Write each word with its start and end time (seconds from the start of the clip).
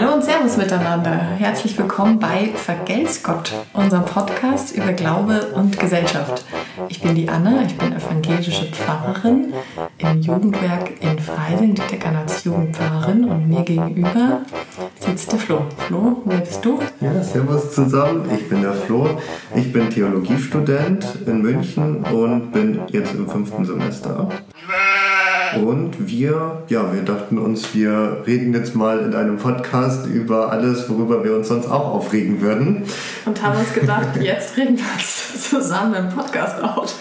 Hallo 0.00 0.14
und 0.14 0.22
Servus 0.22 0.56
miteinander. 0.56 1.10
Herzlich 1.10 1.76
willkommen 1.76 2.20
bei 2.20 2.50
Vergelt's 2.54 3.20
Gott, 3.20 3.52
unserem 3.72 4.04
Podcast 4.04 4.76
über 4.76 4.92
Glaube 4.92 5.48
und 5.56 5.76
Gesellschaft. 5.76 6.44
Ich 6.88 7.00
bin 7.00 7.16
die 7.16 7.28
Anne, 7.28 7.64
ich 7.66 7.76
bin 7.76 7.92
evangelische 7.92 8.66
Pfarrerin 8.66 9.52
im 9.98 10.20
Jugendwerk 10.20 10.92
in 11.00 11.18
Freising, 11.18 11.74
die 11.74 11.82
Deckern 11.82 12.14
als 12.14 12.44
Jugendpfarrerin 12.44 13.24
und 13.24 13.48
mir 13.48 13.64
gegenüber 13.64 14.42
sitzt 15.00 15.32
der 15.32 15.40
Flo. 15.40 15.62
Flo, 15.88 16.22
wer 16.26 16.38
bist 16.38 16.64
du? 16.64 16.78
Ja, 17.00 17.20
servus 17.20 17.72
zusammen, 17.72 18.30
ich 18.32 18.48
bin 18.48 18.62
der 18.62 18.74
Flo. 18.74 19.08
Ich 19.56 19.72
bin 19.72 19.90
Theologiestudent 19.90 21.04
in 21.26 21.42
München 21.42 22.04
und 22.04 22.52
bin 22.52 22.82
jetzt 22.92 23.14
im 23.14 23.28
fünften 23.28 23.64
Semester. 23.64 24.28
Und 25.56 26.08
wir, 26.08 26.62
ja, 26.68 26.92
wir 26.92 27.02
dachten 27.02 27.38
uns, 27.38 27.74
wir 27.74 28.22
reden 28.26 28.52
jetzt 28.54 28.74
mal 28.74 29.00
in 29.00 29.14
einem 29.14 29.36
Podcast 29.38 30.06
über 30.06 30.52
alles, 30.52 30.88
worüber 30.88 31.24
wir 31.24 31.34
uns 31.36 31.48
sonst 31.48 31.66
auch 31.66 31.94
aufregen 31.94 32.40
würden. 32.40 32.82
Und 33.24 33.42
haben 33.42 33.58
uns 33.58 33.72
gedacht, 33.72 34.08
jetzt 34.20 34.56
regen 34.56 34.76
wir 34.76 34.84
uns 34.94 35.48
zusammen 35.50 35.94
im 35.94 36.08
Podcast 36.08 36.62
auf. 36.62 36.94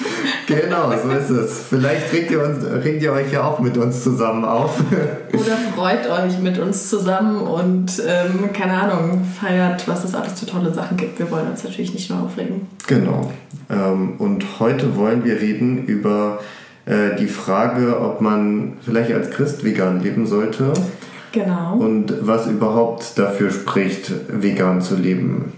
Genau, 0.48 0.92
so 0.92 1.10
ist 1.10 1.30
es. 1.30 1.64
Vielleicht 1.70 2.14
regt 2.14 2.32
ihr, 2.32 2.44
uns, 2.44 2.64
regt 2.64 3.02
ihr 3.02 3.12
euch 3.12 3.32
ja 3.32 3.44
auch 3.44 3.60
mit 3.60 3.78
uns 3.78 4.04
zusammen 4.04 4.46
auf. 4.46 4.80
Oder 5.34 5.58
freut 5.76 6.10
euch 6.10 6.40
mit 6.40 6.58
uns 6.60 6.90
zusammen 6.90 7.42
und, 7.42 8.02
ähm, 8.08 8.52
keine 8.54 8.74
Ahnung, 8.74 9.26
feiert, 9.40 9.88
was 9.88 10.04
es 10.04 10.16
alles 10.16 10.40
für 10.40 10.46
tolle 10.46 10.74
Sachen 10.74 10.98
gibt. 10.98 11.20
Wir 11.20 11.30
wollen 11.32 11.48
uns 11.48 11.64
natürlich 11.64 11.94
nicht 11.94 12.10
nur 12.10 12.22
aufregen. 12.22 12.68
Genau. 12.88 13.32
Ähm, 13.70 14.14
und 14.18 14.46
heute 14.60 14.96
wollen 14.96 15.26
wir 15.26 15.40
reden 15.42 15.86
über 15.86 16.40
die 16.88 17.28
Frage, 17.28 18.00
ob 18.00 18.22
man 18.22 18.78
vielleicht 18.82 19.12
als 19.12 19.30
Christ 19.30 19.64
vegan 19.64 20.02
leben 20.02 20.26
sollte. 20.26 20.74
Genau. 21.34 21.76
Und 21.76 22.26
was 22.26 22.48
überhaupt 22.48 23.20
dafür 23.20 23.52
spricht, 23.52 24.12
vegan 24.30 24.82
zu 24.82 24.96
leben. 24.96 25.52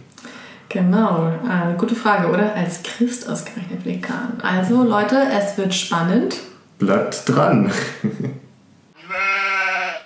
Genau, 0.69 1.29
äh, 1.29 1.75
gute 1.77 1.95
Frage, 1.95 2.29
oder? 2.29 2.53
Als 2.53 2.83
Christ 2.83 3.27
ausgerechnet 3.27 3.85
vegan. 3.85 4.37
Also 4.43 4.83
Leute, 4.83 5.17
es 5.35 5.57
wird 5.57 5.73
spannend. 5.73 6.37
Bleibt 6.77 7.27
dran. 7.27 7.71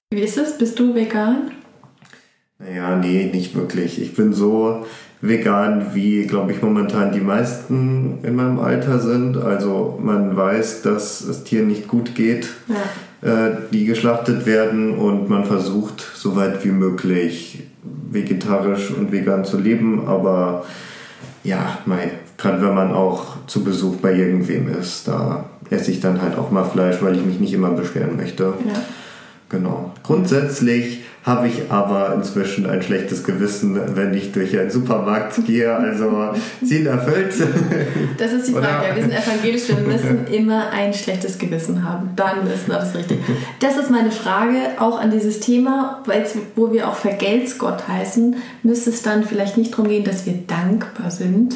Wie 0.09 0.21
ist 0.21 0.37
es? 0.37 0.57
Bist 0.57 0.79
du 0.79 0.95
vegan? 0.95 1.51
Naja, 2.59 2.95
nee, 2.95 3.29
nicht 3.33 3.55
wirklich. 3.55 4.01
Ich 4.01 4.15
bin 4.15 4.31
so 4.31 4.85
vegan, 5.23 5.93
wie, 5.93 6.27
glaube 6.27 6.51
ich, 6.51 6.61
momentan 6.61 7.13
die 7.13 7.21
meisten 7.21 8.19
in 8.23 8.35
meinem 8.35 8.59
Alter 8.59 8.99
sind. 8.99 9.37
Also 9.37 9.97
man 10.03 10.35
weiß, 10.35 10.81
dass 10.81 11.21
es 11.21 11.45
Tieren 11.45 11.67
nicht 11.67 11.87
gut 11.87 12.13
geht, 12.13 12.49
ja. 12.67 13.47
äh, 13.47 13.51
die 13.71 13.85
geschlachtet 13.85 14.45
werden 14.45 14.97
und 14.97 15.29
man 15.29 15.45
versucht, 15.45 16.05
so 16.13 16.35
weit 16.35 16.65
wie 16.65 16.71
möglich 16.71 17.63
vegetarisch 18.11 18.91
und 18.91 19.13
vegan 19.13 19.45
zu 19.45 19.57
leben. 19.57 20.07
Aber 20.07 20.65
ja, 21.45 21.77
gerade 22.37 22.61
wenn 22.61 22.75
man 22.75 22.91
auch 22.91 23.37
zu 23.47 23.63
Besuch 23.63 23.95
bei 23.97 24.13
irgendwem 24.13 24.67
ist, 24.67 25.07
da 25.07 25.45
esse 25.69 25.91
ich 25.91 26.01
dann 26.01 26.21
halt 26.21 26.37
auch 26.37 26.51
mal 26.51 26.65
Fleisch, 26.65 27.01
weil 27.01 27.15
ich 27.15 27.25
mich 27.25 27.39
nicht 27.39 27.53
immer 27.53 27.69
beschweren 27.69 28.17
möchte. 28.17 28.43
Ja. 28.43 28.73
Genau. 29.47 29.93
Grundsätzlich 30.03 31.03
habe 31.25 31.47
ich 31.47 31.71
aber 31.71 32.13
inzwischen 32.15 32.69
ein 32.69 32.81
schlechtes 32.81 33.23
Gewissen, 33.23 33.79
wenn 33.95 34.13
ich 34.13 34.33
durch 34.33 34.57
einen 34.59 34.69
Supermarkt 34.69 35.45
gehe. 35.45 35.73
Also 35.73 36.33
Ziel 36.63 36.87
erfüllt. 36.87 37.33
Das 38.17 38.33
ist 38.33 38.49
die 38.49 38.51
Frage. 38.51 38.67
Oder? 38.67 38.95
Wir 38.95 39.01
sind 39.03 39.13
evangelisch, 39.13 39.67
wir 39.69 39.77
müssen 39.77 40.27
immer 40.27 40.69
ein 40.71 40.93
schlechtes 40.93 41.37
Gewissen 41.37 41.83
haben. 41.83 42.09
Dann 42.15 42.45
ist 42.47 42.69
alles 42.69 42.93
richtig. 42.95 43.19
Das 43.59 43.77
ist 43.77 43.89
meine 43.89 44.11
Frage 44.11 44.55
auch 44.79 44.99
an 44.99 45.11
dieses 45.11 45.39
Thema, 45.39 46.01
weil 46.05 46.25
wo 46.55 46.71
wir 46.73 46.89
auch 46.89 46.95
Vergelt's 46.95 47.57
Gott 47.57 47.87
heißen, 47.87 48.35
müsste 48.63 48.89
es 48.89 49.01
dann 49.01 49.23
vielleicht 49.23 49.57
nicht 49.57 49.71
darum 49.71 49.87
gehen, 49.87 50.03
dass 50.03 50.25
wir 50.25 50.33
dankbar 50.47 51.11
sind, 51.11 51.55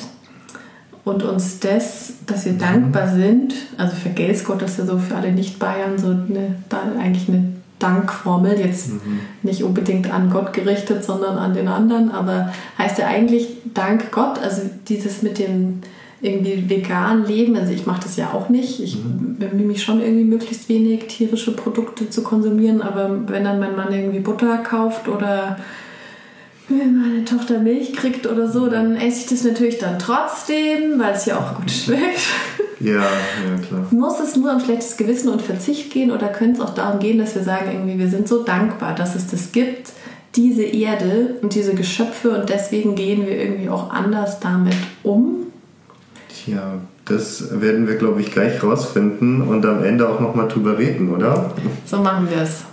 und 1.08 1.24
uns 1.24 1.60
das, 1.60 2.16
dass 2.26 2.44
wir 2.44 2.54
dankbar 2.54 3.08
sind, 3.08 3.54
also 3.78 3.96
vergelt's 3.96 4.44
Gott, 4.44 4.62
das 4.62 4.72
ist 4.72 4.80
ja 4.80 4.86
so 4.88 4.98
für 4.98 5.16
alle 5.16 5.32
Nicht-Bayern 5.32 5.98
so 5.98 6.08
eine, 6.08 6.56
eigentlich 7.00 7.30
eine 7.30 7.54
Dankformel, 7.80 8.60
jetzt 8.60 8.90
mhm. 8.90 9.20
nicht 9.44 9.64
unbedingt 9.64 10.12
an 10.12 10.30
Gott 10.30 10.54
gerichtet, 10.54 11.04
sondern 11.04 11.38
an 11.38 11.54
den 11.54 11.68
anderen, 11.68 12.12
aber 12.12 12.52
heißt 12.78 12.98
ja 12.98 13.08
eigentlich 13.08 13.50
Dank 13.74 14.12
Gott, 14.12 14.40
also 14.42 14.64
dieses 14.88 15.22
mit 15.22 15.38
dem 15.38 15.82
irgendwie 16.20 16.68
vegan 16.68 17.26
leben, 17.26 17.56
also 17.56 17.72
ich 17.72 17.86
mache 17.86 18.02
das 18.02 18.18
ja 18.18 18.32
auch 18.34 18.50
nicht, 18.50 18.80
ich 18.82 18.96
mhm. 18.96 19.36
bemühe 19.38 19.68
mich 19.68 19.84
schon 19.84 20.02
irgendwie 20.02 20.24
möglichst 20.24 20.68
wenig 20.68 21.06
tierische 21.08 21.56
Produkte 21.56 22.10
zu 22.10 22.24
konsumieren, 22.24 22.82
aber 22.82 23.28
wenn 23.28 23.44
dann 23.44 23.60
mein 23.60 23.76
Mann 23.76 23.94
irgendwie 23.94 24.20
Butter 24.20 24.58
kauft 24.58 25.08
oder 25.08 25.58
wenn 26.70 27.00
meine 27.00 27.26
Tochter 27.26 27.60
Milch 27.60 27.94
kriegt 27.94 28.28
oder 28.28 28.50
so, 28.50 28.68
dann 28.68 28.96
esse 28.96 29.22
ich 29.22 29.26
das 29.28 29.44
natürlich 29.44 29.78
dann 29.78 30.00
trotzdem, 30.00 30.98
weil 31.00 31.14
es 31.14 31.26
ja 31.26 31.40
auch 31.40 31.56
gut 31.56 31.72
schmeckt. 31.72 32.20
Ja, 32.80 32.94
ja, 32.96 33.68
klar. 33.68 33.88
Muss 33.92 34.20
es 34.20 34.36
nur 34.36 34.54
um 34.54 34.60
schlechtes 34.60 34.98
Gewissen 34.98 35.30
und 35.30 35.42
Verzicht 35.42 35.92
gehen 35.92 36.12
oder 36.12 36.28
könnte 36.28 36.62
es 36.62 36.68
auch 36.68 36.76
darum 36.76 37.00
gehen, 37.00 37.18
dass 37.18 37.36
wir 37.36 37.44
sagen, 37.44 37.72
irgendwie, 37.72 37.98
wir 37.98 38.10
sind 38.10 38.28
so 38.28 38.44
dankbar, 38.44 38.94
dass 38.94 39.16
es 39.16 39.28
das 39.28 39.52
gibt, 39.52 39.92
diese 40.36 40.64
Erde 40.64 41.38
und 41.42 41.56
diese 41.56 41.74
Geschöpfe 41.74 42.40
und 42.40 42.50
deswegen 42.50 42.96
gehen 42.96 43.26
wir 43.26 43.36
irgendwie 43.36 43.70
auch 43.70 43.90
anders 43.90 44.40
damit 44.40 44.76
um? 45.04 45.48
Tja, 46.30 46.76
das 47.06 47.62
werden 47.62 47.88
wir, 47.88 47.96
glaube 47.96 48.22
ich, 48.22 48.32
gleich 48.32 48.62
rausfinden 48.62 49.42
und 49.42 49.66
am 49.66 49.84
Ende 49.84 50.08
auch 50.08 50.20
nochmal 50.20 50.48
drüber 50.48 50.78
reden, 50.78 51.14
oder? 51.14 51.54
So 51.86 51.98
machen 51.98 52.28
wir 52.30 52.44
es. 52.44 52.66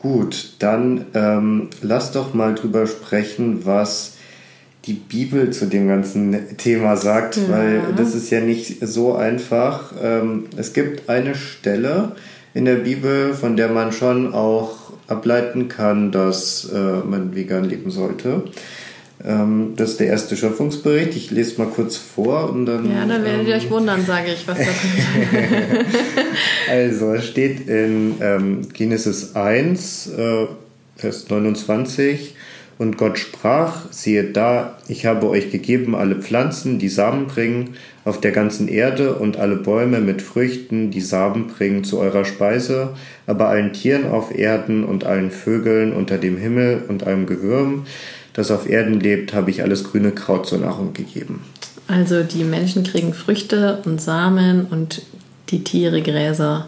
Gut, 0.00 0.54
dann 0.60 1.06
ähm, 1.14 1.68
lass 1.82 2.12
doch 2.12 2.32
mal 2.32 2.54
drüber 2.54 2.86
sprechen, 2.86 3.66
was 3.66 4.14
die 4.86 4.94
Bibel 4.94 5.50
zu 5.50 5.66
dem 5.66 5.88
ganzen 5.88 6.56
Thema 6.56 6.96
sagt, 6.96 7.36
ja. 7.36 7.48
weil 7.48 7.82
das 7.96 8.14
ist 8.14 8.30
ja 8.30 8.40
nicht 8.40 8.78
so 8.80 9.14
einfach. 9.14 9.92
Ähm, 10.02 10.46
es 10.56 10.72
gibt 10.72 11.10
eine 11.10 11.34
Stelle 11.34 12.12
in 12.54 12.64
der 12.64 12.76
Bibel, 12.76 13.34
von 13.34 13.56
der 13.56 13.68
man 13.68 13.92
schon 13.92 14.32
auch 14.32 14.90
ableiten 15.06 15.68
kann, 15.68 16.12
dass 16.12 16.70
äh, 16.72 17.06
man 17.06 17.34
vegan 17.34 17.64
leben 17.64 17.90
sollte. 17.90 18.44
Ähm, 19.24 19.74
das 19.76 19.90
ist 19.90 20.00
der 20.00 20.06
erste 20.06 20.36
Schöpfungsbericht. 20.36 21.14
Ich 21.14 21.30
lese 21.30 21.60
mal 21.60 21.68
kurz 21.68 21.96
vor 21.96 22.50
und 22.50 22.66
dann. 22.66 22.90
Ja, 22.90 23.04
dann 23.06 23.22
werdet 23.24 23.46
ihr 23.46 23.54
euch 23.54 23.64
ähm, 23.64 23.70
wundern, 23.70 24.04
sage 24.04 24.32
ich, 24.32 24.46
was 24.48 24.58
da 24.58 24.64
kommt. 24.64 25.86
also, 26.70 27.14
es 27.14 27.26
steht 27.26 27.68
in 27.68 28.14
ähm, 28.20 28.68
Genesis 28.72 29.34
1, 29.36 30.12
äh, 30.16 30.46
Vers 30.96 31.28
29. 31.28 32.34
Und 32.80 32.96
Gott 32.96 33.18
sprach, 33.18 33.92
siehe 33.92 34.24
da, 34.24 34.78
ich 34.88 35.04
habe 35.04 35.28
euch 35.28 35.50
gegeben 35.50 35.94
alle 35.94 36.14
Pflanzen, 36.14 36.78
die 36.78 36.88
Samen 36.88 37.26
bringen, 37.26 37.74
auf 38.06 38.22
der 38.22 38.32
ganzen 38.32 38.68
Erde 38.68 39.16
und 39.16 39.36
alle 39.36 39.56
Bäume 39.56 40.00
mit 40.00 40.22
Früchten, 40.22 40.90
die 40.90 41.02
Samen 41.02 41.48
bringen, 41.48 41.84
zu 41.84 41.98
eurer 41.98 42.24
Speise, 42.24 42.94
aber 43.26 43.48
allen 43.48 43.74
Tieren 43.74 44.06
auf 44.06 44.34
Erden 44.34 44.84
und 44.84 45.04
allen 45.04 45.30
Vögeln 45.30 45.92
unter 45.92 46.16
dem 46.16 46.38
Himmel 46.38 46.82
und 46.88 47.06
allem 47.06 47.26
Gewürm, 47.26 47.84
das 48.32 48.50
auf 48.50 48.68
Erden 48.68 49.00
lebt, 49.00 49.34
habe 49.34 49.50
ich 49.50 49.62
alles 49.62 49.84
grüne 49.84 50.12
Kraut 50.12 50.46
zur 50.46 50.58
Nahrung 50.58 50.92
gegeben. 50.92 51.44
Also 51.88 52.22
die 52.22 52.44
Menschen 52.44 52.84
kriegen 52.84 53.14
Früchte 53.14 53.82
und 53.84 54.00
Samen 54.00 54.66
und 54.66 55.02
die 55.48 55.64
Tiere 55.64 56.02
Gräser 56.02 56.66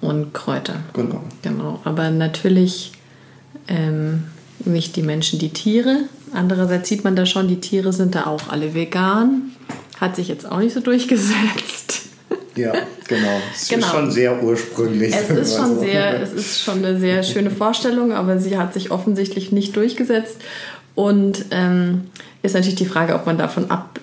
und 0.00 0.34
Kräuter. 0.34 0.76
Genau. 0.92 1.22
Genau. 1.42 1.80
Aber 1.84 2.10
natürlich 2.10 2.92
ähm, 3.68 4.24
nicht 4.64 4.96
die 4.96 5.02
Menschen 5.02 5.38
die 5.38 5.50
Tiere. 5.50 6.00
Andererseits 6.32 6.88
sieht 6.88 7.04
man 7.04 7.16
da 7.16 7.26
schon, 7.26 7.48
die 7.48 7.60
Tiere 7.60 7.92
sind 7.92 8.14
da 8.14 8.26
auch 8.26 8.48
alle 8.48 8.74
vegan. 8.74 9.52
Hat 9.98 10.16
sich 10.16 10.28
jetzt 10.28 10.50
auch 10.50 10.58
nicht 10.58 10.74
so 10.74 10.80
durchgesetzt. 10.80 12.00
Ja, 12.56 12.72
genau. 13.08 13.40
Es 13.54 13.68
genau. 13.68 13.86
ist 13.86 13.92
schon 13.92 14.10
sehr 14.10 14.42
ursprünglich. 14.42 15.14
Es 15.14 15.30
ist 15.30 15.56
schon 15.56 15.78
sehr, 15.78 16.20
es 16.20 16.32
ist 16.32 16.60
schon 16.60 16.84
eine 16.84 16.98
sehr 16.98 17.22
schöne 17.22 17.50
Vorstellung, 17.50 18.12
aber 18.12 18.38
sie 18.38 18.58
hat 18.58 18.74
sich 18.74 18.90
offensichtlich 18.90 19.52
nicht 19.52 19.76
durchgesetzt. 19.76 20.36
Und 20.94 21.46
ähm, 21.50 22.04
ist 22.42 22.54
natürlich 22.54 22.76
die 22.76 22.86
Frage, 22.86 23.14
ob 23.14 23.26
man 23.26 23.38
davon 23.38 23.70
ab, 23.70 24.00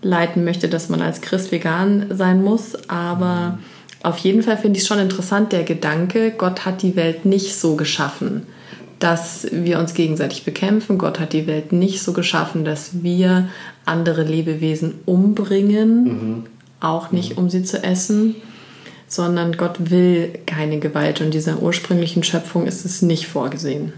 ableiten 0.00 0.44
möchte, 0.44 0.68
dass 0.68 0.88
man 0.88 1.00
als 1.02 1.20
Christ 1.20 1.52
vegan 1.52 2.06
sein 2.10 2.42
muss. 2.42 2.88
Aber 2.88 3.58
auf 4.02 4.18
jeden 4.18 4.42
Fall 4.42 4.56
finde 4.56 4.76
ich 4.76 4.82
es 4.82 4.88
schon 4.88 4.98
interessant, 4.98 5.52
der 5.52 5.64
Gedanke, 5.64 6.32
Gott 6.32 6.64
hat 6.64 6.82
die 6.82 6.96
Welt 6.96 7.24
nicht 7.24 7.56
so 7.56 7.76
geschaffen, 7.76 8.46
dass 8.98 9.46
wir 9.50 9.78
uns 9.78 9.94
gegenseitig 9.94 10.44
bekämpfen. 10.44 10.98
Gott 10.98 11.20
hat 11.20 11.32
die 11.32 11.46
Welt 11.46 11.72
nicht 11.72 12.02
so 12.02 12.12
geschaffen, 12.12 12.64
dass 12.64 13.02
wir 13.02 13.48
andere 13.84 14.22
Lebewesen 14.22 14.94
umbringen, 15.06 16.04
mhm. 16.04 16.46
auch 16.80 17.10
nicht 17.12 17.36
um 17.36 17.50
sie 17.50 17.64
zu 17.64 17.82
essen, 17.82 18.36
sondern 19.08 19.56
Gott 19.56 19.90
will 19.90 20.32
keine 20.46 20.78
Gewalt 20.78 21.20
und 21.20 21.32
dieser 21.32 21.60
ursprünglichen 21.60 22.22
Schöpfung 22.22 22.66
ist 22.66 22.84
es 22.84 23.02
nicht 23.02 23.26
vorgesehen. 23.26 23.92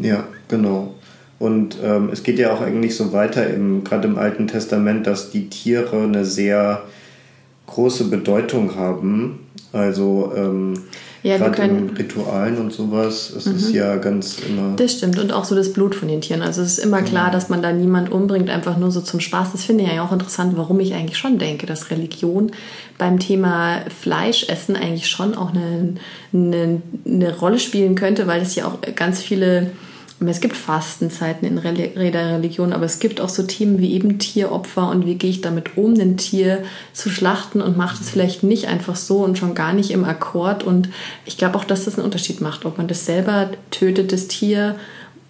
Ja, 0.00 0.24
genau. 0.48 0.94
Und 1.38 1.78
ähm, 1.82 2.10
es 2.12 2.22
geht 2.22 2.38
ja 2.38 2.52
auch 2.52 2.60
eigentlich 2.60 2.96
so 2.96 3.12
weiter, 3.12 3.48
im, 3.48 3.82
gerade 3.82 4.06
im 4.06 4.18
Alten 4.18 4.46
Testament, 4.46 5.06
dass 5.06 5.30
die 5.30 5.48
Tiere 5.48 6.02
eine 6.02 6.24
sehr 6.24 6.82
große 7.66 8.04
Bedeutung 8.04 8.76
haben. 8.76 9.40
Also 9.72 10.32
ähm, 10.36 10.74
Ja, 11.22 11.36
Gerade 11.36 11.62
in 11.62 11.90
Ritualen 11.90 12.58
und 12.58 12.72
sowas, 12.72 13.30
es 13.36 13.46
mhm. 13.46 13.56
ist 13.56 13.72
ja 13.72 13.96
ganz 13.96 14.38
immer. 14.38 14.74
Das 14.76 14.92
stimmt. 14.92 15.18
Und 15.18 15.32
auch 15.32 15.44
so 15.44 15.54
das 15.54 15.72
Blut 15.72 15.94
von 15.94 16.08
den 16.08 16.22
Tieren. 16.22 16.40
Also 16.40 16.62
es 16.62 16.78
ist 16.78 16.84
immer 16.84 17.02
klar, 17.02 17.28
mhm. 17.28 17.32
dass 17.32 17.48
man 17.48 17.62
da 17.62 17.72
niemand 17.72 18.10
umbringt, 18.10 18.48
einfach 18.48 18.78
nur 18.78 18.90
so 18.90 19.00
zum 19.00 19.20
Spaß. 19.20 19.52
Das 19.52 19.64
finde 19.64 19.84
ich 19.84 19.92
ja 19.92 20.02
auch 20.02 20.12
interessant, 20.12 20.54
warum 20.56 20.80
ich 20.80 20.94
eigentlich 20.94 21.18
schon 21.18 21.38
denke, 21.38 21.66
dass 21.66 21.90
Religion 21.90 22.52
beim 22.96 23.18
Thema 23.18 23.82
Fleischessen 24.00 24.76
eigentlich 24.76 25.08
schon 25.08 25.34
auch 25.34 25.54
eine, 25.54 25.94
eine, 26.32 26.82
eine 27.06 27.38
Rolle 27.38 27.58
spielen 27.58 27.94
könnte, 27.94 28.26
weil 28.26 28.40
es 28.40 28.54
ja 28.54 28.66
auch 28.66 28.78
ganz 28.94 29.20
viele 29.20 29.72
es 30.28 30.40
gibt 30.40 30.56
Fastenzeiten 30.56 31.48
in 31.48 31.56
der 31.56 32.34
Religion, 32.34 32.72
aber 32.72 32.84
es 32.84 32.98
gibt 32.98 33.20
auch 33.20 33.30
so 33.30 33.42
Themen 33.42 33.78
wie 33.78 33.94
eben 33.94 34.18
Tieropfer 34.18 34.90
und 34.90 35.06
wie 35.06 35.14
gehe 35.14 35.30
ich 35.30 35.40
damit 35.40 35.78
um, 35.78 35.94
ein 35.94 36.18
Tier 36.18 36.62
zu 36.92 37.08
schlachten 37.08 37.62
und 37.62 37.78
macht 37.78 38.00
es 38.00 38.10
vielleicht 38.10 38.42
nicht 38.42 38.68
einfach 38.68 38.96
so 38.96 39.18
und 39.18 39.38
schon 39.38 39.54
gar 39.54 39.72
nicht 39.72 39.90
im 39.90 40.04
Akkord. 40.04 40.62
Und 40.62 40.90
ich 41.24 41.38
glaube 41.38 41.56
auch, 41.56 41.64
dass 41.64 41.86
das 41.86 41.94
einen 41.94 42.04
Unterschied 42.04 42.40
macht, 42.40 42.66
ob 42.66 42.76
man 42.76 42.86
das 42.86 43.06
selber 43.06 43.50
tötet, 43.70 44.12
das 44.12 44.28
Tier 44.28 44.76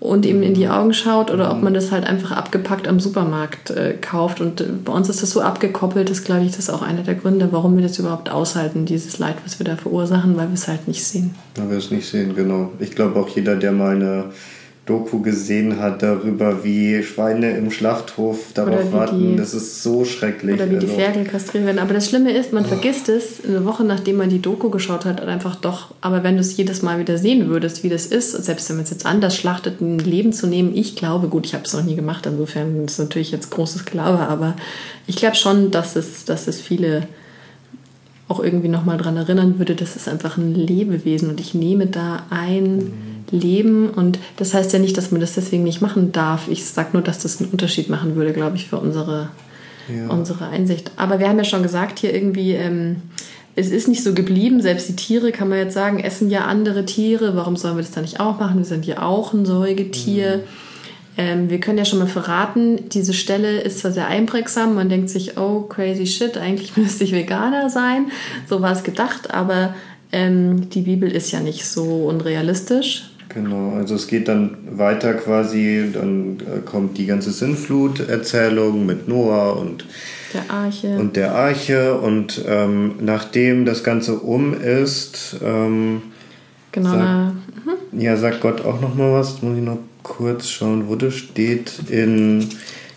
und 0.00 0.24
ihm 0.24 0.42
in 0.42 0.54
die 0.54 0.66
Augen 0.66 0.94
schaut 0.94 1.30
oder 1.30 1.52
ob 1.52 1.62
man 1.62 1.74
das 1.74 1.92
halt 1.92 2.04
einfach 2.04 2.32
abgepackt 2.32 2.88
am 2.88 2.98
Supermarkt 2.98 3.70
äh, 3.70 3.94
kauft. 4.00 4.40
Und 4.40 4.62
äh, 4.62 4.64
bei 4.84 4.92
uns 4.92 5.08
ist 5.08 5.22
das 5.22 5.30
so 5.30 5.42
abgekoppelt, 5.42 6.10
das 6.10 6.24
glaube 6.24 6.42
ich, 6.44 6.50
das 6.50 6.60
ist 6.60 6.70
auch 6.70 6.82
einer 6.82 7.02
der 7.02 7.14
Gründe, 7.14 7.48
warum 7.52 7.76
wir 7.76 7.82
das 7.82 7.98
überhaupt 7.98 8.30
aushalten, 8.30 8.86
dieses 8.86 9.18
Leid, 9.18 9.36
was 9.44 9.60
wir 9.60 9.64
da 9.64 9.76
verursachen, 9.76 10.36
weil 10.36 10.48
wir 10.48 10.54
es 10.54 10.66
halt 10.66 10.88
nicht 10.88 11.04
sehen. 11.04 11.34
Weil 11.56 11.70
wir 11.70 11.78
es 11.78 11.90
nicht 11.90 12.08
sehen, 12.08 12.34
genau. 12.34 12.72
Ich 12.80 12.92
glaube 12.92 13.20
auch 13.20 13.28
jeder, 13.28 13.56
der 13.56 13.72
mal 13.72 13.94
eine 13.94 14.24
Doku 14.90 15.20
gesehen 15.20 15.78
hat 15.78 16.02
darüber, 16.02 16.64
wie 16.64 17.04
Schweine 17.04 17.56
im 17.56 17.70
Schlachthof 17.70 18.52
darauf 18.54 18.92
warten. 18.92 19.20
Die, 19.20 19.36
das 19.36 19.54
ist 19.54 19.84
so 19.84 20.04
schrecklich. 20.04 20.56
Oder 20.56 20.68
wie 20.68 20.74
also. 20.74 20.86
die 20.88 20.92
Ferkel 20.92 21.24
kastriert 21.24 21.64
werden. 21.64 21.78
Aber 21.78 21.94
das 21.94 22.08
Schlimme 22.08 22.32
ist, 22.32 22.52
man 22.52 22.64
oh. 22.64 22.68
vergisst 22.68 23.08
es 23.08 23.44
eine 23.44 23.64
Woche 23.64 23.84
nachdem 23.84 24.16
man 24.16 24.30
die 24.30 24.42
Doku 24.42 24.68
geschaut 24.68 25.04
hat, 25.04 25.20
einfach 25.20 25.54
doch. 25.54 25.94
Aber 26.00 26.24
wenn 26.24 26.34
du 26.34 26.40
es 26.40 26.56
jedes 26.56 26.82
Mal 26.82 26.98
wieder 26.98 27.18
sehen 27.18 27.48
würdest, 27.48 27.84
wie 27.84 27.88
das 27.88 28.06
ist, 28.06 28.32
selbst 28.32 28.68
wenn 28.68 28.76
man 28.76 28.84
es 28.84 28.90
jetzt 28.90 29.06
anders 29.06 29.36
schlachtet, 29.36 29.80
ein 29.80 30.00
Leben 30.00 30.32
zu 30.32 30.48
nehmen, 30.48 30.74
ich 30.74 30.96
glaube, 30.96 31.28
gut, 31.28 31.46
ich 31.46 31.54
habe 31.54 31.64
es 31.64 31.72
noch 31.72 31.84
nie 31.84 31.94
gemacht, 31.94 32.26
insofern 32.26 32.84
ist 32.84 32.94
es 32.94 32.98
natürlich 32.98 33.30
jetzt 33.30 33.50
großes 33.50 33.84
Glaube, 33.84 34.18
aber 34.18 34.56
ich 35.06 35.14
glaube 35.14 35.36
schon, 35.36 35.70
dass 35.70 35.94
es, 35.94 36.24
dass 36.24 36.48
es 36.48 36.60
viele 36.60 37.06
auch 38.26 38.42
irgendwie 38.42 38.68
nochmal 38.68 38.98
daran 38.98 39.16
erinnern 39.16 39.58
würde, 39.58 39.76
das 39.76 39.94
ist 39.94 40.08
einfach 40.08 40.36
ein 40.36 40.54
Lebewesen 40.54 41.30
und 41.30 41.38
ich 41.38 41.54
nehme 41.54 41.86
da 41.86 42.24
ein. 42.30 42.76
Mhm 42.76 43.09
leben. 43.30 43.90
Und 43.90 44.18
das 44.36 44.54
heißt 44.54 44.72
ja 44.72 44.78
nicht, 44.78 44.96
dass 44.96 45.10
man 45.10 45.20
das 45.20 45.34
deswegen 45.34 45.64
nicht 45.64 45.80
machen 45.80 46.12
darf. 46.12 46.48
Ich 46.48 46.64
sage 46.64 46.90
nur, 46.92 47.02
dass 47.02 47.18
das 47.18 47.40
einen 47.40 47.50
Unterschied 47.50 47.88
machen 47.88 48.16
würde, 48.16 48.32
glaube 48.32 48.56
ich, 48.56 48.68
für 48.68 48.78
unsere, 48.78 49.30
ja. 49.88 50.08
unsere 50.08 50.48
Einsicht. 50.48 50.90
Aber 50.96 51.18
wir 51.18 51.28
haben 51.28 51.38
ja 51.38 51.44
schon 51.44 51.62
gesagt, 51.62 51.98
hier 51.98 52.14
irgendwie, 52.14 52.52
ähm, 52.52 53.02
es 53.56 53.70
ist 53.70 53.88
nicht 53.88 54.02
so 54.02 54.14
geblieben. 54.14 54.60
Selbst 54.60 54.88
die 54.88 54.96
Tiere, 54.96 55.32
kann 55.32 55.48
man 55.48 55.58
jetzt 55.58 55.74
sagen, 55.74 56.00
essen 56.00 56.30
ja 56.30 56.44
andere 56.44 56.84
Tiere. 56.86 57.36
Warum 57.36 57.56
sollen 57.56 57.76
wir 57.76 57.82
das 57.82 57.92
dann 57.92 58.04
nicht 58.04 58.20
auch 58.20 58.38
machen? 58.38 58.58
Wir 58.58 58.64
sind 58.64 58.86
ja 58.86 59.02
auch 59.02 59.32
ein 59.32 59.44
Säugetier. 59.44 60.38
Mhm. 60.38 60.42
Ähm, 61.16 61.50
wir 61.50 61.60
können 61.60 61.76
ja 61.76 61.84
schon 61.84 61.98
mal 61.98 62.06
verraten, 62.06 62.88
diese 62.88 63.12
Stelle 63.12 63.60
ist 63.60 63.80
zwar 63.80 63.90
sehr 63.90 64.06
einprägsam, 64.06 64.74
man 64.74 64.88
denkt 64.88 65.10
sich, 65.10 65.36
oh, 65.36 65.62
crazy 65.62 66.06
shit, 66.06 66.38
eigentlich 66.38 66.76
müsste 66.76 67.04
ich 67.04 67.12
Veganer 67.12 67.68
sein. 67.68 68.10
So 68.48 68.62
war 68.62 68.72
es 68.72 68.84
gedacht, 68.84 69.32
aber 69.34 69.74
ähm, 70.12 70.70
die 70.70 70.82
Bibel 70.82 71.10
ist 71.10 71.30
ja 71.30 71.40
nicht 71.40 71.66
so 71.66 72.06
unrealistisch. 72.06 73.09
Genau, 73.32 73.74
also 73.76 73.94
es 73.94 74.08
geht 74.08 74.26
dann 74.26 74.56
weiter 74.68 75.14
quasi, 75.14 75.88
dann 75.92 76.38
äh, 76.40 76.60
kommt 76.64 76.98
die 76.98 77.06
ganze 77.06 77.30
Sinnflut-Erzählung 77.30 78.84
mit 78.84 79.06
Noah 79.06 79.56
und 79.56 79.84
der 80.34 80.50
Arche. 80.50 80.96
Und 80.96 81.16
der 81.16 81.34
Arche 81.34 81.98
und 81.98 82.44
ähm, 82.46 82.94
nachdem 83.00 83.64
das 83.64 83.84
Ganze 83.84 84.16
um 84.16 84.54
ist, 84.54 85.36
ähm, 85.44 86.02
genau, 86.72 86.90
sag, 86.90 87.32
mhm. 87.32 88.00
ja, 88.00 88.16
sagt 88.16 88.40
Gott 88.40 88.64
auch 88.64 88.80
noch 88.80 88.94
mal 88.94 89.12
was, 89.12 89.42
muss 89.42 89.56
ich 89.56 89.64
noch 89.64 89.78
kurz 90.02 90.48
schauen, 90.48 90.88
wo 90.88 90.96
das 90.96 91.14
steht. 91.14 91.72
In 91.88 92.48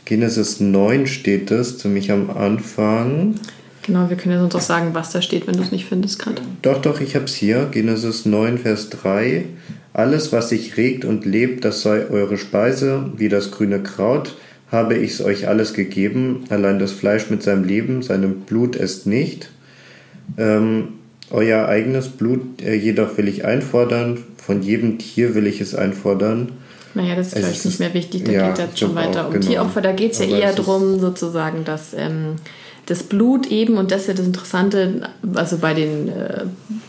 Genesis 0.06 0.60
9 0.60 1.08
steht 1.08 1.52
das, 1.52 1.78
ziemlich 1.78 2.12
am 2.12 2.30
Anfang. 2.30 3.36
Genau, 3.84 4.10
wir 4.10 4.16
können 4.16 4.36
ja 4.36 4.40
sonst 4.40 4.56
auch 4.56 4.62
sagen, 4.62 4.90
was 4.94 5.12
da 5.12 5.22
steht, 5.22 5.46
wenn 5.46 5.58
du 5.58 5.64
es 5.64 5.72
nicht 5.72 5.86
findest 5.86 6.20
gerade. 6.20 6.42
Doch, 6.62 6.82
doch, 6.82 7.02
ich 7.02 7.16
habe 7.16 7.26
es 7.26 7.36
hier. 7.36 7.68
Genesis 7.72 8.26
9, 8.26 8.58
Vers 8.58 8.90
3. 8.90 9.46
Alles, 9.94 10.32
was 10.32 10.50
sich 10.50 10.76
regt 10.76 11.06
und 11.06 11.26
lebt, 11.26 11.64
das 11.64 11.84
sei 11.84 12.10
eure 12.10 12.38
Speise, 12.38 13.12
wie 13.16 13.30
das 13.30 13.52
grüne 13.52 13.82
Kraut, 13.82 14.36
habe 14.72 14.98
ich's 14.98 15.22
euch 15.22 15.48
alles 15.48 15.74
gegeben, 15.76 16.46
allein 16.50 16.80
das 16.80 16.92
Fleisch 16.92 17.30
mit 17.30 17.44
seinem 17.44 17.64
Leben, 17.64 18.02
seinem 18.02 18.42
Blut 18.42 18.76
esst 18.76 19.06
nicht. 19.06 19.50
Ähm, 20.38 20.88
euer 21.30 21.68
eigenes 21.68 22.10
Blut 22.10 22.62
äh, 22.62 22.74
jedoch 22.74 23.18
will 23.18 23.28
ich 23.28 23.46
einfordern, 23.46 24.18
von 24.38 24.64
jedem 24.64 24.98
Tier 24.98 25.36
will 25.36 25.46
ich 25.46 25.62
es 25.62 25.76
einfordern. 25.76 26.54
Naja, 26.96 27.16
das 27.16 27.28
ist 27.28 27.38
vielleicht 27.38 27.66
nicht 27.66 27.80
mehr 27.80 27.94
wichtig, 27.94 28.24
da 28.26 28.32
ja, 28.32 28.48
geht 28.48 28.58
es 28.58 28.66
jetzt 28.66 28.80
schon 28.80 28.96
weiter 28.96 29.28
um 29.28 29.34
genau. 29.34 29.46
Tieropfer. 29.46 29.82
Da 29.82 29.92
geht 29.92 30.14
es 30.14 30.20
ja 30.20 30.26
eher 30.26 30.54
darum, 30.54 31.00
sozusagen, 31.00 31.66
dass 31.66 31.94
ähm, 31.94 32.36
das 32.86 33.04
Blut 33.04 33.48
eben, 33.48 33.78
und 33.78 33.92
das 33.92 34.02
ist 34.02 34.08
ja 34.08 34.14
das 34.14 34.26
Interessante, 34.26 35.10
also 35.36 35.58
bei 35.58 35.74
den, 35.74 36.10
äh, 36.10 36.46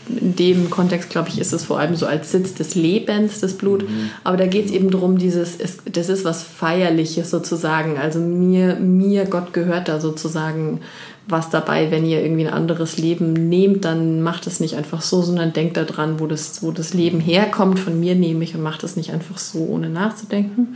in 0.09 0.35
dem 0.35 0.69
Kontext, 0.69 1.09
glaube 1.09 1.29
ich, 1.29 1.39
ist 1.39 1.53
es 1.53 1.63
vor 1.65 1.79
allem 1.79 1.95
so 1.95 2.05
als 2.05 2.31
Sitz 2.31 2.53
des 2.53 2.75
Lebens, 2.75 3.39
das 3.39 3.53
Blut. 3.53 3.83
Mhm. 3.83 4.09
Aber 4.23 4.35
da 4.35 4.45
geht 4.45 4.65
es 4.65 4.71
eben 4.71 4.91
darum, 4.91 5.17
dieses, 5.17 5.55
ist, 5.55 5.81
das 5.91 6.09
ist 6.09 6.25
was 6.25 6.43
Feierliches 6.43 7.29
sozusagen. 7.29 7.97
Also 7.97 8.19
mir, 8.19 8.75
mir, 8.75 9.25
Gott 9.25 9.53
gehört 9.53 9.87
da 9.87 9.99
sozusagen 9.99 10.81
was 11.27 11.49
dabei, 11.49 11.89
wenn 11.89 12.05
ihr 12.05 12.21
irgendwie 12.21 12.45
ein 12.45 12.53
anderes 12.53 12.97
Leben 12.97 13.33
nehmt, 13.33 13.83
dann 13.83 14.21
macht 14.21 14.45
es 14.45 14.59
nicht 14.59 14.75
einfach 14.75 15.01
so, 15.01 15.23
sondern 15.23 15.53
denkt 15.53 15.75
daran, 15.75 16.19
wo 16.19 16.27
das, 16.27 16.61
wo 16.61 16.71
das 16.71 16.93
Leben 16.93 17.19
herkommt. 17.19 17.79
Von 17.79 17.99
mir 17.99 18.13
nehme 18.13 18.43
ich 18.43 18.53
und 18.53 18.61
macht 18.61 18.83
es 18.83 18.95
nicht 18.95 19.11
einfach 19.11 19.39
so, 19.39 19.59
ohne 19.59 19.89
nachzudenken. 19.89 20.75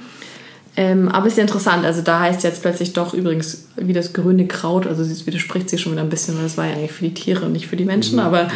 Ähm, 0.77 1.10
aber 1.10 1.27
ist 1.27 1.38
ja 1.38 1.42
interessant, 1.42 1.83
also 1.86 2.01
da 2.01 2.19
heißt 2.19 2.44
jetzt 2.44 2.62
plötzlich 2.62 2.94
doch 2.94 3.13
übrigens 3.13 3.66
wie 3.75 3.92
das 3.92 4.13
grüne 4.13 4.48
Kraut, 4.48 4.88
also 4.88 5.01
es 5.01 5.25
widerspricht 5.25 5.69
sich 5.69 5.81
schon 5.81 5.92
wieder 5.92 6.04
ein 6.04 6.10
bisschen, 6.10 6.36
weil 6.36 6.44
das 6.44 6.57
war 6.57 6.68
ja 6.68 6.74
eigentlich 6.74 6.92
für 6.92 7.06
die 7.06 7.13
Tiere 7.13 7.45
und 7.45 7.54
nicht 7.54 7.68
für 7.68 7.75
die 7.75 7.86
Menschen, 7.86 8.16
mhm. 8.16 8.19
aber 8.19 8.44
mhm. 8.44 8.50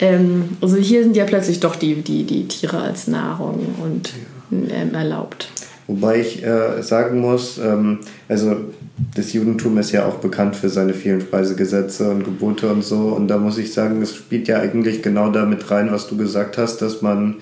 ähm, 0.00 0.48
also 0.60 0.76
hier 0.76 1.02
sind 1.02 1.16
ja 1.16 1.24
plötzlich 1.24 1.60
doch 1.60 1.74
die, 1.76 1.96
die, 1.96 2.24
die 2.24 2.46
Tiere 2.46 2.80
als 2.80 3.08
Nahrung 3.08 3.74
und 3.82 4.12
ähm, 4.52 4.94
erlaubt. 4.94 5.48
Wobei 5.86 6.20
ich 6.20 6.44
äh, 6.44 6.82
sagen 6.82 7.20
muss, 7.20 7.58
ähm, 7.58 7.98
also 8.28 8.56
das 9.14 9.32
Judentum 9.32 9.76
ist 9.78 9.92
ja 9.92 10.06
auch 10.06 10.16
bekannt 10.16 10.56
für 10.56 10.68
seine 10.68 10.94
vielen 10.94 11.20
Speisegesetze 11.20 12.10
und 12.10 12.24
Gebote 12.24 12.70
und 12.70 12.84
so. 12.84 13.08
Und 13.08 13.28
da 13.28 13.38
muss 13.38 13.58
ich 13.58 13.72
sagen, 13.72 14.00
es 14.00 14.14
spielt 14.14 14.48
ja 14.48 14.60
eigentlich 14.60 15.02
genau 15.02 15.30
damit 15.30 15.70
rein, 15.70 15.90
was 15.90 16.06
du 16.06 16.16
gesagt 16.16 16.56
hast, 16.56 16.78
dass 16.78 17.02
man 17.02 17.36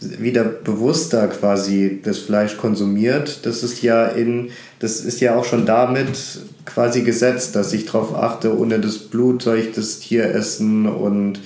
wieder 0.00 0.44
bewusster 0.44 1.28
quasi 1.28 2.00
das 2.02 2.18
Fleisch 2.18 2.56
konsumiert. 2.56 3.44
Das 3.44 3.62
ist 3.62 3.82
ja 3.82 4.06
in, 4.06 4.50
das 4.78 5.00
ist 5.00 5.20
ja 5.20 5.36
auch 5.36 5.44
schon 5.44 5.66
damit 5.66 6.08
quasi 6.64 7.02
gesetzt, 7.02 7.54
dass 7.54 7.72
ich 7.72 7.86
darauf 7.86 8.14
achte, 8.14 8.58
ohne 8.58 8.80
das 8.80 8.98
Blut 8.98 9.42
soll 9.42 9.58
ich 9.58 9.72
das 9.72 10.00
Tier 10.00 10.24
essen 10.24 10.86
und 10.86 11.40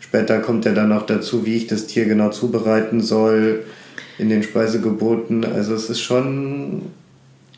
später 0.00 0.38
kommt 0.38 0.64
ja 0.64 0.72
dann 0.72 0.92
auch 0.92 1.06
dazu, 1.06 1.44
wie 1.44 1.56
ich 1.56 1.66
das 1.66 1.86
Tier 1.86 2.04
genau 2.04 2.30
zubereiten 2.30 3.00
soll 3.00 3.64
in 4.18 4.28
den 4.28 4.42
Speisegeboten. 4.42 5.44
Also 5.44 5.74
es 5.74 5.90
ist 5.90 6.00
schon 6.00 6.82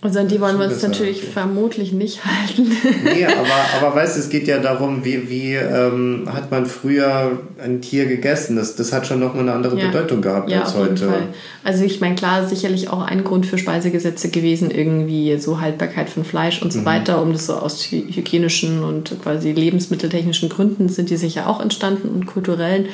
also 0.01 0.21
an 0.21 0.29
die 0.29 0.41
wollen 0.41 0.61
wir 0.61 0.67
uns 0.67 0.81
natürlich 0.81 1.25
vermutlich 1.25 1.93
nicht 1.93 2.25
halten. 2.25 2.71
nee, 3.03 3.27
aber, 3.27 3.87
aber 3.87 3.97
weißt 3.97 4.17
du, 4.17 4.21
es 4.21 4.29
geht 4.29 4.47
ja 4.47 4.59
darum, 4.59 5.05
wie, 5.05 5.29
wie 5.29 5.55
ähm, 5.55 6.29
hat 6.33 6.53
man 6.53 6.67
früher 6.67 7.41
ein 7.61 7.81
Tier 7.81 8.07
gegessen? 8.07 8.55
Das, 8.55 8.77
das 8.77 8.93
hat 8.93 9.09
schon 9.09 9.19
nochmal 9.19 9.43
eine 9.43 9.53
andere 9.55 9.77
ja. 9.77 9.87
Bedeutung 9.89 10.23
gehabt 10.23 10.51
ja, 10.51 10.63
als 10.63 10.75
heute. 10.77 11.09
Also 11.65 11.83
ich 11.83 12.01
meine, 12.01 12.15
klar, 12.15 12.47
sicherlich 12.47 12.91
auch 12.91 13.03
ein 13.03 13.25
Grund 13.25 13.45
für 13.47 13.59
Speisegesetze 13.59 14.31
gewesen, 14.31 14.71
irgendwie 14.71 15.37
so 15.39 15.61
Haltbarkeit 15.61 16.09
von 16.09 16.25
Fleisch 16.25 16.63
und 16.63 16.73
so 16.73 16.81
mhm. 16.81 16.85
weiter, 16.85 17.21
um 17.21 17.33
das 17.33 17.47
so 17.47 17.55
aus 17.55 17.83
hygienischen 17.91 18.85
und 18.85 19.17
quasi 19.21 19.51
lebensmitteltechnischen 19.51 20.49
Gründen 20.49 20.89
sind 20.89 21.11
die 21.11 21.17
sicher 21.17 21.49
auch 21.49 21.61
entstanden 21.61 22.09
und 22.09 22.27
kulturellen. 22.27 22.87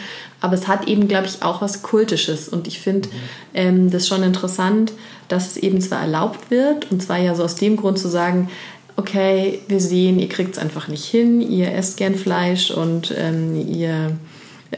Aber 0.44 0.52
es 0.52 0.68
hat 0.68 0.88
eben, 0.88 1.08
glaube 1.08 1.24
ich, 1.24 1.42
auch 1.42 1.62
was 1.62 1.82
Kultisches. 1.82 2.50
Und 2.50 2.66
ich 2.66 2.78
finde 2.78 3.08
mhm. 3.08 3.12
ähm, 3.54 3.90
das 3.90 4.06
schon 4.06 4.22
interessant, 4.22 4.92
dass 5.28 5.46
es 5.46 5.56
eben 5.56 5.80
zwar 5.80 6.02
erlaubt 6.02 6.50
wird, 6.50 6.92
und 6.92 7.02
zwar 7.02 7.16
ja 7.16 7.34
so 7.34 7.44
aus 7.44 7.54
dem 7.54 7.78
Grund 7.78 7.98
zu 7.98 8.08
sagen, 8.08 8.50
okay, 8.96 9.60
wir 9.68 9.80
sehen, 9.80 10.18
ihr 10.18 10.28
kriegt 10.28 10.52
es 10.52 10.58
einfach 10.58 10.86
nicht 10.86 11.06
hin, 11.06 11.40
ihr 11.40 11.72
esst 11.72 11.96
gern 11.96 12.14
Fleisch 12.14 12.70
und 12.70 13.14
ähm, 13.16 13.56
ihr 13.68 14.18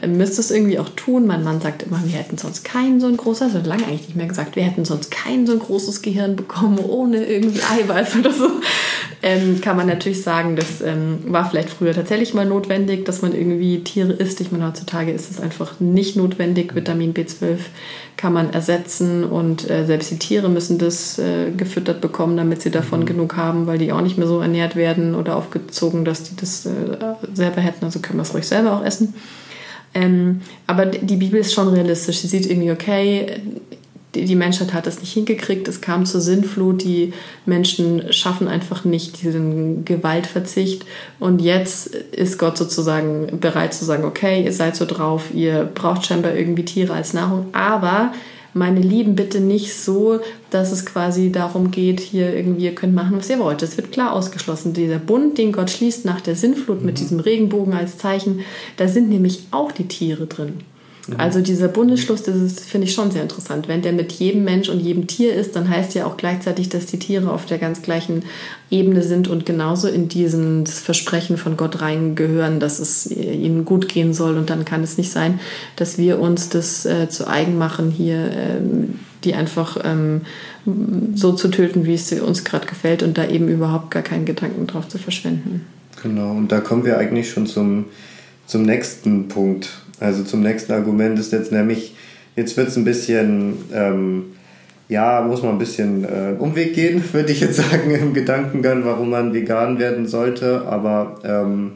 müsst 0.05 0.37
es 0.39 0.51
irgendwie 0.51 0.79
auch 0.79 0.89
tun. 0.89 1.27
Mein 1.27 1.43
Mann 1.43 1.61
sagt 1.61 1.83
immer, 1.83 2.01
wir 2.03 2.17
hätten 2.17 2.37
sonst 2.37 2.63
kein 2.63 2.99
so 2.99 3.07
ein 3.07 3.17
großes, 3.17 3.55
also 3.55 3.69
lange 3.69 3.85
eigentlich 3.85 4.07
nicht 4.07 4.15
mehr 4.15 4.27
gesagt, 4.27 4.55
wir 4.55 4.63
hätten 4.63 4.85
sonst 4.85 5.11
kein 5.11 5.47
so 5.47 5.53
ein 5.53 5.59
großes 5.59 6.01
Gehirn 6.01 6.35
bekommen 6.35 6.79
ohne 6.79 7.25
irgendwie 7.25 7.61
Eiweiß 7.61 8.17
oder 8.17 8.31
so. 8.31 8.49
Ähm, 9.23 9.61
kann 9.61 9.77
man 9.77 9.87
natürlich 9.87 10.21
sagen, 10.21 10.55
das 10.55 10.81
ähm, 10.81 11.19
war 11.25 11.49
vielleicht 11.49 11.69
früher 11.69 11.93
tatsächlich 11.93 12.33
mal 12.33 12.45
notwendig, 12.45 13.05
dass 13.05 13.21
man 13.21 13.33
irgendwie 13.33 13.83
Tiere 13.83 14.13
isst. 14.13 14.41
Ich 14.41 14.51
meine, 14.51 14.67
heutzutage 14.67 15.11
ist 15.11 15.31
es 15.31 15.39
einfach 15.39 15.79
nicht 15.79 16.15
notwendig. 16.15 16.75
Vitamin 16.75 17.13
B12 17.13 17.57
kann 18.15 18.33
man 18.33 18.53
ersetzen 18.53 19.23
und 19.23 19.69
äh, 19.69 19.85
selbst 19.85 20.11
die 20.11 20.19
Tiere 20.19 20.49
müssen 20.49 20.77
das 20.77 21.17
äh, 21.17 21.51
gefüttert 21.51 22.01
bekommen, 22.01 22.37
damit 22.37 22.61
sie 22.61 22.71
davon 22.71 23.01
mhm. 23.01 23.05
genug 23.05 23.37
haben, 23.37 23.65
weil 23.65 23.77
die 23.77 23.91
auch 23.91 24.01
nicht 24.01 24.17
mehr 24.17 24.27
so 24.27 24.39
ernährt 24.39 24.75
werden 24.75 25.15
oder 25.15 25.35
aufgezogen, 25.35 26.05
dass 26.05 26.23
die 26.23 26.35
das 26.35 26.65
äh, 26.65 26.97
selber 27.33 27.61
hätten. 27.61 27.85
Also 27.85 27.99
können 27.99 28.19
wir 28.19 28.23
es 28.23 28.33
ruhig 28.33 28.47
selber 28.47 28.73
auch 28.73 28.83
essen. 28.83 29.15
Ähm, 29.93 30.41
aber 30.67 30.85
die 30.85 31.15
Bibel 31.15 31.39
ist 31.39 31.53
schon 31.53 31.69
realistisch. 31.69 32.19
Sie 32.19 32.27
sieht 32.27 32.45
irgendwie, 32.45 32.71
okay, 32.71 33.41
die 34.25 34.35
Menschheit 34.35 34.73
hat 34.73 34.87
das 34.87 34.99
nicht 34.99 35.13
hingekriegt, 35.13 35.67
es 35.67 35.81
kam 35.81 36.05
zur 36.05 36.21
Sinnflut, 36.21 36.83
die 36.83 37.13
Menschen 37.45 38.11
schaffen 38.11 38.47
einfach 38.47 38.85
nicht 38.85 39.21
diesen 39.21 39.85
Gewaltverzicht. 39.85 40.85
Und 41.19 41.41
jetzt 41.41 41.87
ist 41.87 42.39
Gott 42.39 42.57
sozusagen 42.57 43.39
bereit 43.39 43.73
zu 43.73 43.85
sagen, 43.85 44.05
okay, 44.05 44.43
ihr 44.43 44.53
seid 44.53 44.75
so 44.75 44.85
drauf, 44.85 45.25
ihr 45.33 45.63
braucht 45.65 46.05
scheinbar 46.05 46.35
irgendwie 46.35 46.65
Tiere 46.65 46.93
als 46.93 47.13
Nahrung, 47.13 47.47
aber 47.53 48.13
meine 48.53 48.79
Lieben, 48.79 49.15
bitte 49.15 49.39
nicht 49.39 49.75
so, 49.75 50.19
dass 50.49 50.71
es 50.71 50.85
quasi 50.85 51.31
darum 51.31 51.71
geht, 51.71 51.99
hier 51.99 52.35
irgendwie, 52.35 52.65
ihr 52.65 52.75
könnt 52.75 52.95
machen, 52.95 53.17
was 53.17 53.29
ihr 53.29 53.39
wollt. 53.39 53.61
Das 53.61 53.77
wird 53.77 53.91
klar 53.91 54.13
ausgeschlossen. 54.13 54.73
Dieser 54.73 54.99
Bund, 54.99 55.37
den 55.37 55.51
Gott 55.51 55.69
schließt 55.69 56.05
nach 56.05 56.21
der 56.21 56.35
Sinnflut 56.35 56.81
mit 56.81 56.95
mhm. 56.95 56.99
diesem 56.99 57.19
Regenbogen 57.19 57.73
als 57.73 57.97
Zeichen, 57.97 58.41
da 58.77 58.87
sind 58.87 59.09
nämlich 59.09 59.43
auch 59.51 59.71
die 59.71 59.87
Tiere 59.87 60.27
drin. 60.27 60.59
Mhm. 61.07 61.19
Also 61.19 61.41
dieser 61.41 61.67
Bundesschluss, 61.67 62.23
das 62.23 62.35
ist, 62.35 62.59
finde 62.61 62.87
ich 62.87 62.93
schon 62.93 63.11
sehr 63.11 63.21
interessant. 63.21 63.67
Wenn 63.67 63.81
der 63.81 63.93
mit 63.93 64.11
jedem 64.11 64.43
Mensch 64.43 64.69
und 64.69 64.79
jedem 64.79 65.07
Tier 65.07 65.33
ist, 65.33 65.55
dann 65.55 65.69
heißt 65.69 65.95
ja 65.95 66.05
auch 66.05 66.17
gleichzeitig, 66.17 66.69
dass 66.69 66.85
die 66.85 66.99
Tiere 66.99 67.31
auf 67.31 67.45
der 67.45 67.57
ganz 67.57 67.81
gleichen 67.81 68.23
Ebene 68.69 69.01
sind 69.01 69.27
und 69.27 69.45
genauso 69.45 69.87
in 69.87 70.09
dieses 70.09 70.79
Versprechen 70.79 71.37
von 71.37 71.57
Gott 71.57 71.81
reingehören, 71.81 72.59
dass 72.59 72.79
es 72.79 73.09
ihnen 73.09 73.65
gut 73.65 73.87
gehen 73.87 74.13
soll. 74.13 74.37
Und 74.37 74.49
dann 74.49 74.65
kann 74.65 74.83
es 74.83 74.97
nicht 74.97 75.11
sein, 75.11 75.39
dass 75.75 75.97
wir 75.97 76.19
uns 76.19 76.49
das 76.49 76.85
äh, 76.85 77.09
zu 77.09 77.27
eigen 77.27 77.57
machen, 77.57 77.91
hier 77.91 78.29
ähm, 78.31 78.99
die 79.23 79.33
einfach 79.33 79.77
ähm, 79.83 80.21
so 81.15 81.33
zu 81.33 81.47
töten, 81.49 81.85
wie 81.85 81.93
es 81.93 82.11
uns 82.13 82.43
gerade 82.43 82.67
gefällt 82.67 83.03
und 83.03 83.17
da 83.17 83.27
eben 83.27 83.47
überhaupt 83.47 83.91
gar 83.91 84.03
keinen 84.03 84.25
Gedanken 84.25 84.67
drauf 84.67 84.87
zu 84.87 84.97
verschwenden. 84.97 85.65
Genau, 86.03 86.31
und 86.31 86.51
da 86.51 86.59
kommen 86.59 86.85
wir 86.85 86.97
eigentlich 86.97 87.31
schon 87.31 87.47
zum, 87.47 87.85
zum 88.45 88.63
nächsten 88.63 89.27
Punkt 89.27 89.69
also 89.99 90.23
zum 90.23 90.41
nächsten 90.41 90.73
Argument 90.73 91.17
ist 91.19 91.31
jetzt 91.31 91.51
nämlich, 91.51 91.95
jetzt 92.35 92.55
wird 92.57 92.67
es 92.67 92.77
ein 92.77 92.85
bisschen, 92.85 93.57
ähm, 93.73 94.25
ja, 94.89 95.21
muss 95.21 95.41
man 95.41 95.53
ein 95.53 95.57
bisschen 95.57 96.03
äh, 96.05 96.35
Umweg 96.37 96.73
gehen, 96.73 97.03
würde 97.13 97.31
ich 97.31 97.41
jetzt 97.41 97.57
sagen, 97.57 97.91
im 97.91 98.13
Gedankengang, 98.13 98.85
warum 98.85 99.09
man 99.09 99.33
vegan 99.33 99.79
werden 99.79 100.07
sollte. 100.07 100.63
Aber 100.67 101.19
ähm, 101.23 101.71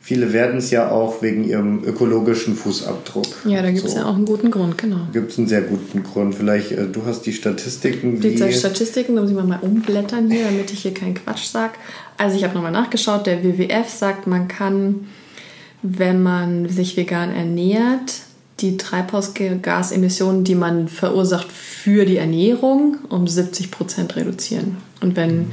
viele 0.00 0.32
werden 0.32 0.58
es 0.58 0.70
ja 0.70 0.90
auch 0.90 1.22
wegen 1.22 1.44
ihrem 1.44 1.84
ökologischen 1.84 2.56
Fußabdruck. 2.56 3.26
Ja, 3.44 3.62
da 3.62 3.70
gibt 3.70 3.86
es 3.86 3.92
so. 3.92 3.98
ja 3.98 4.06
auch 4.06 4.16
einen 4.16 4.24
guten 4.24 4.50
Grund, 4.50 4.76
genau. 4.76 5.06
Gibt 5.12 5.30
es 5.30 5.38
einen 5.38 5.46
sehr 5.46 5.62
guten 5.62 6.02
Grund. 6.02 6.34
Vielleicht, 6.34 6.72
äh, 6.72 6.86
du 6.86 7.06
hast 7.06 7.22
die 7.22 7.32
Statistiken. 7.32 8.20
Die 8.20 8.40
wie 8.40 8.52
Statistiken, 8.52 9.14
da 9.14 9.22
muss 9.22 9.30
ich 9.30 9.36
mal 9.36 9.60
umblättern 9.62 10.28
hier, 10.30 10.44
damit 10.46 10.72
ich 10.72 10.82
hier 10.82 10.94
keinen 10.94 11.14
Quatsch 11.14 11.44
sage. 11.44 11.74
Also 12.18 12.36
ich 12.36 12.42
habe 12.42 12.54
nochmal 12.54 12.72
nachgeschaut, 12.72 13.26
der 13.26 13.44
WWF 13.44 13.88
sagt, 13.88 14.26
man 14.26 14.48
kann 14.48 15.06
wenn 15.82 16.22
man 16.22 16.68
sich 16.68 16.96
vegan 16.96 17.34
ernährt, 17.34 18.22
die 18.60 18.76
Treibhausgasemissionen, 18.76 20.44
die 20.44 20.54
man 20.54 20.88
verursacht 20.88 21.50
für 21.50 22.04
die 22.04 22.18
Ernährung, 22.18 22.98
um 23.08 23.26
70 23.26 23.70
Prozent 23.70 24.16
reduzieren. 24.16 24.76
Und 25.00 25.16
wenn, 25.16 25.38
mhm. 25.38 25.50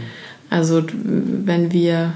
also 0.49 0.83
wenn 0.93 1.71
wir 1.71 2.13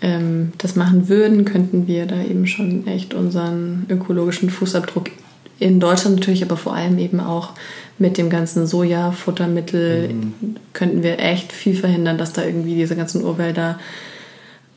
ähm, 0.00 0.52
das 0.58 0.76
machen 0.76 1.08
würden, 1.08 1.44
könnten 1.44 1.86
wir 1.86 2.06
da 2.06 2.22
eben 2.22 2.46
schon 2.46 2.86
echt 2.86 3.14
unseren 3.14 3.86
ökologischen 3.88 4.50
Fußabdruck 4.50 5.10
in 5.58 5.80
Deutschland 5.80 6.16
natürlich, 6.16 6.44
aber 6.44 6.56
vor 6.56 6.74
allem 6.74 6.98
eben 6.98 7.18
auch 7.18 7.50
mit 7.98 8.18
dem 8.18 8.28
ganzen 8.28 8.66
Soja-Futtermittel 8.66 10.12
mhm. 10.12 10.56
könnten 10.72 11.02
wir 11.02 11.18
echt 11.18 11.50
viel 11.50 11.74
verhindern, 11.74 12.18
dass 12.18 12.32
da 12.32 12.44
irgendwie 12.44 12.74
diese 12.74 12.94
ganzen 12.94 13.24
Urwälder 13.24 13.78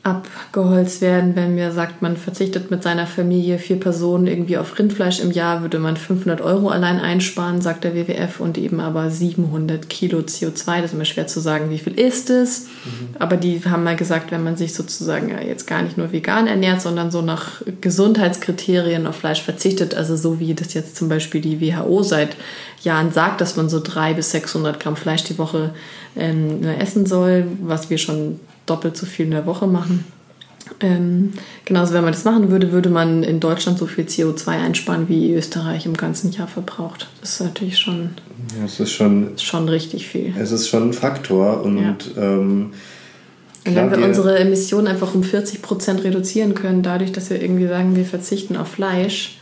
abgeholzt 0.02 1.02
werden. 1.02 1.36
Wenn 1.36 1.56
mir 1.56 1.72
sagt, 1.72 2.00
man 2.00 2.16
verzichtet 2.16 2.70
mit 2.70 2.82
seiner 2.82 3.06
Familie 3.06 3.58
vier 3.58 3.78
Personen 3.78 4.26
irgendwie 4.26 4.56
auf 4.56 4.78
Rindfleisch 4.78 5.20
im 5.20 5.30
Jahr, 5.30 5.60
würde 5.60 5.78
man 5.78 5.98
500 5.98 6.40
Euro 6.40 6.68
allein 6.68 6.98
einsparen, 6.98 7.60
sagt 7.60 7.84
der 7.84 7.94
WWF, 7.94 8.40
und 8.40 8.56
eben 8.56 8.80
aber 8.80 9.10
700 9.10 9.90
Kilo 9.90 10.20
CO2. 10.20 10.76
Das 10.76 10.86
ist 10.86 10.94
immer 10.94 11.04
schwer 11.04 11.26
zu 11.26 11.40
sagen, 11.40 11.68
wie 11.68 11.78
viel 11.78 11.98
ist 11.98 12.30
es. 12.30 12.62
Mhm. 12.84 13.16
Aber 13.18 13.36
die 13.36 13.60
haben 13.62 13.84
mal 13.84 13.96
gesagt, 13.96 14.30
wenn 14.30 14.42
man 14.42 14.56
sich 14.56 14.72
sozusagen 14.72 15.36
jetzt 15.46 15.66
gar 15.66 15.82
nicht 15.82 15.98
nur 15.98 16.12
vegan 16.12 16.46
ernährt, 16.46 16.80
sondern 16.80 17.10
so 17.10 17.20
nach 17.20 17.60
Gesundheitskriterien 17.82 19.06
auf 19.06 19.16
Fleisch 19.16 19.42
verzichtet, 19.42 19.94
also 19.94 20.16
so 20.16 20.40
wie 20.40 20.54
das 20.54 20.72
jetzt 20.72 20.96
zum 20.96 21.10
Beispiel 21.10 21.42
die 21.42 21.60
WHO 21.60 22.02
seit 22.02 22.36
Jahren 22.82 23.12
sagt, 23.12 23.42
dass 23.42 23.56
man 23.56 23.68
so 23.68 23.80
300 23.80 24.16
bis 24.16 24.30
600 24.30 24.80
Gramm 24.80 24.96
Fleisch 24.96 25.24
die 25.24 25.36
Woche 25.36 25.74
ähm, 26.16 26.64
essen 26.64 27.04
soll, 27.04 27.46
was 27.60 27.90
wir 27.90 27.98
schon 27.98 28.40
doppelt 28.70 28.96
so 28.96 29.06
viel 29.06 29.26
in 29.26 29.32
der 29.32 29.46
Woche 29.46 29.66
machen. 29.66 30.04
Ähm, 30.80 31.32
genauso, 31.64 31.94
wenn 31.94 32.04
man 32.04 32.12
das 32.12 32.24
machen 32.24 32.50
würde, 32.50 32.72
würde 32.72 32.90
man 32.90 33.22
in 33.22 33.40
Deutschland 33.40 33.78
so 33.78 33.86
viel 33.86 34.04
CO2 34.04 34.48
einsparen, 34.48 35.08
wie 35.08 35.34
Österreich 35.34 35.84
im 35.84 35.96
ganzen 35.96 36.30
Jahr 36.32 36.48
verbraucht. 36.48 37.08
Das 37.20 37.32
ist 37.32 37.40
natürlich 37.40 37.78
schon, 37.78 38.10
ja, 38.58 38.64
es 38.64 38.78
ist 38.80 38.92
schon, 38.92 39.32
schon 39.36 39.68
richtig 39.68 40.06
viel. 40.06 40.32
Es 40.38 40.52
ist 40.52 40.68
schon 40.68 40.90
ein 40.90 40.92
Faktor 40.92 41.62
und 41.62 41.78
ja. 41.78 41.96
ähm, 42.16 42.72
und 43.66 43.76
wenn 43.76 43.90
wir 43.90 44.02
unsere 44.02 44.38
Emissionen 44.38 44.86
einfach 44.86 45.14
um 45.14 45.22
40 45.22 45.60
Prozent 45.60 46.02
reduzieren 46.02 46.54
können, 46.54 46.82
dadurch, 46.82 47.12
dass 47.12 47.28
wir 47.28 47.42
irgendwie 47.42 47.66
sagen, 47.66 47.94
wir 47.94 48.06
verzichten 48.06 48.56
auf 48.56 48.68
Fleisch, 48.68 49.38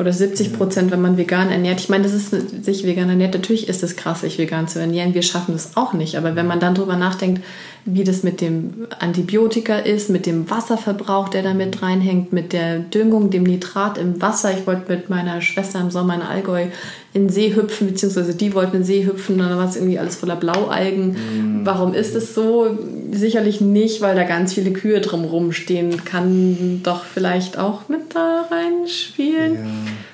oder 0.00 0.12
70 0.12 0.54
Prozent, 0.54 0.90
wenn 0.90 1.02
man 1.02 1.18
vegan 1.18 1.50
ernährt. 1.50 1.78
Ich 1.78 1.90
meine, 1.90 2.04
das 2.04 2.14
ist 2.14 2.64
sich 2.64 2.84
vegan 2.84 3.10
ernährt. 3.10 3.34
Natürlich 3.34 3.68
ist 3.68 3.82
es 3.82 3.96
krass, 3.96 4.22
sich 4.22 4.38
vegan 4.38 4.66
zu 4.66 4.80
ernähren. 4.80 5.14
Wir 5.14 5.22
schaffen 5.22 5.52
das 5.52 5.76
auch 5.76 5.92
nicht. 5.92 6.16
Aber 6.16 6.34
wenn 6.34 6.46
man 6.46 6.58
dann 6.58 6.74
drüber 6.74 6.96
nachdenkt, 6.96 7.44
wie 7.84 8.04
das 8.04 8.22
mit 8.22 8.40
dem 8.40 8.86
Antibiotika 8.98 9.78
ist, 9.78 10.10
mit 10.10 10.26
dem 10.26 10.50
Wasserverbrauch, 10.50 11.28
der 11.28 11.42
da 11.42 11.54
mit 11.54 11.82
reinhängt, 11.82 12.32
mit 12.32 12.52
der 12.52 12.78
Düngung, 12.78 13.30
dem 13.30 13.44
Nitrat 13.44 13.98
im 13.98 14.20
Wasser. 14.20 14.52
Ich 14.56 14.66
wollte 14.66 14.92
mit 14.92 15.10
meiner 15.10 15.40
Schwester 15.40 15.80
im 15.80 15.90
Sommer 15.90 16.14
in 16.14 16.22
Allgäu 16.22 16.66
in 17.12 17.24
den 17.24 17.28
See 17.30 17.54
hüpfen, 17.56 17.88
beziehungsweise 17.88 18.34
die 18.34 18.54
wollten 18.54 18.76
in 18.76 18.84
See 18.84 19.04
hüpfen, 19.04 19.38
dann 19.38 19.56
war 19.56 19.68
es 19.68 19.74
irgendwie 19.74 19.98
alles 19.98 20.14
voller 20.14 20.36
Blaualgen. 20.36 21.16
Mm. 21.62 21.66
Warum 21.66 21.92
ist 21.92 22.14
es 22.14 22.34
so? 22.34 22.78
Sicherlich 23.10 23.60
nicht, 23.60 24.00
weil 24.00 24.14
da 24.14 24.22
ganz 24.22 24.54
viele 24.54 24.70
Kühe 24.70 25.00
drumherum 25.00 25.50
stehen. 25.50 26.04
Kann 26.04 26.80
doch 26.84 27.04
vielleicht 27.04 27.58
auch 27.58 27.88
mit 27.88 28.14
da 28.14 28.46
reinspielen. 28.48 29.54
Ja, 29.54 29.60
ja. 29.60 29.66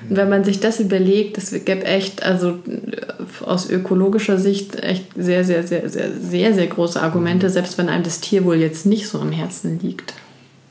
Und 0.09 0.17
wenn 0.17 0.29
man 0.31 0.45
sich 0.45 0.61
das 0.61 0.81
überlegt, 0.81 1.37
das 1.37 1.51
gäbe 1.51 1.85
echt, 1.85 2.23
also 2.23 2.61
aus 3.45 3.69
ökologischer 3.71 4.39
Sicht 4.39 4.83
echt 4.83 5.07
sehr, 5.17 5.45
sehr, 5.45 5.67
sehr, 5.67 5.89
sehr, 5.89 6.11
sehr, 6.13 6.55
sehr 6.55 6.67
große 6.67 7.01
Argumente, 7.01 7.51
selbst 7.51 7.79
wenn 7.79 7.89
einem 7.89 8.05
das 8.05 8.21
Tier 8.21 8.45
wohl 8.45 8.57
jetzt 8.57 8.87
nicht 8.87 9.09
so 9.09 9.19
am 9.21 9.33
Herzen 9.33 9.79
liegt. 9.83 10.15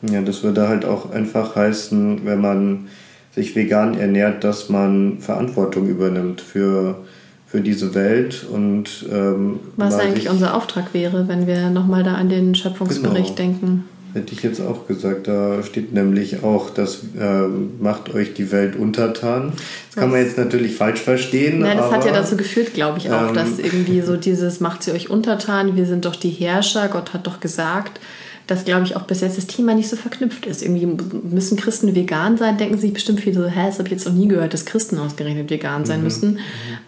Ja, 0.01 0.21
das 0.21 0.43
würde 0.43 0.67
halt 0.67 0.85
auch 0.85 1.11
einfach 1.11 1.55
heißen, 1.55 2.25
wenn 2.25 2.41
man 2.41 2.87
sich 3.33 3.55
vegan 3.55 3.97
ernährt, 3.97 4.43
dass 4.43 4.69
man 4.69 5.19
Verantwortung 5.19 5.87
übernimmt 5.87 6.41
für, 6.41 7.03
für 7.45 7.61
diese 7.61 7.93
Welt 7.93 8.45
und 8.49 9.05
ähm, 9.11 9.59
was 9.75 9.95
eigentlich 9.95 10.29
unser 10.29 10.55
Auftrag 10.55 10.93
wäre, 10.93 11.27
wenn 11.27 11.47
wir 11.47 11.69
nochmal 11.69 12.03
da 12.03 12.15
an 12.15 12.29
den 12.29 12.55
Schöpfungsbericht 12.55 13.35
genau. 13.35 13.51
denken. 13.51 13.83
Hätte 14.15 14.31
ich 14.31 14.43
jetzt 14.43 14.61
auch 14.61 14.87
gesagt. 14.87 15.27
Da 15.27 15.61
steht 15.61 15.91
nämlich 15.91 16.41
auch, 16.41 16.69
das 16.69 17.01
äh, 17.19 17.47
macht 17.81 18.13
euch 18.13 18.33
die 18.33 18.49
Welt 18.49 18.77
untertan. 18.77 19.51
Das 19.89 19.95
kann 19.95 20.09
man 20.09 20.21
jetzt 20.21 20.37
natürlich 20.37 20.75
falsch 20.75 21.01
verstehen. 21.01 21.59
Nein, 21.59 21.75
das 21.75 21.87
aber, 21.87 21.97
hat 21.97 22.05
ja 22.05 22.13
dazu 22.13 22.37
geführt, 22.37 22.73
glaube 22.73 22.97
ich, 22.97 23.11
auch, 23.11 23.27
ähm, 23.27 23.33
dass 23.33 23.59
irgendwie 23.59 23.99
so 23.99 24.15
dieses 24.15 24.61
macht 24.61 24.83
sie 24.83 24.93
euch 24.93 25.09
untertan, 25.09 25.75
wir 25.75 25.85
sind 25.85 26.05
doch 26.05 26.15
die 26.15 26.29
Herrscher, 26.29 26.87
Gott 26.87 27.13
hat 27.13 27.27
doch 27.27 27.41
gesagt 27.41 27.99
dass, 28.47 28.63
glaube 28.63 28.85
ich, 28.85 28.95
auch 28.95 29.03
bis 29.03 29.21
jetzt 29.21 29.37
das 29.37 29.47
Thema 29.47 29.73
nicht 29.73 29.89
so 29.89 29.95
verknüpft 29.95 30.45
ist. 30.45 30.61
Irgendwie 30.61 30.85
müssen 30.85 31.57
Christen 31.57 31.95
vegan 31.95 32.37
sein, 32.37 32.57
denken 32.57 32.77
sich 32.77 32.93
bestimmt 32.93 33.21
viele 33.21 33.41
so, 33.41 33.47
hä, 33.47 33.65
das 33.65 33.79
habe 33.79 33.87
ich 33.87 33.93
jetzt 33.93 34.05
noch 34.05 34.13
nie 34.13 34.27
gehört, 34.27 34.53
dass 34.53 34.65
Christen 34.65 34.99
ausgerechnet 34.99 35.49
vegan 35.49 35.85
sein 35.85 35.99
mhm. 35.99 36.03
müssen. 36.03 36.39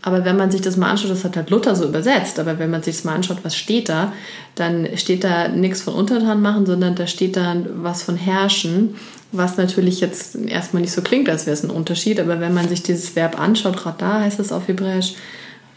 Aber 0.02 0.24
wenn 0.24 0.38
man 0.38 0.52
sich 0.52 0.62
das 0.62 0.78
mal 0.78 0.92
anschaut, 0.92 1.10
das 1.12 1.24
hat 1.24 1.36
halt 1.36 1.50
Luther 1.50 1.76
so 1.76 1.86
übersetzt, 1.86 2.40
aber 2.40 2.60
wenn 2.60 2.70
man 2.70 2.84
sich 2.84 2.98
das 2.98 3.06
mal 3.06 3.16
anschaut, 3.16 3.40
was 3.44 3.56
steht 3.56 3.90
da, 3.90 4.14
dann 4.56 4.88
steht 4.98 5.24
da 5.24 5.48
nichts 5.48 5.82
von 5.82 5.96
Untertan 5.96 6.42
machen, 6.42 6.66
sondern 6.66 6.96
da 6.96 7.08
steht 7.08 7.36
da 7.36 7.56
was 7.76 8.04
von 8.04 8.18
herrschen, 8.18 8.96
was 9.32 9.58
natürlich 9.58 10.00
jetzt 10.00 10.36
erstmal 10.36 10.82
nicht 10.82 10.94
so 10.94 11.02
klingt, 11.02 11.28
als 11.28 11.46
wäre 11.46 11.56
es 11.56 11.64
ein 11.64 11.70
Unterschied, 11.70 12.20
aber 12.20 12.40
wenn 12.40 12.54
man 12.54 12.70
sich 12.70 12.84
dieses 12.84 13.16
Verb 13.16 13.40
anschaut, 13.40 13.78
gerade 13.78 13.98
da 14.00 14.20
heißt 14.22 14.40
es 14.40 14.52
auf 14.52 14.68
Hebräisch, 14.68 15.16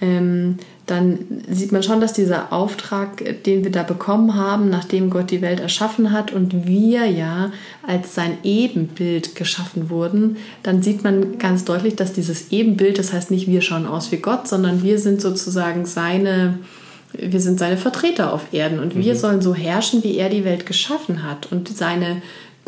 ähm, 0.00 0.56
dann 0.86 1.18
sieht 1.48 1.70
man 1.70 1.82
schon, 1.82 2.00
dass 2.00 2.12
dieser 2.12 2.52
Auftrag, 2.52 3.42
den 3.44 3.62
wir 3.62 3.70
da 3.70 3.84
bekommen 3.84 4.34
haben, 4.34 4.70
nachdem 4.70 5.08
Gott 5.08 5.30
die 5.30 5.40
Welt 5.40 5.60
erschaffen 5.60 6.10
hat 6.10 6.32
und 6.32 6.66
wir 6.66 7.06
ja 7.06 7.52
als 7.86 8.14
sein 8.14 8.38
Ebenbild 8.42 9.36
geschaffen 9.36 9.88
wurden, 9.88 10.38
dann 10.64 10.82
sieht 10.82 11.04
man 11.04 11.38
ganz 11.38 11.64
deutlich, 11.64 11.94
dass 11.94 12.12
dieses 12.12 12.50
Ebenbild, 12.50 12.98
das 12.98 13.12
heißt 13.12 13.30
nicht 13.30 13.46
wir 13.46 13.60
schauen 13.60 13.86
aus 13.86 14.10
wie 14.10 14.16
Gott, 14.16 14.48
sondern 14.48 14.82
wir 14.82 14.98
sind 14.98 15.20
sozusagen 15.20 15.86
seine, 15.86 16.58
wir 17.12 17.40
sind 17.40 17.60
seine 17.60 17.76
Vertreter 17.76 18.32
auf 18.32 18.52
Erden 18.52 18.80
und 18.80 18.96
wir 18.96 19.14
mhm. 19.14 19.18
sollen 19.18 19.42
so 19.42 19.54
herrschen, 19.54 20.02
wie 20.02 20.16
er 20.16 20.28
die 20.28 20.44
Welt 20.44 20.66
geschaffen 20.66 21.22
hat 21.22 21.52
und 21.52 21.68
seine 21.68 22.20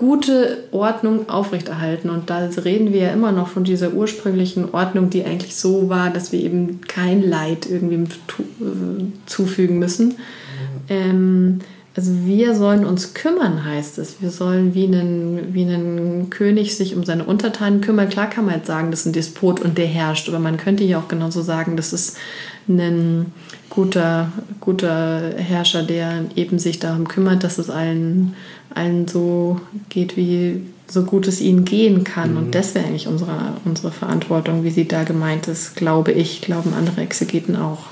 gute 0.02 0.64
Ordnung 0.72 1.28
aufrechterhalten. 1.28 2.10
Und 2.10 2.28
da 2.28 2.48
reden 2.64 2.92
wir 2.92 3.02
ja 3.02 3.10
immer 3.12 3.30
noch 3.30 3.46
von 3.46 3.62
dieser 3.62 3.92
ursprünglichen 3.92 4.74
Ordnung, 4.74 5.10
die 5.10 5.24
eigentlich 5.24 5.54
so 5.54 5.88
war, 5.88 6.10
dass 6.10 6.32
wir 6.32 6.40
eben 6.40 6.80
kein 6.88 7.22
Leid 7.22 7.68
irgendwie 7.70 8.12
zufügen 9.26 9.78
müssen. 9.78 10.16
Ähm, 10.88 11.60
also 11.94 12.10
wir 12.24 12.56
sollen 12.56 12.84
uns 12.84 13.14
kümmern, 13.14 13.64
heißt 13.64 13.98
es. 13.98 14.20
Wir 14.20 14.30
sollen 14.30 14.74
wie 14.74 14.86
ein, 14.86 15.54
wie 15.54 15.62
ein 15.62 16.30
König 16.30 16.76
sich 16.76 16.96
um 16.96 17.04
seine 17.04 17.22
Untertanen 17.22 17.80
kümmern. 17.80 18.08
Klar 18.08 18.28
kann 18.28 18.46
man 18.46 18.56
jetzt 18.56 18.66
sagen, 18.66 18.90
das 18.90 19.00
ist 19.00 19.06
ein 19.06 19.12
Despot 19.12 19.60
und 19.60 19.78
der 19.78 19.86
herrscht, 19.86 20.28
aber 20.28 20.40
man 20.40 20.56
könnte 20.56 20.82
ja 20.82 20.98
auch 20.98 21.06
genauso 21.06 21.42
sagen, 21.42 21.76
das 21.76 21.92
ist 21.92 22.16
ein 22.66 23.26
guter, 23.68 24.32
guter 24.60 25.34
Herrscher, 25.36 25.82
der 25.82 26.24
eben 26.34 26.58
sich 26.58 26.78
darum 26.78 27.08
kümmert, 27.08 27.44
dass 27.44 27.58
es 27.58 27.70
allen, 27.70 28.34
allen 28.74 29.08
so 29.08 29.60
geht, 29.88 30.16
wie 30.16 30.62
so 30.88 31.04
gut 31.04 31.26
es 31.26 31.40
ihnen 31.40 31.64
gehen 31.64 32.04
kann. 32.04 32.32
Mhm. 32.32 32.36
Und 32.38 32.54
das 32.54 32.74
wäre 32.74 32.86
eigentlich 32.86 33.08
unsere, 33.08 33.54
unsere 33.64 33.90
Verantwortung, 33.90 34.64
wie 34.64 34.70
sie 34.70 34.86
da 34.86 35.04
gemeint 35.04 35.48
ist, 35.48 35.76
glaube 35.76 36.12
ich, 36.12 36.40
glauben 36.42 36.74
andere 36.74 37.00
Exegeten 37.00 37.56
auch. 37.56 37.86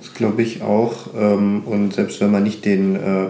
Das 0.00 0.14
glaube 0.14 0.42
ich 0.42 0.62
auch. 0.62 1.08
Ähm, 1.16 1.62
und 1.64 1.94
selbst 1.94 2.20
wenn 2.20 2.30
man 2.30 2.42
nicht 2.42 2.64
den 2.64 2.96
äh, 2.96 3.26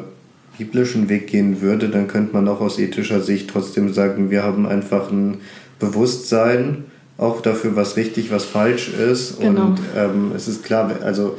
biblischen 0.59 1.09
Weg 1.09 1.29
gehen 1.29 1.61
würde, 1.61 1.89
dann 1.89 2.09
könnte 2.09 2.35
man 2.35 2.49
auch 2.49 2.61
aus 2.61 2.79
ethischer 2.79 3.21
Sicht 3.21 3.51
trotzdem 3.51 3.93
sagen, 3.93 4.31
wir 4.31 4.43
haben 4.43 4.67
einfach 4.67 5.11
ein 5.11 5.39
Bewusstsein 5.79 6.85
auch 7.17 7.41
dafür, 7.41 7.77
was 7.77 7.97
richtig, 7.97 8.31
was 8.31 8.45
falsch 8.45 8.89
ist. 8.89 9.41
Genau. 9.41 9.67
Und 9.67 9.81
ähm, 9.97 10.33
es 10.35 10.49
ist 10.49 10.65
klar, 10.65 10.91
also 11.03 11.37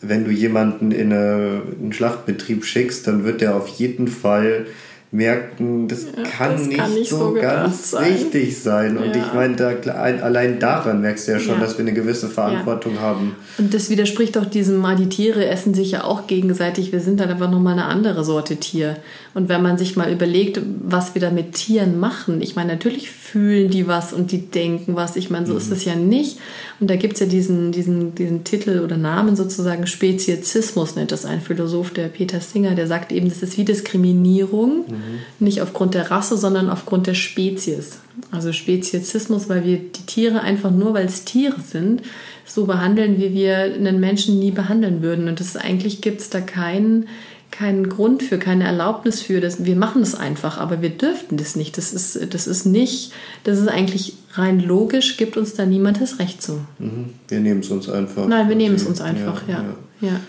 wenn 0.00 0.24
du 0.24 0.30
jemanden 0.30 0.90
in, 0.90 1.12
eine, 1.12 1.62
in 1.76 1.84
einen 1.84 1.92
Schlachtbetrieb 1.92 2.64
schickst, 2.64 3.06
dann 3.06 3.24
wird 3.24 3.40
der 3.40 3.54
auf 3.54 3.68
jeden 3.68 4.08
Fall 4.08 4.66
merken, 5.12 5.88
das, 5.88 6.06
ja, 6.06 6.22
kann, 6.22 6.52
das 6.52 6.66
nicht 6.66 6.78
kann, 6.78 6.94
nicht 6.94 7.10
so, 7.10 7.18
so 7.18 7.32
ganz 7.34 7.90
sein. 7.90 8.12
richtig 8.14 8.58
sein. 8.58 8.96
Und 8.96 9.14
ja. 9.14 9.22
ich 9.22 9.34
meine, 9.34 9.56
da, 9.56 9.68
allein 9.92 10.58
daran 10.58 11.02
merkst 11.02 11.28
du 11.28 11.32
ja 11.32 11.38
schon, 11.38 11.56
ja. 11.56 11.60
dass 11.60 11.76
wir 11.76 11.84
eine 11.84 11.92
gewisse 11.92 12.28
Verantwortung 12.28 12.98
haben. 12.98 13.36
Und 13.58 13.74
das 13.74 13.90
widerspricht 13.90 14.38
auch 14.38 14.46
diesem 14.46 14.78
mal, 14.78 14.96
die 14.96 15.10
Tiere 15.10 15.46
essen 15.46 15.74
sich 15.74 15.90
ja 15.90 16.04
auch 16.04 16.26
gegenseitig. 16.26 16.92
Wir 16.92 17.00
sind 17.00 17.20
dann 17.20 17.28
einfach 17.28 17.50
nochmal 17.50 17.74
eine 17.74 17.84
andere 17.84 18.24
Sorte 18.24 18.56
Tier. 18.56 18.96
Und 19.34 19.48
wenn 19.48 19.62
man 19.62 19.78
sich 19.78 19.96
mal 19.96 20.12
überlegt, 20.12 20.60
was 20.82 21.14
wir 21.14 21.22
da 21.22 21.30
mit 21.30 21.54
Tieren 21.54 21.98
machen, 21.98 22.42
ich 22.42 22.54
meine, 22.54 22.72
natürlich 22.72 23.10
fühlen 23.10 23.70
die 23.70 23.86
was 23.86 24.12
und 24.12 24.30
die 24.30 24.50
denken 24.50 24.94
was. 24.94 25.16
Ich 25.16 25.30
meine, 25.30 25.46
so 25.46 25.52
mhm. 25.52 25.58
ist 25.58 25.72
es 25.72 25.84
ja 25.84 25.94
nicht. 25.94 26.38
Und 26.80 26.90
da 26.90 26.96
gibt 26.96 27.14
es 27.14 27.20
ja 27.20 27.26
diesen, 27.26 27.72
diesen, 27.72 28.14
diesen 28.14 28.44
Titel 28.44 28.80
oder 28.80 28.98
Namen 28.98 29.34
sozusagen, 29.34 29.86
Speziesismus 29.86 30.96
nennt 30.96 31.12
das 31.12 31.24
ein 31.24 31.40
Philosoph, 31.40 31.92
der 31.92 32.08
Peter 32.08 32.40
Singer, 32.40 32.74
der 32.74 32.86
sagt 32.86 33.10
eben, 33.10 33.28
das 33.28 33.42
ist 33.42 33.56
wie 33.56 33.64
Diskriminierung. 33.64 34.84
Mhm. 34.88 35.18
Nicht 35.38 35.62
aufgrund 35.62 35.94
der 35.94 36.10
Rasse, 36.10 36.36
sondern 36.36 36.68
aufgrund 36.68 37.06
der 37.06 37.14
Spezies. 37.14 38.00
Also 38.30 38.52
Speziesismus, 38.52 39.48
weil 39.48 39.64
wir 39.64 39.78
die 39.78 40.06
Tiere 40.06 40.42
einfach 40.42 40.70
nur, 40.70 40.92
weil 40.92 41.06
es 41.06 41.24
Tiere 41.24 41.60
sind, 41.60 42.02
so 42.44 42.66
behandeln, 42.66 43.18
wie 43.18 43.32
wir 43.32 43.56
einen 43.58 44.00
Menschen 44.00 44.38
nie 44.38 44.50
behandeln 44.50 45.00
würden. 45.00 45.28
Und 45.28 45.40
das 45.40 45.56
eigentlich 45.56 46.00
gibt 46.00 46.20
es 46.20 46.28
da 46.28 46.40
keinen 46.40 47.08
keinen 47.52 47.88
Grund 47.88 48.24
für, 48.24 48.38
keine 48.38 48.64
Erlaubnis 48.64 49.22
für. 49.22 49.40
Das, 49.40 49.64
wir 49.64 49.76
machen 49.76 50.02
es 50.02 50.16
einfach, 50.16 50.58
aber 50.58 50.82
wir 50.82 50.90
dürften 50.90 51.36
das 51.36 51.54
nicht. 51.54 51.78
Das 51.78 51.92
ist, 51.92 52.34
das 52.34 52.48
ist 52.48 52.66
nicht, 52.66 53.12
das 53.44 53.60
ist 53.60 53.68
eigentlich 53.68 54.14
rein 54.32 54.58
logisch, 54.58 55.16
gibt 55.16 55.36
uns 55.36 55.54
da 55.54 55.64
niemand 55.64 56.00
das 56.00 56.18
Recht 56.18 56.42
zu. 56.42 56.60
Mhm. 56.80 57.10
Wir 57.28 57.38
nehmen 57.38 57.60
es 57.60 57.70
uns 57.70 57.88
einfach. 57.88 58.26
Nein, 58.26 58.48
wir 58.48 58.56
nehmen 58.56 58.74
es 58.74 58.84
uns 58.84 59.00
einfach, 59.00 59.46
ja. 59.46 59.64
ja. 60.00 60.08
ja. 60.08 60.20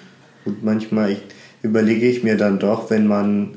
Und 0.45 0.63
manchmal 0.63 1.13
ich, 1.13 1.21
überlege 1.63 2.07
ich 2.07 2.23
mir 2.23 2.37
dann 2.37 2.59
doch, 2.59 2.91
wenn 2.91 3.07
man 3.07 3.55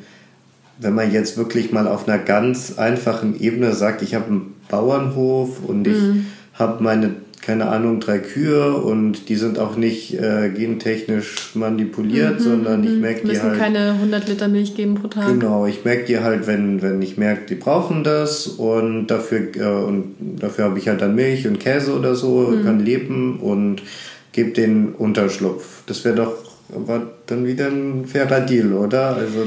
wenn 0.79 0.95
man 0.95 1.13
jetzt 1.13 1.37
wirklich 1.37 1.73
mal 1.73 1.89
auf 1.89 2.09
einer 2.09 2.19
ganz 2.19 2.79
einfachen 2.79 3.41
Ebene 3.41 3.73
sagt, 3.75 4.03
ich 4.03 4.15
habe 4.15 4.27
einen 4.27 4.55
Bauernhof 4.69 5.65
und 5.67 5.87
ich 5.87 5.97
mhm. 5.97 6.27
habe 6.55 6.83
meine, 6.83 7.15
keine 7.47 7.69
Ahnung, 7.69 8.00
drei 8.00 8.19
Kühe 8.19 8.75
und 8.75 9.29
die 9.29 9.37
sind 9.37 9.61
auch 9.61 9.76
nicht 9.76 10.15
äh, 10.15 10.50
gentechnisch 10.50 11.55
manipuliert, 11.55 12.41
mhm, 12.41 12.43
sondern 12.43 12.83
ich 12.83 12.91
mhm. 12.91 13.00
merke 13.03 13.29
die 13.29 13.41
halt. 13.41 13.57
keine 13.57 13.93
100 13.93 14.29
Liter 14.29 14.49
Milch 14.49 14.75
geben 14.75 14.97
pro 14.97 15.07
Tag. 15.07 15.29
Genau, 15.29 15.65
ich 15.65 15.85
merke 15.85 16.07
die 16.07 16.19
halt, 16.19 16.49
wenn, 16.49 16.83
wenn 16.83 17.00
ich 17.00 17.17
merke, 17.19 17.47
die 17.49 17.55
brauchen 17.55 18.03
das 18.03 18.49
und 18.49 19.07
dafür, 19.07 19.55
äh, 19.55 19.85
und 19.87 20.17
dafür 20.41 20.65
habe 20.65 20.79
ich 20.81 20.88
halt 20.88 21.00
dann 21.00 21.15
Milch 21.15 21.47
und 21.47 21.61
Käse 21.61 21.97
oder 21.97 22.17
so, 22.17 22.49
mhm. 22.49 22.65
kann 22.65 22.81
leben 22.81 23.38
und 23.38 23.81
gebe 24.33 24.50
den 24.50 24.89
Unterschlupf. 24.89 25.85
Das 25.87 26.04
wäre 26.04 26.17
doch 26.17 26.35
aber 26.75 27.13
dann 27.26 27.47
wieder 27.47 27.69
ein 27.69 28.06
fairer 28.06 28.41
Deal, 28.41 28.73
oder? 28.73 29.15
Also 29.15 29.47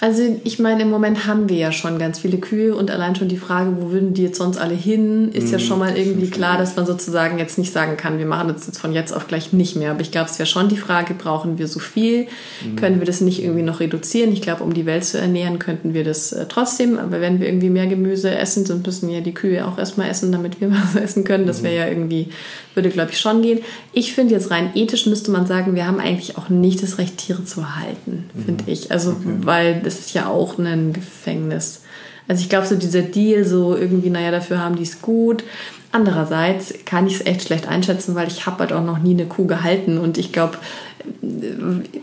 also 0.00 0.22
ich 0.44 0.58
meine, 0.58 0.82
im 0.82 0.90
Moment 0.90 1.26
haben 1.26 1.48
wir 1.48 1.56
ja 1.56 1.72
schon 1.72 1.98
ganz 1.98 2.18
viele 2.18 2.38
Kühe 2.38 2.74
und 2.74 2.90
allein 2.90 3.16
schon 3.16 3.28
die 3.28 3.36
Frage, 3.36 3.74
wo 3.78 3.90
würden 3.90 4.14
die 4.14 4.22
jetzt 4.22 4.38
sonst 4.38 4.58
alle 4.58 4.74
hin, 4.74 5.30
ist 5.32 5.50
ja 5.50 5.58
mhm. 5.58 5.62
schon 5.62 5.78
mal 5.78 5.96
irgendwie 5.96 6.28
klar, 6.28 6.58
dass 6.58 6.76
man 6.76 6.86
sozusagen 6.86 7.38
jetzt 7.38 7.58
nicht 7.58 7.72
sagen 7.72 7.96
kann, 7.96 8.18
wir 8.18 8.26
machen 8.26 8.48
das 8.48 8.66
jetzt 8.66 8.78
von 8.78 8.92
jetzt 8.92 9.12
auf 9.12 9.26
gleich 9.26 9.52
nicht 9.52 9.76
mehr. 9.76 9.92
Aber 9.92 10.00
ich 10.00 10.10
glaube, 10.10 10.30
es 10.30 10.38
wäre 10.38 10.46
schon 10.46 10.68
die 10.68 10.76
Frage, 10.76 11.14
brauchen 11.14 11.58
wir 11.58 11.68
so 11.68 11.80
viel? 11.80 12.26
Mhm. 12.64 12.76
Können 12.76 12.98
wir 12.98 13.06
das 13.06 13.20
nicht 13.20 13.42
irgendwie 13.42 13.62
noch 13.62 13.80
reduzieren? 13.80 14.32
Ich 14.32 14.42
glaube, 14.42 14.64
um 14.64 14.74
die 14.74 14.86
Welt 14.86 15.04
zu 15.04 15.18
ernähren, 15.18 15.58
könnten 15.58 15.94
wir 15.94 16.04
das 16.04 16.32
äh, 16.32 16.46
trotzdem. 16.48 16.98
Aber 16.98 17.20
wenn 17.20 17.40
wir 17.40 17.46
irgendwie 17.48 17.70
mehr 17.70 17.86
Gemüse 17.86 18.34
essen, 18.34 18.64
dann 18.64 18.82
müssen 18.82 19.10
ja 19.10 19.20
die 19.20 19.34
Kühe 19.34 19.66
auch 19.66 19.78
erstmal 19.78 20.10
essen, 20.10 20.32
damit 20.32 20.60
wir 20.60 20.70
was 20.94 20.96
essen 20.96 21.24
können. 21.24 21.46
Das 21.46 21.62
wäre 21.62 21.74
mhm. 21.74 21.80
ja 21.80 21.88
irgendwie, 21.88 22.28
würde 22.74 22.90
glaube 22.90 23.12
ich 23.12 23.20
schon 23.20 23.42
gehen. 23.42 23.60
Ich 23.92 24.12
finde 24.12 24.34
jetzt 24.34 24.50
rein 24.50 24.70
ethisch 24.74 25.06
müsste 25.06 25.30
man 25.30 25.46
sagen, 25.46 25.74
wir 25.74 25.86
haben 25.86 26.00
eigentlich 26.00 26.36
auch 26.36 26.48
nicht 26.48 26.82
das 26.82 26.98
Recht, 26.98 27.18
Tiere 27.18 27.44
zu 27.44 27.76
halten, 27.76 28.24
finde 28.44 28.64
ich. 28.66 28.90
Also, 28.90 29.10
okay. 29.10 29.28
weil 29.40 29.83
das 29.84 29.98
ist 30.00 30.14
ja 30.14 30.28
auch 30.28 30.58
ein 30.58 30.92
Gefängnis. 30.92 31.82
Also 32.26 32.42
ich 32.42 32.48
glaube, 32.48 32.66
so 32.66 32.74
dieser 32.74 33.02
Deal, 33.02 33.44
so 33.44 33.76
irgendwie, 33.76 34.10
naja, 34.10 34.30
dafür 34.30 34.58
haben 34.58 34.76
die 34.76 34.82
es 34.82 35.02
gut. 35.02 35.44
Andererseits 35.92 36.74
kann 36.84 37.06
ich 37.06 37.16
es 37.16 37.26
echt 37.26 37.42
schlecht 37.42 37.68
einschätzen, 37.68 38.14
weil 38.14 38.28
ich 38.28 38.46
habe 38.46 38.58
halt 38.60 38.72
auch 38.72 38.82
noch 38.82 38.98
nie 38.98 39.12
eine 39.12 39.26
Kuh 39.26 39.46
gehalten 39.46 39.98
und 39.98 40.18
ich 40.18 40.32
glaube, 40.32 40.58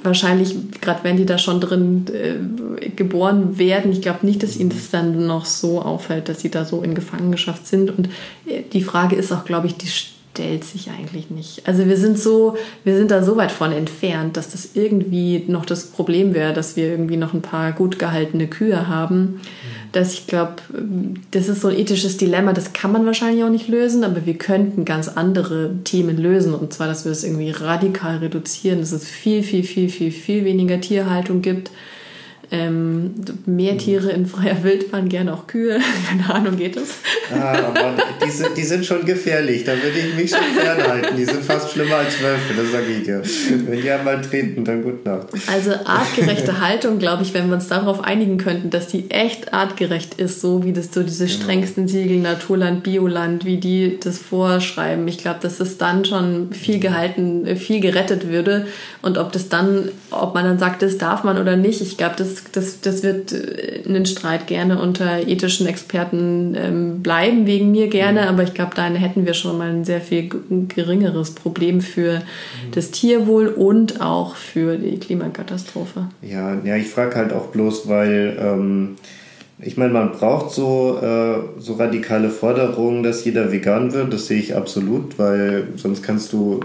wahrscheinlich, 0.04 0.56
gerade 0.80 1.04
wenn 1.04 1.18
die 1.18 1.26
da 1.26 1.38
schon 1.38 1.60
drin 1.60 2.06
äh, 2.14 2.90
geboren 2.90 3.58
werden, 3.58 3.92
ich 3.92 4.02
glaube 4.02 4.26
nicht, 4.26 4.44
dass 4.44 4.58
ihnen 4.58 4.70
das 4.70 4.92
dann 4.92 5.26
noch 5.26 5.46
so 5.46 5.82
auffällt, 5.82 6.30
dass 6.30 6.42
sie 6.42 6.52
da 6.52 6.66
so 6.66 6.84
in 6.84 6.94
Gefangenschaft 6.94 7.68
sind. 7.68 7.90
Und 7.90 8.10
äh, 8.46 8.62
die 8.72 8.84
Frage 8.84 9.16
ist 9.16 9.32
auch, 9.32 9.46
glaube 9.46 9.68
ich, 9.68 9.76
die 9.76 9.88
stellt 10.32 10.64
sich 10.64 10.90
eigentlich 10.90 11.30
nicht. 11.30 11.68
Also 11.68 11.88
wir 11.88 11.98
sind 11.98 12.18
so, 12.18 12.56
wir 12.84 12.96
sind 12.96 13.12
da 13.12 13.22
so 13.22 13.36
weit 13.36 13.52
von 13.52 13.72
entfernt, 13.72 14.38
dass 14.38 14.52
das 14.52 14.70
irgendwie 14.76 15.44
noch 15.48 15.66
das 15.66 15.88
Problem 15.88 16.34
wäre, 16.34 16.54
dass 16.54 16.78
wir 16.78 16.88
irgendwie 16.88 17.18
noch 17.18 17.34
ein 17.34 17.42
paar 17.42 17.74
gut 17.74 18.00
gehaltene 18.00 18.48
Kühe 18.48 18.88
haben. 18.88 19.42
Dass 19.92 20.14
ich 20.14 20.28
glaube, 20.28 20.56
das 21.32 21.50
ist 21.50 21.62
so 21.62 21.68
ein 21.68 21.78
ethisches 21.78 22.16
Dilemma, 22.16 22.54
das 22.54 22.72
kann 22.72 22.94
man 22.94 23.06
wahrscheinlich 23.06 23.44
auch 23.44 23.50
nicht 23.50 23.68
lösen, 23.68 24.06
aber 24.06 24.26
wir 24.26 24.36
könnten 24.36 24.86
ganz 24.86 25.10
andere 25.10 25.72
Themen 25.84 26.18
lösen. 26.18 26.54
Und 26.54 26.72
zwar, 26.72 26.88
dass 26.88 27.04
wir 27.04 27.12
es 27.12 27.26
irgendwie 27.26 27.52
radikal 27.52 28.18
reduzieren, 28.18 28.80
dass 28.80 28.94
es 28.94 29.06
viel, 29.06 29.44
viel, 29.44 29.64
viel, 29.64 29.90
viel, 29.90 30.12
viel 30.12 30.46
weniger 30.46 30.80
Tierhaltung 30.80 31.42
gibt 31.42 31.72
ähm, 32.52 33.16
mehr 33.46 33.78
Tiere 33.78 34.12
in 34.12 34.26
freier 34.26 34.62
Wildbahn, 34.64 35.08
gerne 35.08 35.34
auch 35.34 35.48
Kühe. 35.48 35.80
Keine 36.10 36.34
Ahnung, 36.34 36.58
geht 36.58 36.76
das? 36.76 36.90
Ah, 37.34 37.54
aber 37.54 37.96
die 38.26 38.30
sind, 38.30 38.58
die 38.58 38.64
sind 38.64 38.86
schon 38.86 39.06
gefährlich. 39.06 39.64
Da 39.64 39.72
würde 39.72 39.98
ich 39.98 40.16
mich 40.16 40.32
schon 40.32 40.44
fernhalten. 40.60 41.16
Die 41.16 41.24
sind 41.24 41.46
fast 41.46 41.72
schlimmer 41.72 41.96
als 41.96 42.22
Wölfe, 42.22 42.54
das 42.56 42.72
sage 42.72 42.88
ich 42.92 43.04
dir. 43.04 43.22
Wenn 43.68 43.82
die 43.82 43.90
einmal 43.90 44.20
treten, 44.22 44.66
dann 44.66 44.84
gut 44.84 45.06
Nacht. 45.06 45.28
Also 45.48 45.72
artgerechte 45.86 46.60
Haltung, 46.60 47.00
glaube 47.00 47.24
ich, 47.24 47.34
wenn 47.34 47.48
wir 47.48 47.56
uns 47.56 47.70
darauf 47.70 48.04
einigen 48.04 48.38
könnten, 48.38 48.70
dass 48.70 48.88
die 48.88 49.10
echt 49.10 49.54
artgerecht 49.54 50.16
ist, 50.16 50.42
so 50.42 50.66
wie 50.66 50.74
das 50.74 50.94
so 50.94 51.04
diese 51.04 51.28
genau. 51.28 51.40
strengsten 51.40 51.88
Siegel 51.88 52.18
Naturland, 52.18 52.84
Bioland, 52.84 53.46
wie 53.46 53.58
die 53.58 53.98
das 53.98 54.18
vorschreiben. 54.18 55.08
Ich 55.08 55.20
glaube, 55.20 55.40
dass 55.42 55.58
das 55.60 55.78
dann 55.78 56.04
schon 56.04 56.52
viel 56.52 56.80
gehalten, 56.80 57.56
viel 57.56 57.80
gerettet 57.80 58.28
würde. 58.28 58.68
Und 59.02 59.18
ob 59.18 59.32
das 59.32 59.48
dann, 59.48 59.90
ob 60.12 60.34
man 60.34 60.44
dann 60.44 60.60
sagt, 60.60 60.82
das 60.82 60.98
darf 60.98 61.24
man 61.24 61.38
oder 61.38 61.56
nicht, 61.56 61.80
ich 61.80 61.96
glaube, 61.96 62.16
das 62.18 62.41
das, 62.52 62.82
das 62.82 63.04
wird 63.04 63.32
äh, 63.32 63.82
ein 63.88 64.06
Streit 64.06 64.48
gerne 64.48 64.82
unter 64.82 65.28
ethischen 65.28 65.68
Experten 65.68 66.56
ähm, 66.56 67.02
bleiben, 67.02 67.46
wegen 67.46 67.72
mir 67.72 67.88
gerne, 67.88 68.24
mhm. 68.24 68.28
aber 68.28 68.44
ich 68.44 68.54
glaube, 68.54 68.72
dann 68.76 68.96
hätten 68.96 69.26
wir 69.26 69.34
schon 69.34 69.58
mal 69.58 69.70
ein 69.70 69.86
sehr 69.86 70.02
viel 70.02 70.30
geringeres 70.68 71.32
Problem 71.32 71.82
für 71.82 72.20
mhm. 72.20 72.72
das 72.74 72.92
Tierwohl 72.92 73.48
und 73.48 74.02
auch 74.02 74.36
für 74.36 74.78
die 74.78 75.00
Klimakatastrophe. 75.00 76.08
Ja, 76.22 76.58
ja 76.64 76.76
ich 76.76 76.88
frage 76.88 77.16
halt 77.16 77.34
auch 77.34 77.48
bloß, 77.48 77.88
weil 77.88 78.38
ähm, 78.40 78.96
ich 79.60 79.78
meine, 79.78 79.94
man 79.94 80.12
braucht 80.12 80.52
so, 80.52 81.00
äh, 81.02 81.60
so 81.60 81.74
radikale 81.74 82.30
Forderungen, 82.30 83.04
dass 83.04 83.24
jeder 83.26 83.52
vegan 83.52 83.94
wird, 83.94 84.12
das 84.12 84.28
sehe 84.28 84.40
ich 84.40 84.56
absolut, 84.56 85.20
weil 85.20 85.68
sonst 85.76 86.02
kannst 86.02 86.34
du 86.34 86.62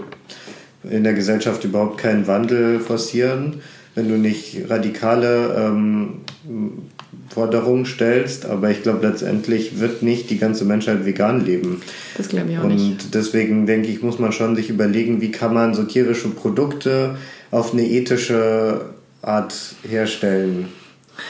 in 0.89 1.03
der 1.03 1.13
Gesellschaft 1.13 1.63
überhaupt 1.63 1.97
keinen 1.97 2.27
Wandel 2.27 2.79
forcieren 2.79 3.61
wenn 3.97 4.09
du 4.09 4.15
nicht 4.15 4.69
radikale 4.69 5.55
ähm, 5.57 6.19
Forderungen 7.29 7.87
stellst, 7.87 8.45
aber 8.45 8.69
ich 8.69 8.83
glaube, 8.83 9.07
letztendlich 9.07 9.79
wird 9.79 10.03
nicht 10.03 10.29
die 10.29 10.37
ganze 10.37 10.65
Menschheit 10.65 11.03
vegan 11.03 11.43
leben. 11.43 11.81
Das 12.15 12.29
glaube 12.29 12.51
ich 12.51 12.59
auch 12.59 12.63
Und 12.63 12.75
nicht. 12.75 13.05
Und 13.05 13.15
deswegen 13.15 13.65
denke 13.65 13.87
ich, 13.87 14.03
muss 14.03 14.19
man 14.19 14.31
schon 14.31 14.55
sich 14.55 14.69
überlegen, 14.69 15.19
wie 15.19 15.31
kann 15.31 15.51
man 15.51 15.73
so 15.73 15.83
tierische 15.83 16.29
Produkte 16.29 17.17
auf 17.49 17.73
eine 17.73 17.87
ethische 17.87 18.81
Art 19.23 19.55
herstellen. 19.89 20.67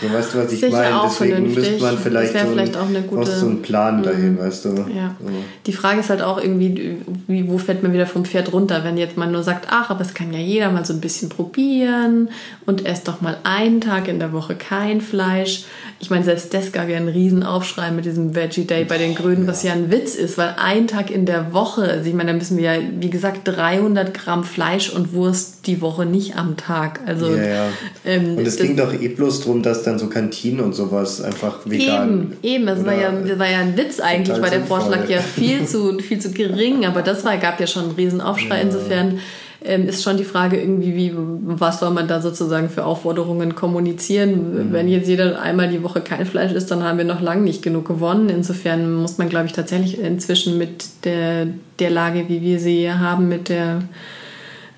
So, 0.02 0.14
weißt 0.14 0.34
du, 0.34 0.38
was 0.40 0.52
ich 0.52 0.62
meine? 0.72 1.02
Deswegen 1.06 1.54
müsste 1.54 1.82
man 1.82 1.98
vielleicht, 1.98 2.34
so, 2.34 2.40
vielleicht 2.40 2.78
auch 2.78 2.88
eine 2.88 3.02
gute, 3.02 3.32
so 3.32 3.48
einen 3.48 3.62
Plan 3.62 4.04
dahin, 4.04 4.34
mhm. 4.34 4.40
weißt 4.40 4.66
du. 4.66 4.70
Ja. 4.94 5.16
So. 5.20 5.32
Die 5.66 5.74
Frage 5.74 6.02
ist 6.02 6.10
halt 6.10 6.22
auch 6.22 6.42
irgendwie, 6.42 6.98
wie, 7.28 7.48
wo 7.50 7.58
fällt 7.58 7.84
man 7.84 7.94
wieder 7.94 8.06
vom 8.06 8.26
Pferd 8.26 8.54
runter, 8.54 8.84
wenn 8.84 8.98
jetzt 8.98 9.18
man 9.18 9.32
nur 9.32 9.44
sagt, 9.44 9.68
ach, 9.70 9.90
aber 9.90 10.02
es 10.02 10.14
kann 10.14 10.34
ja 10.34 10.40
jeder 10.40 10.72
mal 10.72 10.86
so 10.86 10.94
ein 10.94 11.02
bisschen 11.02 11.30
probieren 11.30 12.30
und 12.66 12.86
erst 12.86 13.08
doch 13.08 13.22
mal 13.22 13.38
einen 13.44 13.82
Tag 13.82 14.08
in 14.08 14.20
der 14.20 14.34
Woche 14.34 14.56
kein 14.56 15.02
Fleisch. 15.02 15.66
Ich 16.00 16.12
meine, 16.12 16.24
selbst 16.24 16.54
das 16.54 16.72
gab 16.72 16.90
ja 16.90 16.98
einen 16.98 17.08
riesen 17.08 17.44
Aufschrei 17.44 17.90
mit 17.92 18.06
diesem 18.06 18.36
Veggie 18.36 18.66
Day 18.66 18.86
bei 18.86 19.00
den 19.00 19.16
Grünen, 19.16 19.44
ja. 19.44 19.48
was 19.48 19.64
ja 19.64 19.74
ein 19.74 19.90
Witz 19.92 20.14
ist, 20.14 20.38
weil 20.38 20.56
ein 20.58 20.88
Tag 20.88 21.10
in 21.10 21.26
der 21.26 21.54
Woche, 21.54 21.84
also 21.84 22.08
ich 22.08 22.14
meine, 22.14 22.32
da 22.32 22.38
müssen 22.38 22.58
wir 22.58 22.76
ja, 22.76 22.82
wie 23.00 23.10
gesagt, 23.10 23.42
300 23.46 24.14
Gramm 24.14 24.44
Fleisch 24.44 24.92
und 24.92 25.14
Wurst 25.14 25.66
die 25.66 25.82
Woche 25.82 26.06
nicht 26.06 26.36
am 26.36 26.56
Tag. 26.56 27.00
Also, 27.06 27.36
ja, 27.36 27.44
ja. 27.44 27.68
Ähm, 28.06 28.38
und 28.38 28.48
es 28.48 28.58
ging 28.58 28.78
doch 28.78 28.94
eh 28.94 29.08
bloß 29.08 29.42
darum, 29.42 29.64
dass 29.64 29.84
dann 29.84 29.98
so 29.98 30.08
Kantinen 30.08 30.60
und 30.60 30.74
sowas 30.74 31.22
einfach 31.22 31.66
vegan... 31.66 32.38
Eben, 32.44 32.68
eben. 32.68 32.68
Es 32.68 32.86
war 32.86 32.94
ja, 32.94 33.12
das 33.12 33.40
war 33.40 33.50
ja 33.50 33.60
ein 33.60 33.76
Witz 33.76 34.00
eigentlich, 34.00 34.40
weil 34.40 34.52
der 34.52 34.66
Vorschlag 34.66 35.10
ja 35.10 35.20
viel 35.20 35.66
zu, 35.66 35.98
viel 35.98 36.20
zu 36.20 36.32
gering, 36.32 36.86
aber 36.86 37.02
das 37.02 37.26
war, 37.26 37.38
gab 37.38 37.60
ja 37.60 37.66
schon 37.66 37.84
einen 37.84 37.96
riesen 37.96 38.22
Aufschrei. 38.22 38.62
Insofern 38.62 39.20
ähm, 39.64 39.88
ist 39.88 40.04
schon 40.04 40.18
die 40.18 40.24
Frage 40.24 40.60
irgendwie, 40.60 40.96
wie, 40.96 41.14
was 41.16 41.80
soll 41.80 41.90
man 41.90 42.08
da 42.08 42.22
sozusagen 42.22 42.70
für 42.70 42.86
Aufforderungen 42.86 43.56
kommunizieren? 43.56 44.70
Mhm. 44.70 44.74
Wenn 44.74 44.88
jetzt 44.88 45.08
jeder 45.08 45.42
einmal 45.42 45.70
die 45.70 45.84
Woche 45.84 46.02
kein 46.02 46.26
Fleisch 46.26 46.52
isst, 46.52 46.70
dann 46.70 46.84
haben 46.84 46.98
wir 46.98 47.06
noch 47.06 47.22
lange 47.22 47.42
nicht 47.42 47.64
genug 47.64 47.88
gewonnen. 47.88 48.30
Insofern 48.30 48.94
muss 48.94 49.18
man, 49.18 49.30
glaube 49.30 49.48
ich, 49.48 49.54
tatsächlich 49.54 50.00
inzwischen 50.00 50.58
mit 50.58 51.06
der, 51.06 51.48
der 51.80 51.90
Lage, 51.90 52.30
wie 52.30 52.42
wir 52.42 52.60
sie 52.60 52.92
haben, 52.92 53.30
mit 53.30 53.50
der 53.50 53.82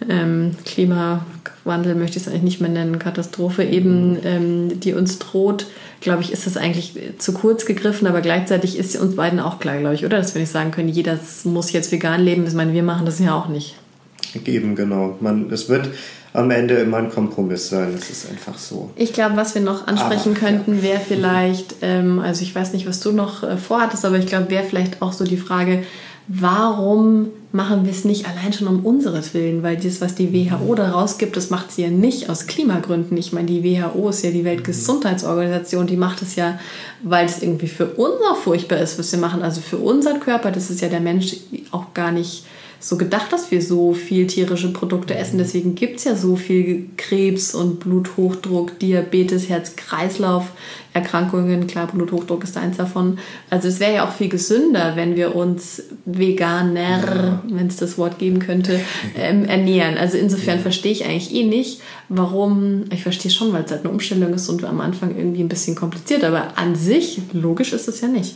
ähm, 0.08 0.52
Klimawandel, 0.64 1.96
möchte 1.96 2.18
ich 2.18 2.26
es 2.26 2.30
eigentlich 2.30 2.44
nicht 2.44 2.62
mehr 2.62 2.70
nennen, 2.70 3.00
Katastrophe 3.00 3.66
eben, 3.66 4.12
mhm. 4.12 4.20
ähm, 4.24 4.80
die 4.80 4.94
uns 4.94 5.20
droht, 5.20 5.66
glaube 6.00 6.22
ich, 6.22 6.32
ist 6.32 6.46
das 6.46 6.56
eigentlich 6.56 6.94
zu 7.18 7.34
kurz 7.34 7.66
gegriffen, 7.66 8.08
aber 8.08 8.22
gleichzeitig 8.22 8.78
ist 8.78 8.96
uns 8.96 9.18
beiden 9.18 9.42
auch 9.42 9.60
klar, 9.60 9.78
glaube 9.78 9.96
ich, 9.96 10.06
oder? 10.06 10.16
Dass 10.16 10.34
wir 10.34 10.40
nicht 10.40 10.54
sagen 10.54 10.72
können, 10.72 10.88
jeder 10.88 11.20
muss 11.44 11.74
jetzt 11.74 11.92
vegan 11.92 12.24
leben. 12.24 12.48
Ich 12.48 12.54
meine, 12.54 12.72
wir 12.72 12.84
machen 12.84 13.06
das 13.06 13.20
ja 13.20 13.36
auch 13.36 13.50
nicht 13.50 13.76
geben, 14.44 14.76
genau. 14.76 15.18
Man, 15.20 15.52
es 15.52 15.70
wird 15.70 15.90
am 16.34 16.52
Ende 16.52 16.76
immer 16.76 16.98
ein 16.98 17.10
Kompromiss 17.10 17.70
sein. 17.70 17.94
Es 17.96 18.10
ist 18.10 18.30
einfach 18.30 18.58
so. 18.58 18.92
Ich 18.96 19.14
glaube, 19.14 19.36
was 19.36 19.56
wir 19.56 19.62
noch 19.62 19.88
ansprechen 19.88 20.34
Ach, 20.36 20.40
könnten, 20.40 20.78
ja. 20.78 20.84
wäre 20.84 21.00
vielleicht, 21.00 21.76
ähm, 21.82 22.20
also 22.20 22.44
ich 22.44 22.54
weiß 22.54 22.74
nicht, 22.74 22.88
was 22.88 23.00
du 23.00 23.12
noch 23.12 23.44
äh, 23.44 23.58
vorhattest, 23.58 24.06
aber 24.06 24.18
ich 24.18 24.28
glaube, 24.28 24.50
wäre 24.50 24.64
vielleicht 24.64 25.02
auch 25.02 25.14
so 25.14 25.26
die 25.26 25.38
Frage, 25.38 25.84
warum 26.28 27.30
machen 27.52 27.86
wir 27.86 27.92
es 27.92 28.06
nicht 28.06 28.28
allein 28.28 28.54
schon 28.54 28.68
um 28.68 28.86
unseres 28.86 29.34
Willen? 29.34 29.64
Weil 29.64 29.78
das, 29.78 30.00
was 30.00 30.14
die 30.14 30.32
WHO 30.32 30.76
da 30.76 30.92
rausgibt, 30.92 31.36
das 31.36 31.50
macht 31.50 31.72
sie 31.72 31.82
ja 31.82 31.90
nicht 31.90 32.30
aus 32.30 32.46
Klimagründen. 32.46 33.18
Ich 33.18 33.34
meine, 33.34 33.48
die 33.48 33.64
WHO 33.64 34.10
ist 34.10 34.24
ja 34.24 34.30
die 34.30 34.46
Weltgesundheitsorganisation, 34.46 35.88
die 35.88 35.98
macht 35.98 36.22
es 36.22 36.36
ja, 36.36 36.60
weil 37.02 37.26
es 37.26 37.42
irgendwie 37.42 37.68
für 37.68 37.88
uns 37.88 38.22
auch 38.32 38.38
furchtbar 38.38 38.78
ist, 38.78 39.00
was 39.00 39.12
wir 39.12 39.20
machen. 39.20 39.42
Also 39.42 39.62
für 39.62 39.78
unseren 39.78 40.20
Körper, 40.20 40.52
das 40.52 40.70
ist 40.70 40.82
ja 40.82 40.90
der 40.90 41.00
Mensch 41.00 41.36
auch 41.72 41.96
gar 41.96 42.12
nicht 42.12 42.44
so 42.80 42.98
gedacht, 42.98 43.32
dass 43.34 43.52
wir 43.52 43.62
so 43.62 43.94
viel 43.94 44.26
tierische 44.28 44.72
Produkte 44.72 45.16
essen. 45.16 45.36
Mhm. 45.36 45.40
Deswegen 45.40 45.76
gibt 45.76 45.98
es 45.98 46.06
ja 46.06 46.16
so 46.16 46.38
viel 46.38 46.86
Krebs 46.96 47.54
und 47.54 47.82
Bluthochdruck, 47.82 48.80
Diabetes, 48.80 49.50
Herz-Kreislauf-Erkrankungen. 49.50 51.68
Klar, 51.68 51.88
Bluthochdruck 51.88 52.46
ist 52.46 52.56
eins 52.56 52.78
davon. 52.78 53.20
Also 53.50 53.68
es 53.68 53.82
wäre 53.82 53.96
ja 53.96 54.08
auch 54.08 54.14
viel 54.14 54.30
gesünder, 54.30 54.96
wenn 54.96 55.18
wir 55.18 55.36
uns 55.36 55.84
veganer, 56.06 56.80
ja. 56.80 57.44
wenn 57.50 57.68
es 57.68 57.76
das 57.76 57.98
Wort 57.98 58.18
geben 58.18 58.40
könnte, 58.40 58.80
ähm, 59.18 59.44
ernähren. 59.44 59.98
Also 59.98 60.18
insofern 60.18 60.56
ja. 60.58 60.62
verstehe 60.62 60.94
ich 60.94 61.04
eigentlich 61.04 61.36
eh 61.36 61.44
nicht, 61.44 61.82
warum, 62.08 62.86
ich 62.94 63.04
verstehe 63.04 63.32
schon, 63.32 63.52
weil 63.52 63.66
es 63.66 63.72
halt 63.72 63.82
eine 63.82 63.92
Umstellung 63.92 64.34
ist 64.34 64.48
und 64.48 64.64
am 64.64 64.80
Anfang 64.80 65.18
irgendwie 65.18 65.44
ein 65.44 65.50
bisschen 65.50 65.76
kompliziert, 65.76 66.24
aber 66.24 66.58
an 66.58 66.76
sich, 66.76 67.20
logisch 67.34 67.74
ist 67.74 67.90
es 67.90 68.00
ja 68.00 68.08
nicht. 68.08 68.36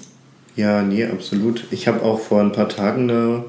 Ja, 0.55 0.83
nee, 0.83 1.03
absolut. 1.05 1.63
Ich 1.71 1.87
habe 1.87 2.03
auch 2.03 2.19
vor 2.19 2.39
ein 2.41 2.51
paar 2.51 2.69
Tagen 2.69 3.09
eine 3.09 3.45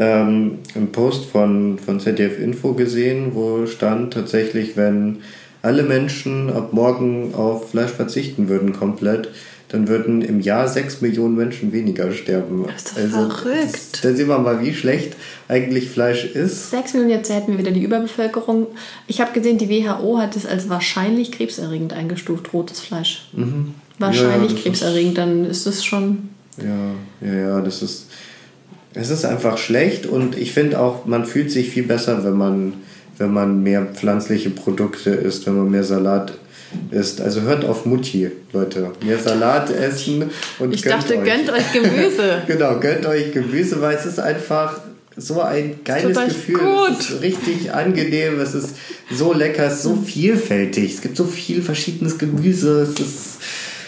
ähm, 0.00 0.60
einen 0.74 0.92
Post 0.92 1.26
von, 1.26 1.78
von 1.78 2.00
ZDF 2.00 2.40
Info 2.40 2.72
gesehen, 2.72 3.34
wo 3.34 3.66
stand 3.66 4.14
tatsächlich, 4.14 4.76
wenn 4.76 5.18
alle 5.60 5.82
Menschen 5.82 6.50
ab 6.50 6.72
morgen 6.72 7.34
auf 7.34 7.70
Fleisch 7.70 7.90
verzichten 7.90 8.48
würden 8.48 8.72
komplett, 8.72 9.28
dann 9.68 9.88
würden 9.88 10.22
im 10.22 10.40
Jahr 10.40 10.66
sechs 10.68 11.02
Millionen 11.02 11.36
Menschen 11.36 11.72
weniger 11.72 12.12
sterben. 12.12 12.64
Das 12.66 12.82
ist 12.82 12.96
doch 12.96 13.02
also, 13.20 13.30
verrückt. 13.30 14.02
da 14.02 14.14
sehen 14.14 14.28
wir 14.28 14.38
mal, 14.38 14.62
wie 14.64 14.72
schlecht 14.72 15.16
eigentlich 15.48 15.90
Fleisch 15.90 16.24
ist. 16.24 16.70
Sechs 16.70 16.94
Millionen, 16.94 17.12
jetzt 17.12 17.30
hätten 17.30 17.52
wir 17.52 17.58
wieder 17.58 17.70
die 17.70 17.82
Überbevölkerung. 17.82 18.68
Ich 19.06 19.20
habe 19.20 19.32
gesehen, 19.32 19.58
die 19.58 19.68
WHO 19.68 20.18
hat 20.18 20.34
es 20.34 20.46
als 20.46 20.70
wahrscheinlich 20.70 21.30
krebserregend 21.30 21.92
eingestuft, 21.92 22.54
rotes 22.54 22.80
Fleisch. 22.80 23.28
Mhm. 23.34 23.74
Wahrscheinlich 23.98 24.52
ja, 24.52 24.58
krebserregend, 24.62 25.18
dann 25.18 25.44
ist 25.44 25.66
es 25.66 25.84
schon... 25.84 26.30
Ja, 26.56 27.28
ja, 27.28 27.34
ja, 27.34 27.60
das 27.60 27.82
ist 27.82 28.09
es 28.94 29.10
ist 29.10 29.24
einfach 29.24 29.58
schlecht 29.58 30.06
und 30.06 30.36
ich 30.36 30.52
finde 30.52 30.80
auch, 30.80 31.06
man 31.06 31.24
fühlt 31.24 31.50
sich 31.50 31.70
viel 31.70 31.84
besser, 31.84 32.24
wenn 32.24 32.36
man, 32.36 32.74
wenn 33.18 33.32
man 33.32 33.62
mehr 33.62 33.86
pflanzliche 33.86 34.50
Produkte 34.50 35.10
isst, 35.10 35.46
wenn 35.46 35.56
man 35.56 35.70
mehr 35.70 35.84
Salat 35.84 36.32
isst. 36.90 37.20
Also 37.20 37.42
hört 37.42 37.64
auf 37.64 37.86
Mutti, 37.86 38.30
Leute. 38.52 38.90
Mehr 39.04 39.18
Salat 39.18 39.70
essen 39.76 40.30
und 40.58 40.74
Ich 40.74 40.82
dachte, 40.82 41.18
euch. 41.18 41.24
gönnt 41.24 41.50
euch 41.50 41.72
Gemüse. 41.72 42.42
genau, 42.46 42.78
gönnt 42.80 43.06
euch 43.06 43.32
Gemüse, 43.32 43.80
weil 43.80 43.96
es 43.96 44.06
ist 44.06 44.18
einfach 44.18 44.80
so 45.16 45.40
ein 45.40 45.80
geiles 45.84 46.16
Gefühl. 46.16 46.58
Gut. 46.58 46.98
Es 46.98 47.10
ist 47.10 47.22
richtig 47.22 47.72
angenehm, 47.72 48.40
es 48.40 48.54
ist 48.54 48.74
so 49.12 49.32
lecker, 49.32 49.66
es 49.66 49.74
ist 49.74 49.82
so 49.82 49.96
vielfältig. 49.96 50.94
Es 50.94 51.00
gibt 51.00 51.16
so 51.16 51.24
viel 51.24 51.62
verschiedenes 51.62 52.18
Gemüse. 52.18 52.82
Es 52.82 53.00
ist, 53.00 53.38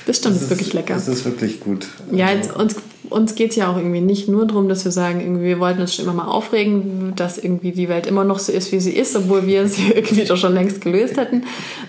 das 0.06 0.16
stimmt, 0.18 0.36
es 0.36 0.42
ist 0.42 0.50
wirklich 0.50 0.72
lecker. 0.72 0.94
Es 0.96 1.08
ist 1.08 1.24
wirklich 1.24 1.60
gut. 1.60 1.86
Ja, 2.10 2.26
also, 2.26 2.54
uns 2.54 2.76
uns 3.12 3.34
geht 3.34 3.50
es 3.50 3.56
ja 3.56 3.70
auch 3.70 3.76
irgendwie 3.76 4.00
nicht 4.00 4.28
nur 4.28 4.46
darum, 4.46 4.68
dass 4.68 4.84
wir 4.84 4.92
sagen, 4.92 5.20
irgendwie, 5.20 5.44
wir 5.44 5.60
wollten 5.60 5.80
uns 5.80 5.94
schon 5.94 6.04
immer 6.04 6.14
mal 6.14 6.28
aufregen, 6.28 7.12
dass 7.16 7.38
irgendwie 7.38 7.72
die 7.72 7.88
Welt 7.88 8.06
immer 8.06 8.24
noch 8.24 8.38
so 8.38 8.52
ist, 8.52 8.72
wie 8.72 8.80
sie 8.80 8.92
ist, 8.92 9.16
obwohl 9.16 9.46
wir 9.46 9.66
sie 9.68 9.92
irgendwie 9.92 10.24
doch 10.24 10.36
schon 10.36 10.54
längst 10.54 10.80
gelöst 10.80 11.16
hätten, 11.16 11.44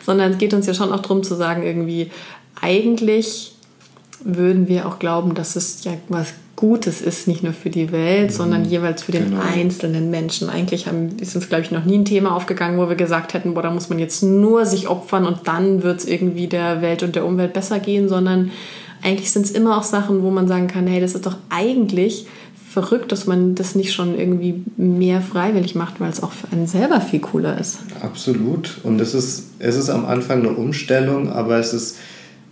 sondern 0.06 0.32
es 0.32 0.38
geht 0.38 0.54
uns 0.54 0.68
ja 0.68 0.74
schon 0.74 0.92
auch 0.92 1.02
darum 1.02 1.24
zu 1.24 1.36
sagen, 1.36 1.64
irgendwie, 1.64 2.12
eigentlich 2.62 3.54
würden 4.24 4.68
wir 4.68 4.88
auch 4.88 5.00
glauben, 5.00 5.34
dass 5.36 5.56
es 5.56 5.84
ja 5.84 5.94
was 6.10 6.34
Gutes 6.56 7.02
ist, 7.02 7.28
nicht 7.28 7.44
nur 7.44 7.52
für 7.52 7.70
die 7.70 7.92
Welt, 7.92 8.30
mhm. 8.30 8.34
sondern 8.34 8.66
jeweils 8.66 9.04
für 9.04 9.12
den 9.12 9.32
genau. 9.32 9.42
einzelnen 9.42 10.12
Menschen. 10.12 10.50
Eigentlich 10.50 10.88
haben, 10.88 11.18
ist 11.20 11.36
uns, 11.36 11.50
glaube 11.50 11.64
ich, 11.64 11.72
noch 11.72 11.84
nie 11.84 11.98
ein 11.98 12.06
Thema 12.06 12.36
aufgegangen, 12.36 12.78
wo 12.78 12.88
wir 12.88 12.96
gesagt 12.96 13.34
hätten, 13.34 13.54
boah, 13.54 13.64
da 13.64 13.72
muss 13.72 13.90
man 13.90 14.00
jetzt 14.00 14.22
nur 14.22 14.66
sich 14.66 14.88
opfern 14.88 15.26
und 15.26 15.48
dann 15.48 15.84
wird 15.84 16.00
es 16.00 16.06
irgendwie 16.06 16.48
der 16.48 16.82
Welt 16.82 17.04
und 17.04 17.16
der 17.16 17.26
Umwelt 17.26 17.54
besser 17.54 17.80
gehen, 17.80 18.08
sondern 18.08 18.52
eigentlich 19.04 19.32
sind 19.32 19.46
es 19.46 19.52
immer 19.52 19.78
auch 19.78 19.84
Sachen, 19.84 20.24
wo 20.24 20.32
man 20.32 20.48
sagen 20.48 20.68
kann, 20.68 20.88
hey, 20.88 21.02
das 21.02 21.14
ist 21.14 21.26
doch 21.26 21.36
eigentlich 21.50 22.26
verrückt, 22.74 23.12
dass 23.12 23.28
man 23.28 23.54
das 23.54 23.76
nicht 23.76 23.94
schon 23.94 24.18
irgendwie 24.18 24.64
mehr 24.78 25.22
freiwillig 25.22 25.76
macht, 25.76 26.00
weil 26.00 26.10
es 26.10 26.24
auch 26.24 26.32
für 26.32 26.52
einen 26.52 26.66
selber 26.66 27.02
viel 27.02 27.20
cooler 27.20 27.60
ist. 27.60 27.80
Absolut. 28.02 28.80
Und 28.84 29.00
es 29.00 29.14
ist, 29.14 29.50
es 29.60 29.76
ist 29.76 29.90
am 29.90 30.06
Anfang 30.06 30.40
eine 30.40 30.50
Umstellung, 30.50 31.30
aber 31.32 31.60
es 31.60 31.74
ist, 31.74 31.98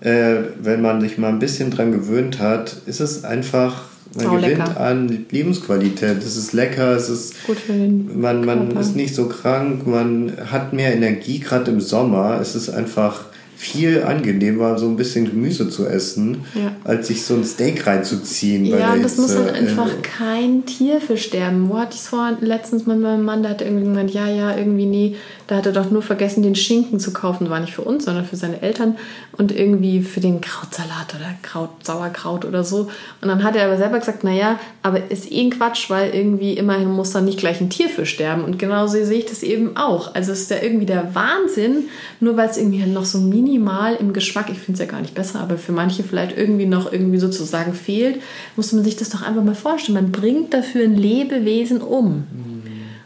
äh, 0.02 0.36
wenn 0.62 0.82
man 0.82 1.02
sich 1.02 1.18
mal 1.18 1.30
ein 1.30 1.40
bisschen 1.40 1.72
dran 1.72 1.92
gewöhnt 1.92 2.40
hat, 2.40 2.78
ist 2.86 3.00
es 3.00 3.24
einfach, 3.24 3.86
man 4.16 4.28
oh, 4.28 4.36
gewinnt 4.36 4.58
lecker. 4.60 4.80
an 4.80 5.26
Lebensqualität. 5.32 6.18
Es 6.20 6.38
ist 6.38 6.54
lecker, 6.54 6.96
es 6.96 7.10
ist 7.10 7.44
gut 7.48 7.58
für 7.58 7.74
den 7.74 8.20
man, 8.20 8.46
man 8.46 8.72
ist 8.78 8.96
nicht 8.96 9.16
so 9.16 9.26
krank, 9.26 9.88
man 9.88 10.34
hat 10.52 10.74
mehr 10.74 10.94
Energie, 10.94 11.40
gerade 11.40 11.72
im 11.72 11.80
Sommer. 11.80 12.40
Es 12.40 12.56
ist 12.56 12.70
einfach 12.70 13.26
viel 13.62 14.02
angenehmer, 14.02 14.80
so 14.80 14.88
ein 14.88 14.96
bisschen 14.96 15.26
Gemüse 15.26 15.70
zu 15.70 15.86
essen, 15.86 16.46
ja. 16.56 16.76
als 16.84 17.10
sich 17.10 17.24
so 17.24 17.36
ein 17.36 17.44
Steak 17.44 17.86
reinzuziehen. 17.86 18.66
Ja, 18.66 18.96
das 18.96 19.18
muss 19.18 19.36
halt 19.36 19.54
einfach 19.54 19.88
äh, 19.88 20.02
kein 20.02 20.66
Tier 20.66 21.00
für 21.00 21.16
sterben. 21.16 21.70
Wo 21.70 21.78
hatte 21.78 21.94
ich 21.94 22.02
es 22.02 22.08
vor 22.08 22.36
letztens 22.42 22.88
mit 22.88 23.00
meinem 23.00 23.24
Mann, 23.24 23.44
der 23.44 23.52
hat 23.52 23.62
irgendwie 23.62 23.84
gemeint, 23.84 24.10
ja, 24.16 24.28
ja, 24.28 24.58
irgendwie 24.58 24.88
nie, 24.88 25.16
da 25.52 25.58
hat 25.58 25.66
er 25.66 25.74
doch 25.74 25.92
nur 25.92 26.02
vergessen, 26.02 26.44
den 26.44 26.56
Schinken 26.56 27.00
zu 27.00 27.12
kaufen. 27.12 27.50
War 27.50 27.60
nicht 27.60 27.74
für 27.74 27.84
uns, 27.84 28.06
sondern 28.06 28.26
für 28.26 28.38
seine 28.38 28.62
Eltern 28.62 28.98
und 29.34 29.52
irgendwie 29.52 30.02
für 30.02 30.22
den 30.22 30.42
Krautsalat 30.42 31.14
oder 31.14 31.36
Kraut, 31.42 31.86
Sauerkraut 31.86 32.46
oder 32.46 32.64
so. 32.64 32.90
Und 33.22 33.28
dann 33.28 33.44
hat 33.44 33.56
er 33.56 33.66
aber 33.66 33.78
selber 33.78 34.00
gesagt, 34.00 34.24
naja, 34.24 34.60
aber 34.82 35.12
ist 35.12 35.32
eh 35.32 35.42
ein 35.42 35.50
Quatsch, 35.52 35.90
weil 35.90 36.16
irgendwie 36.16 36.54
immerhin 36.54 36.90
muss 36.90 37.12
da 37.12 37.22
nicht 37.22 37.38
gleich 37.38 37.62
ein 37.62 37.70
Tier 37.70 37.90
für 37.90 38.06
sterben. 38.06 38.44
Und 38.44 38.60
genauso 38.60 38.94
sehe 39.04 39.20
ich 39.20 39.26
das 39.26 39.44
eben 39.44 39.76
auch. 39.76 40.16
Also 40.16 40.32
es 40.32 40.42
ist 40.42 40.52
ja 40.52 40.58
irgendwie 40.62 40.86
der 40.86 41.14
Wahnsinn, 41.14 41.90
nur 42.20 42.38
weil 42.38 42.50
es 42.50 42.58
irgendwie 42.58 42.86
noch 42.86 43.06
so 43.06 43.20
mini 43.20 43.52
minimal 43.52 43.96
im 43.96 44.14
Geschmack, 44.14 44.50
ich 44.50 44.58
finde 44.58 44.74
es 44.74 44.80
ja 44.80 44.92
gar 44.92 45.02
nicht 45.02 45.14
besser, 45.14 45.42
aber 45.42 45.58
für 45.58 45.74
manche 45.74 46.04
vielleicht 46.04 46.38
irgendwie 46.38 46.66
noch 46.66 46.92
irgendwie 46.92 47.18
sozusagen 47.18 47.74
fehlt, 47.74 48.22
muss 48.56 48.72
man 48.72 48.84
sich 48.84 48.96
das 48.96 49.10
doch 49.10 49.22
einfach 49.22 49.44
mal 49.44 49.56
vorstellen. 49.56 49.96
Man 49.96 50.12
bringt 50.12 50.54
dafür 50.54 50.86
ein 50.86 50.96
Lebewesen 50.96 51.82
um. 51.82 52.24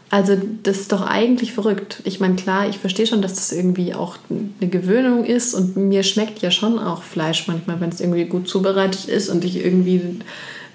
Also 0.08 0.36
das 0.62 0.78
ist 0.78 0.92
doch 0.92 1.04
eigentlich 1.04 1.52
verrückt. 1.52 2.00
Ich 2.04 2.20
meine, 2.20 2.36
klar, 2.36 2.68
ich 2.68 2.78
verstehe 2.78 3.06
schon, 3.06 3.22
dass 3.22 3.34
das 3.34 3.50
irgendwie 3.50 3.92
auch 3.92 4.16
eine 4.30 4.70
Gewöhnung 4.70 5.24
ist 5.24 5.52
und 5.52 5.76
mir 5.76 6.04
schmeckt 6.04 6.40
ja 6.40 6.52
schon 6.52 6.78
auch 6.78 7.02
Fleisch 7.02 7.48
manchmal, 7.48 7.80
wenn 7.80 7.88
es 7.88 8.00
irgendwie 8.00 8.24
gut 8.26 8.48
zubereitet 8.48 9.06
ist 9.06 9.28
und 9.28 9.44
ich 9.44 9.64
irgendwie 9.64 10.20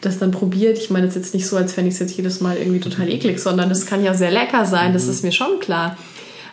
das 0.01 0.19
dann 0.19 0.31
probiert. 0.31 0.77
Ich 0.77 0.89
meine, 0.89 1.07
es 1.07 1.15
ist 1.15 1.23
jetzt 1.23 1.33
nicht 1.33 1.47
so, 1.47 1.55
als 1.55 1.73
fände 1.73 1.87
ich 1.87 1.93
es 1.93 1.99
jetzt 1.99 2.17
jedes 2.17 2.41
Mal 2.41 2.57
irgendwie 2.57 2.81
total 2.81 3.09
eklig, 3.09 3.39
sondern 3.39 3.71
es 3.71 3.85
kann 3.85 4.03
ja 4.03 4.13
sehr 4.13 4.31
lecker 4.31 4.65
sein, 4.65 4.91
das 4.91 5.05
mhm. 5.05 5.11
ist 5.11 5.23
mir 5.23 5.31
schon 5.31 5.59
klar 5.59 5.95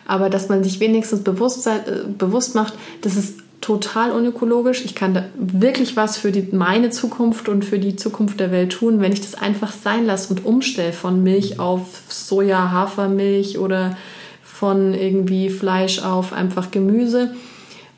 aber 0.09 0.31
dass 0.31 0.49
man 0.49 0.63
sich 0.63 0.79
wenigstens 0.79 1.23
bewusst, 1.23 1.67
äh, 1.67 1.81
bewusst 2.17 2.55
macht, 2.55 2.73
dass 3.01 3.15
es 3.15 3.35
total 3.61 4.11
unökologisch. 4.11 4.85
Ich 4.85 4.95
kann 4.95 5.13
da 5.13 5.25
wirklich 5.35 5.95
was 5.95 6.17
für 6.17 6.31
die, 6.31 6.47
meine 6.55 6.89
Zukunft 6.89 7.49
und 7.49 7.65
für 7.65 7.79
die 7.79 7.95
Zukunft 7.95 8.39
der 8.39 8.51
Welt 8.51 8.71
tun, 8.71 9.01
wenn 9.01 9.11
ich 9.11 9.21
das 9.21 9.35
einfach 9.35 9.71
sein 9.71 10.05
lasse 10.05 10.33
und 10.33 10.45
umstelle 10.45 10.93
von 10.93 11.23
Milch 11.23 11.59
auf 11.59 12.01
Soja, 12.07 12.71
Hafermilch 12.71 13.59
oder 13.59 13.97
von 14.43 14.93
irgendwie 14.93 15.49
Fleisch 15.49 16.01
auf 16.03 16.33
einfach 16.33 16.71
Gemüse. 16.71 17.33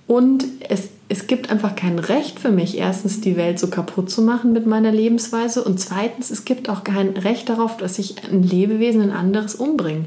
Und 0.08 0.46
es, 0.68 0.90
es 1.10 1.28
gibt 1.28 1.50
einfach 1.50 1.76
kein 1.76 2.00
Recht 2.00 2.40
für 2.40 2.52
mich, 2.52 2.78
erstens 2.78 3.22
die 3.22 3.38
Welt 3.38 3.60
so 3.60 3.68
kaputt 3.68 4.10
zu 4.10 4.22
machen 4.22 4.52
mit 4.52 4.66
meiner 4.66 4.92
Lebensweise 4.92 5.64
und 5.64 5.80
zweitens, 5.80 6.32
es 6.32 6.44
gibt 6.44 6.70
auch 6.70 6.84
kein 6.84 7.10
Recht 7.10 7.50
darauf, 7.50 7.78
dass 7.78 7.98
ich 7.98 8.16
ein 8.30 8.44
Lebewesen, 8.44 9.02
ein 9.02 9.12
anderes 9.12 9.56
umbringe 9.56 10.06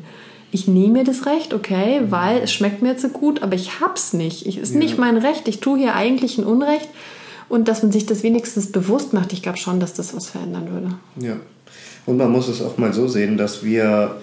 ich 0.54 0.68
nehme 0.68 0.98
mir 1.00 1.04
das 1.04 1.26
Recht, 1.26 1.52
okay, 1.52 2.02
weil 2.10 2.38
es 2.38 2.52
schmeckt 2.52 2.80
mir 2.80 2.90
jetzt 2.90 3.02
so 3.02 3.08
gut, 3.08 3.42
aber 3.42 3.56
ich 3.56 3.80
hab's 3.80 4.12
nicht. 4.12 4.46
Es 4.46 4.56
ist 4.56 4.72
ja. 4.74 4.78
nicht 4.78 4.98
mein 4.98 5.16
Recht. 5.16 5.48
Ich 5.48 5.58
tue 5.58 5.80
hier 5.80 5.96
eigentlich 5.96 6.38
ein 6.38 6.44
Unrecht. 6.44 6.88
Und 7.48 7.66
dass 7.66 7.82
man 7.82 7.90
sich 7.90 8.06
das 8.06 8.22
wenigstens 8.22 8.70
bewusst 8.70 9.12
macht, 9.12 9.32
ich 9.32 9.42
glaube 9.42 9.58
schon, 9.58 9.80
dass 9.80 9.94
das 9.94 10.14
was 10.14 10.28
verändern 10.28 10.68
würde. 10.70 11.26
Ja. 11.26 11.36
Und 12.06 12.18
man 12.18 12.30
muss 12.30 12.46
es 12.46 12.62
auch 12.62 12.78
mal 12.78 12.92
so 12.92 13.08
sehen, 13.08 13.36
dass 13.36 13.64
wir 13.64 14.20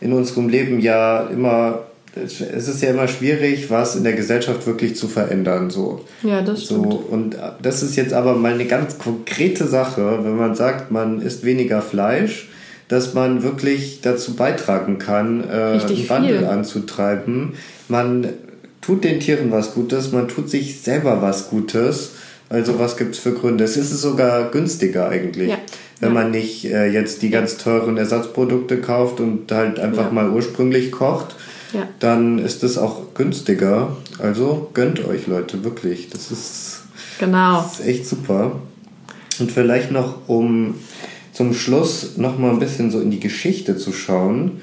in 0.00 0.14
unserem 0.14 0.48
Leben 0.48 0.80
ja 0.80 1.26
immer, 1.26 1.82
es 2.14 2.40
ist 2.40 2.82
ja 2.82 2.88
immer 2.88 3.06
schwierig, 3.06 3.68
was 3.68 3.94
in 3.94 4.04
der 4.04 4.14
Gesellschaft 4.14 4.66
wirklich 4.66 4.96
zu 4.96 5.06
verändern. 5.06 5.68
So. 5.68 6.00
Ja, 6.22 6.40
das 6.40 6.64
stimmt. 6.64 6.92
So, 6.92 6.98
und 7.10 7.36
das 7.60 7.82
ist 7.82 7.94
jetzt 7.94 8.14
aber 8.14 8.36
mal 8.36 8.54
eine 8.54 8.64
ganz 8.64 8.96
konkrete 8.96 9.66
Sache, 9.66 10.20
wenn 10.22 10.36
man 10.38 10.54
sagt, 10.54 10.90
man 10.90 11.20
isst 11.20 11.44
weniger 11.44 11.82
Fleisch 11.82 12.47
dass 12.88 13.14
man 13.14 13.42
wirklich 13.42 14.00
dazu 14.00 14.34
beitragen 14.34 14.98
kann, 14.98 15.44
äh, 15.48 15.52
einen 15.52 16.08
Wandel 16.08 16.44
anzutreiben. 16.46 17.54
Man 17.88 18.28
tut 18.80 19.04
den 19.04 19.20
Tieren 19.20 19.52
was 19.52 19.74
Gutes, 19.74 20.12
man 20.12 20.28
tut 20.28 20.50
sich 20.50 20.80
selber 20.80 21.22
was 21.22 21.50
Gutes. 21.50 22.12
Also 22.48 22.78
was 22.78 22.96
gibt 22.96 23.14
es 23.14 23.20
für 23.20 23.32
Gründe? 23.32 23.64
Es 23.64 23.76
ist 23.76 23.90
sogar 24.00 24.50
günstiger 24.50 25.08
eigentlich, 25.10 25.50
ja. 25.50 25.58
wenn 26.00 26.14
ja. 26.14 26.22
man 26.22 26.30
nicht 26.30 26.64
äh, 26.64 26.86
jetzt 26.86 27.20
die 27.20 27.28
ganz 27.28 27.58
teuren 27.58 27.98
Ersatzprodukte 27.98 28.80
kauft 28.80 29.20
und 29.20 29.52
halt 29.52 29.78
einfach 29.78 30.06
ja. 30.06 30.10
mal 30.12 30.30
ursprünglich 30.30 30.90
kocht. 30.90 31.36
Dann 31.98 32.38
ist 32.38 32.64
es 32.64 32.78
auch 32.78 33.14
günstiger. 33.14 33.96
Also 34.18 34.70
gönnt 34.74 35.06
euch 35.06 35.26
Leute, 35.26 35.64
wirklich. 35.64 36.08
Das 36.08 36.30
ist, 36.30 36.82
genau. 37.18 37.62
das 37.62 37.80
ist 37.80 37.86
echt 37.86 38.06
super. 38.06 38.52
Und 39.38 39.52
vielleicht 39.52 39.90
noch, 39.90 40.28
um 40.28 40.74
zum 41.38 41.54
Schluss 41.54 42.16
noch 42.16 42.36
mal 42.36 42.50
ein 42.50 42.58
bisschen 42.58 42.90
so 42.90 43.00
in 43.00 43.12
die 43.12 43.20
Geschichte 43.20 43.76
zu 43.76 43.92
schauen, 43.92 44.60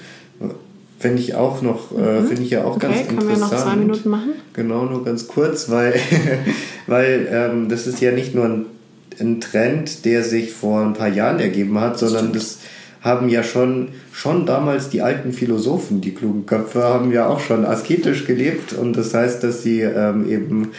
finde 1.00 1.22
ich 1.22 1.34
auch 1.34 1.62
noch, 1.62 1.98
äh, 1.98 2.20
mhm. 2.20 2.28
finde 2.28 2.42
ich 2.42 2.50
ja 2.50 2.66
auch 2.66 2.76
okay, 2.76 2.88
ganz 2.88 3.00
interessant. 3.00 3.20
Können 3.20 3.40
wir 3.40 3.48
noch 3.48 3.64
zwei 3.64 3.76
Minuten 3.78 4.10
machen? 4.10 4.34
Genau, 4.52 4.84
nur 4.84 5.06
ganz 5.06 5.30
kurz, 5.30 5.70
weil, 5.70 5.94
weil 6.88 7.30
ähm, 7.32 7.70
das 7.70 7.88
ist 7.88 8.02
ja 8.02 8.12
nicht 8.12 8.36
nur 8.36 8.44
ein, 8.44 8.66
ein, 9.22 9.40
Trend, 9.40 10.04
der 10.04 10.22
sich 10.22 10.52
vor 10.52 10.82
ein 10.82 10.92
paar 10.92 11.08
Jahren 11.08 11.40
ergeben 11.40 11.80
hat, 11.80 11.98
sondern 11.98 12.34
das, 12.34 12.58
das 12.58 12.60
haben 13.00 13.30
ja 13.30 13.44
schon, 13.44 13.90
schon 14.12 14.46
damals 14.46 14.90
die 14.90 15.02
alten 15.02 15.32
Philosophen, 15.32 16.02
die 16.02 16.14
klugen 16.14 16.46
Köpfe, 16.46 16.84
haben 16.84 17.14
ja 17.14 17.30
auch 17.30 17.40
schon 17.40 17.64
asketisch 17.64 18.26
gelebt 18.26 18.74
und 18.74 18.98
das 18.98 19.14
heißt, 19.14 19.42
dass 19.46 19.64
sie 19.64 19.80
ähm, 19.80 20.30
eben 20.30 20.72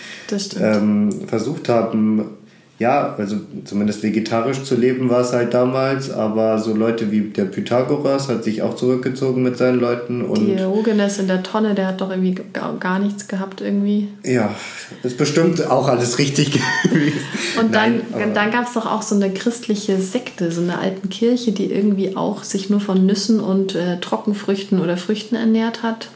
ähm, 0.60 1.10
versucht 1.26 1.70
haben, 1.70 2.36
ja, 2.78 3.14
also 3.16 3.36
zumindest 3.64 4.02
vegetarisch 4.02 4.62
zu 4.62 4.76
leben 4.76 5.08
war 5.08 5.22
es 5.22 5.32
halt 5.32 5.54
damals, 5.54 6.10
aber 6.10 6.58
so 6.58 6.74
Leute 6.74 7.10
wie 7.10 7.22
der 7.22 7.46
Pythagoras 7.46 8.28
hat 8.28 8.44
sich 8.44 8.60
auch 8.60 8.76
zurückgezogen 8.76 9.42
mit 9.42 9.56
seinen 9.56 9.80
Leuten. 9.80 10.22
Und 10.22 10.44
Diogenes 10.44 11.18
in 11.18 11.26
der 11.26 11.42
Tonne, 11.42 11.74
der 11.74 11.86
hat 11.86 12.02
doch 12.02 12.10
irgendwie 12.10 12.34
gar, 12.78 12.98
nichts 12.98 13.28
gehabt 13.28 13.62
irgendwie. 13.62 14.08
Ja, 14.24 14.54
ist 15.02 15.16
bestimmt 15.16 15.66
auch 15.70 15.88
alles 15.88 16.18
richtig 16.18 16.52
gewesen. 16.82 17.20
und 17.58 17.74
dann, 17.74 18.02
dann 18.34 18.50
gab 18.50 18.66
es 18.66 18.74
doch 18.74 18.84
auch 18.84 19.00
so 19.00 19.14
eine 19.14 19.32
christliche 19.32 19.98
Sekte, 19.98 20.52
so 20.52 20.60
eine 20.60 20.78
alten 20.78 21.08
Kirche, 21.08 21.52
die 21.52 21.72
irgendwie 21.72 22.14
auch 22.14 22.44
sich 22.44 22.68
nur 22.68 22.80
von 22.80 23.06
Nüssen 23.06 23.40
und 23.40 23.74
äh, 23.74 24.00
Trockenfrüchten 24.00 24.82
oder 24.82 24.98
Früchten 24.98 25.34
ernährt 25.34 25.82
hat. 25.82 26.08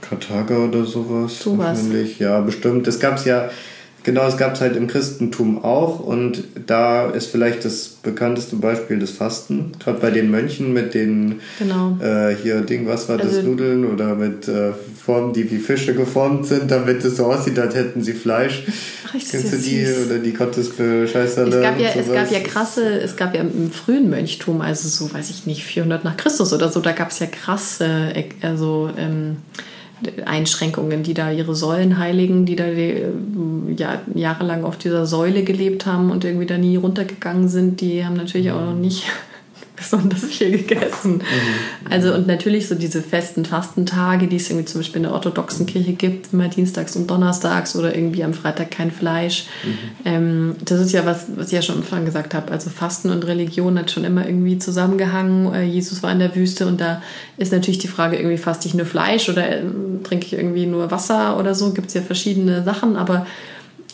Karthager 0.00 0.64
oder 0.64 0.84
sowas. 0.84 1.38
Sowas. 1.40 1.84
Ja, 2.18 2.40
bestimmt. 2.40 2.88
Es 2.88 2.98
gab 2.98 3.16
es 3.16 3.24
ja 3.26 3.48
Genau, 4.04 4.26
es 4.28 4.36
gab 4.36 4.52
es 4.54 4.60
halt 4.60 4.76
im 4.76 4.86
Christentum 4.86 5.64
auch 5.64 5.98
und 5.98 6.44
da 6.66 7.08
ist 7.10 7.28
vielleicht 7.28 7.64
das 7.64 7.88
bekannteste 7.88 8.56
Beispiel 8.56 8.98
das 8.98 9.10
Fasten. 9.10 9.72
Gerade 9.82 9.98
bei 9.98 10.10
den 10.10 10.30
Mönchen 10.30 10.74
mit 10.74 10.92
den 10.92 11.40
genau. 11.58 11.96
äh, 12.02 12.36
hier 12.36 12.60
Ding, 12.60 12.86
was 12.86 13.08
war 13.08 13.18
also, 13.18 13.34
das, 13.34 13.44
Nudeln 13.44 13.86
oder 13.86 14.14
mit 14.14 14.46
äh, 14.46 14.72
Formen, 14.72 15.32
die 15.32 15.50
wie 15.50 15.56
Fische 15.56 15.94
geformt 15.94 16.44
sind, 16.44 16.70
damit 16.70 17.02
es 17.02 17.16
so 17.16 17.24
aussieht, 17.24 17.58
als 17.58 17.74
hätten 17.74 18.02
sie 18.02 18.12
Fleisch. 18.12 18.64
Ach, 19.06 19.12
Kennst 19.12 19.32
ja 19.32 19.40
du 19.40 19.56
die 19.56 19.86
süß. 19.86 20.06
oder 20.06 20.18
die 20.18 20.34
Gottesbescheißerle? 20.34 21.56
Es 21.56 21.62
gab 21.62 21.80
ja, 21.80 21.88
es 21.98 22.12
gab 22.12 22.30
ja 22.30 22.40
krasse, 22.40 23.00
es 23.00 23.16
gab 23.16 23.34
ja 23.34 23.40
im 23.40 23.70
frühen 23.70 24.10
Mönchtum, 24.10 24.60
also 24.60 24.86
so 24.86 25.14
weiß 25.14 25.30
ich 25.30 25.46
nicht, 25.46 25.64
400 25.64 26.04
nach 26.04 26.18
Christus 26.18 26.52
oder 26.52 26.68
so, 26.70 26.80
da 26.80 26.92
gab 26.92 27.10
es 27.10 27.20
ja 27.20 27.26
krasse, 27.26 27.86
äh, 28.14 28.24
also 28.42 28.90
ähm, 28.98 29.38
Einschränkungen, 30.24 31.02
die 31.02 31.14
da 31.14 31.30
ihre 31.30 31.54
Säulenheiligen, 31.54 32.46
die 32.46 32.56
da 32.56 32.64
äh, 32.64 33.10
ja, 33.76 34.02
jahrelang 34.14 34.64
auf 34.64 34.76
dieser 34.76 35.06
Säule 35.06 35.44
gelebt 35.44 35.86
haben 35.86 36.10
und 36.10 36.24
irgendwie 36.24 36.46
da 36.46 36.58
nie 36.58 36.76
runtergegangen 36.76 37.48
sind, 37.48 37.80
die 37.80 38.04
haben 38.04 38.16
natürlich 38.16 38.50
auch 38.50 38.60
noch 38.60 38.74
nicht 38.74 39.04
besonders 39.76 40.24
viel 40.24 40.52
gegessen. 40.52 41.14
Mhm. 41.14 41.90
Also 41.90 42.14
und 42.14 42.26
natürlich 42.26 42.68
so 42.68 42.74
diese 42.74 43.02
festen 43.02 43.44
Fastentage, 43.44 44.28
die 44.28 44.36
es 44.36 44.48
irgendwie 44.48 44.66
zum 44.66 44.80
Beispiel 44.80 44.98
in 44.98 45.02
der 45.04 45.12
orthodoxen 45.12 45.66
Kirche 45.66 45.92
gibt, 45.92 46.32
immer 46.32 46.48
dienstags 46.48 46.94
und 46.96 47.10
donnerstags 47.10 47.74
oder 47.76 47.94
irgendwie 47.94 48.22
am 48.22 48.34
Freitag 48.34 48.70
kein 48.70 48.90
Fleisch. 48.90 49.46
Mhm. 49.64 49.78
Ähm, 50.04 50.56
das 50.64 50.80
ist 50.80 50.92
ja 50.92 51.04
was, 51.04 51.26
was 51.34 51.48
ich 51.48 51.52
ja 51.52 51.62
schon 51.62 51.76
am 51.76 51.80
Anfang 51.82 52.04
gesagt 52.04 52.34
habe. 52.34 52.52
Also 52.52 52.70
Fasten 52.70 53.10
und 53.10 53.26
Religion 53.26 53.78
hat 53.78 53.90
schon 53.90 54.04
immer 54.04 54.26
irgendwie 54.26 54.58
zusammengehangen. 54.58 55.52
Äh, 55.52 55.64
Jesus 55.64 56.02
war 56.02 56.12
in 56.12 56.20
der 56.20 56.34
Wüste 56.36 56.66
und 56.66 56.80
da 56.80 57.02
ist 57.36 57.52
natürlich 57.52 57.78
die 57.78 57.88
Frage, 57.88 58.16
irgendwie 58.16 58.38
faste 58.38 58.68
ich 58.68 58.74
nur 58.74 58.86
Fleisch 58.86 59.28
oder 59.28 59.48
äh, 59.48 59.62
trinke 60.04 60.26
ich 60.26 60.34
irgendwie 60.34 60.66
nur 60.66 60.90
Wasser 60.90 61.38
oder 61.38 61.54
so. 61.54 61.72
Gibt 61.72 61.88
es 61.88 61.94
ja 61.94 62.02
verschiedene 62.02 62.62
Sachen, 62.62 62.96
aber 62.96 63.26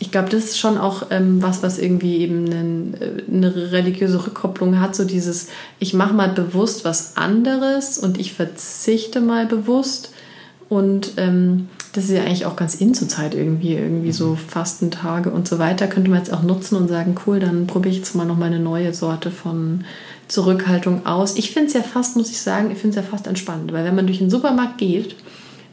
ich 0.01 0.11
glaube, 0.11 0.31
das 0.31 0.45
ist 0.45 0.59
schon 0.59 0.79
auch 0.79 1.07
ähm, 1.11 1.43
was, 1.43 1.63
was 1.63 1.79
irgendwie 1.79 2.17
eben 2.19 2.47
einen, 2.47 2.95
äh, 2.95 3.23
eine 3.31 3.71
religiöse 3.71 4.27
Rückkopplung 4.27 4.81
hat. 4.81 4.97
So 4.97 5.05
dieses, 5.05 5.49
ich 5.79 5.93
mache 5.93 6.15
mal 6.15 6.31
bewusst 6.31 6.87
was 6.87 7.19
anderes 7.19 7.99
und 7.99 8.19
ich 8.19 8.33
verzichte 8.33 9.21
mal 9.21 9.47
bewusst. 9.47 10.13
Und 10.71 11.13
ähm, 11.19 11.69
das 11.93 12.05
ist 12.05 12.13
ja 12.13 12.23
eigentlich 12.23 12.47
auch 12.47 12.57
ganz 12.57 12.77
in 12.77 12.95
zur 12.95 13.09
Zeit 13.09 13.35
irgendwie, 13.35 13.75
irgendwie 13.75 14.13
so 14.13 14.31
mhm. 14.31 14.37
Fastentage 14.39 15.31
und 15.31 15.47
so 15.47 15.59
weiter. 15.59 15.87
Könnte 15.87 16.09
man 16.09 16.21
jetzt 16.21 16.33
auch 16.33 16.43
nutzen 16.43 16.77
und 16.77 16.89
sagen, 16.89 17.17
cool, 17.27 17.39
dann 17.39 17.67
probiere 17.67 17.93
ich 17.93 17.99
jetzt 17.99 18.15
mal 18.15 18.25
nochmal 18.25 18.49
eine 18.49 18.61
neue 18.61 18.95
Sorte 18.95 19.31
von 19.31 19.85
Zurückhaltung 20.29 21.05
aus. 21.05 21.37
Ich 21.37 21.51
finde 21.51 21.69
es 21.69 21.75
ja 21.75 21.83
fast, 21.83 22.17
muss 22.17 22.31
ich 22.31 22.41
sagen, 22.41 22.71
ich 22.71 22.79
finde 22.79 22.99
es 22.99 23.05
ja 23.05 23.11
fast 23.11 23.27
entspannt, 23.27 23.73
weil 23.73 23.85
wenn 23.85 23.97
man 23.97 24.07
durch 24.07 24.19
den 24.19 24.31
Supermarkt 24.31 24.79
geht 24.79 25.15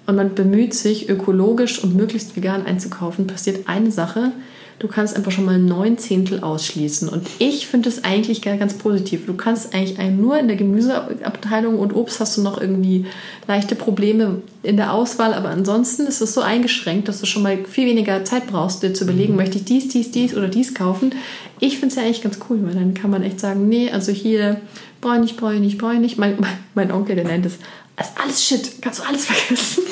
und 0.07 0.15
man 0.15 0.33
bemüht 0.33 0.73
sich, 0.73 1.09
ökologisch 1.09 1.83
und 1.83 1.95
möglichst 1.95 2.35
vegan 2.35 2.65
einzukaufen, 2.65 3.27
passiert 3.27 3.67
eine 3.67 3.91
Sache. 3.91 4.31
Du 4.79 4.87
kannst 4.87 5.15
einfach 5.15 5.31
schon 5.31 5.45
mal 5.45 5.57
neun 5.57 5.97
Zehntel 5.97 6.41
ausschließen. 6.41 7.09
Und 7.09 7.27
ich 7.39 7.67
finde 7.67 7.89
das 7.89 8.03
eigentlich 8.03 8.41
ganz 8.41 8.75
positiv. 8.75 9.25
Du 9.25 9.33
kannst 9.33 9.73
eigentlich 9.73 9.97
nur 10.11 10.37
in 10.37 10.47
der 10.47 10.55
Gemüseabteilung 10.55 11.79
und 11.79 11.95
Obst 11.95 12.19
hast 12.19 12.37
du 12.37 12.41
noch 12.41 12.61
irgendwie 12.61 13.05
leichte 13.47 13.75
Probleme 13.75 14.43
in 14.61 14.77
der 14.77 14.93
Auswahl. 14.93 15.33
Aber 15.33 15.49
ansonsten 15.49 16.03
ist 16.03 16.21
es 16.21 16.33
so 16.33 16.41
eingeschränkt, 16.41 17.07
dass 17.07 17.19
du 17.19 17.25
schon 17.25 17.43
mal 17.43 17.65
viel 17.65 17.87
weniger 17.87 18.23
Zeit 18.23 18.47
brauchst, 18.47 18.83
dir 18.83 18.93
zu 18.93 19.03
überlegen, 19.03 19.33
mhm. 19.33 19.39
möchte 19.39 19.57
ich 19.57 19.65
dies, 19.65 19.89
dies, 19.89 20.11
dies 20.11 20.37
oder 20.37 20.47
dies 20.47 20.75
kaufen. 20.75 21.15
Ich 21.59 21.79
finde 21.79 21.87
es 21.87 21.95
ja 21.95 22.03
eigentlich 22.03 22.21
ganz 22.21 22.37
cool, 22.49 22.59
weil 22.61 22.75
dann 22.75 22.93
kann 22.93 23.09
man 23.09 23.23
echt 23.23 23.39
sagen, 23.39 23.67
nee, 23.67 23.89
also 23.91 24.11
hier 24.11 24.61
brauche 25.01 25.55
ich 25.55 25.59
nicht. 25.59 26.17
Mein, 26.19 26.37
mein 26.75 26.91
Onkel, 26.91 27.15
der 27.15 27.25
nennt 27.25 27.47
es 27.47 27.57
das 27.97 28.09
ist 28.09 28.19
alles 28.21 28.43
Shit, 28.43 28.81
kannst 28.81 28.99
du 28.99 29.03
alles 29.03 29.25
vergessen. 29.29 29.83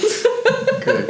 Okay. 0.78 1.04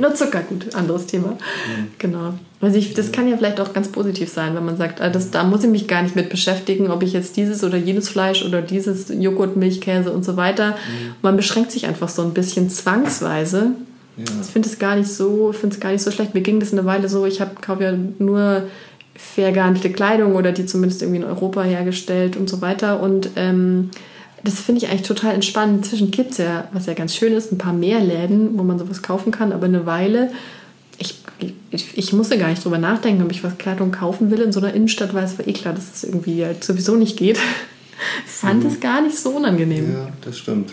Nur 0.00 0.14
Zucker, 0.14 0.42
gut, 0.42 0.74
anderes 0.74 1.06
Thema. 1.06 1.30
Mhm. 1.32 1.88
Genau. 1.98 2.34
Also 2.60 2.78
ich, 2.78 2.94
das 2.94 3.12
kann 3.12 3.28
ja 3.28 3.36
vielleicht 3.36 3.60
auch 3.60 3.72
ganz 3.72 3.88
positiv 3.88 4.30
sein, 4.30 4.54
wenn 4.54 4.64
man 4.64 4.76
sagt, 4.76 5.00
ah, 5.00 5.10
das, 5.10 5.30
da 5.30 5.42
muss 5.44 5.64
ich 5.64 5.70
mich 5.70 5.88
gar 5.88 6.02
nicht 6.02 6.16
mit 6.16 6.30
beschäftigen, 6.30 6.90
ob 6.90 7.02
ich 7.02 7.12
jetzt 7.12 7.36
dieses 7.36 7.64
oder 7.64 7.76
jenes 7.76 8.08
Fleisch 8.08 8.44
oder 8.44 8.62
dieses 8.62 9.08
Joghurt, 9.08 9.56
Milch, 9.56 9.80
Käse 9.80 10.12
und 10.12 10.24
so 10.24 10.36
weiter. 10.36 10.70
Mhm. 10.70 11.14
Man 11.22 11.36
beschränkt 11.36 11.72
sich 11.72 11.86
einfach 11.86 12.08
so 12.08 12.22
ein 12.22 12.32
bisschen 12.32 12.70
zwangsweise. 12.70 13.72
Ja. 14.16 14.24
Ich 14.40 14.48
finde 14.48 14.68
es 14.68 14.78
gar 14.78 14.96
nicht 14.96 15.08
so, 15.08 15.52
finde 15.52 15.74
es 15.74 15.80
gar 15.80 15.92
nicht 15.92 16.02
so 16.02 16.12
schlecht. 16.12 16.34
Mir 16.34 16.40
ging 16.42 16.60
das 16.60 16.72
eine 16.72 16.84
Weile 16.84 17.08
so, 17.08 17.26
ich 17.26 17.40
kaufe 17.60 17.82
ja 17.82 17.92
nur 18.18 18.64
fair 19.16 19.50
gehandelte 19.50 19.90
Kleidung 19.90 20.36
oder 20.36 20.52
die 20.52 20.66
zumindest 20.66 21.02
irgendwie 21.02 21.20
in 21.20 21.26
Europa 21.26 21.62
hergestellt 21.62 22.36
und 22.36 22.48
so 22.48 22.60
weiter. 22.60 23.00
Und 23.00 23.30
ähm, 23.34 23.90
das 24.44 24.60
finde 24.60 24.84
ich 24.84 24.90
eigentlich 24.90 25.06
total 25.06 25.34
entspannend. 25.34 25.78
Inzwischen 25.78 26.10
gibt 26.10 26.32
es 26.32 26.38
ja, 26.38 26.68
was 26.72 26.86
ja 26.86 26.94
ganz 26.94 27.14
schön 27.14 27.32
ist, 27.32 27.52
ein 27.52 27.58
paar 27.58 27.72
mehr 27.72 28.00
Läden, 28.00 28.58
wo 28.58 28.62
man 28.62 28.78
sowas 28.78 29.02
kaufen 29.02 29.32
kann, 29.32 29.52
aber 29.52 29.66
eine 29.66 29.86
Weile. 29.86 30.30
Ich, 30.98 31.20
ich, 31.70 31.96
ich 31.96 32.12
musste 32.12 32.38
gar 32.38 32.48
nicht 32.48 32.64
drüber 32.64 32.78
nachdenken, 32.78 33.22
ob 33.22 33.30
ich 33.30 33.44
was 33.44 33.58
Kleidung 33.58 33.92
kaufen 33.92 34.30
will 34.30 34.40
in 34.40 34.52
so 34.52 34.60
einer 34.60 34.74
Innenstadt, 34.74 35.14
weil 35.14 35.24
es 35.24 35.38
war 35.38 35.46
eh 35.46 35.52
klar, 35.52 35.74
dass 35.74 35.94
es 35.94 36.04
irgendwie 36.04 36.44
halt 36.44 36.64
sowieso 36.64 36.96
nicht 36.96 37.16
geht. 37.16 37.38
Ich 38.24 38.32
fand 38.32 38.64
es 38.64 38.74
mhm. 38.74 38.80
gar 38.80 39.00
nicht 39.00 39.18
so 39.18 39.30
unangenehm. 39.30 39.92
Ja, 39.92 40.08
das 40.24 40.38
stimmt. 40.38 40.72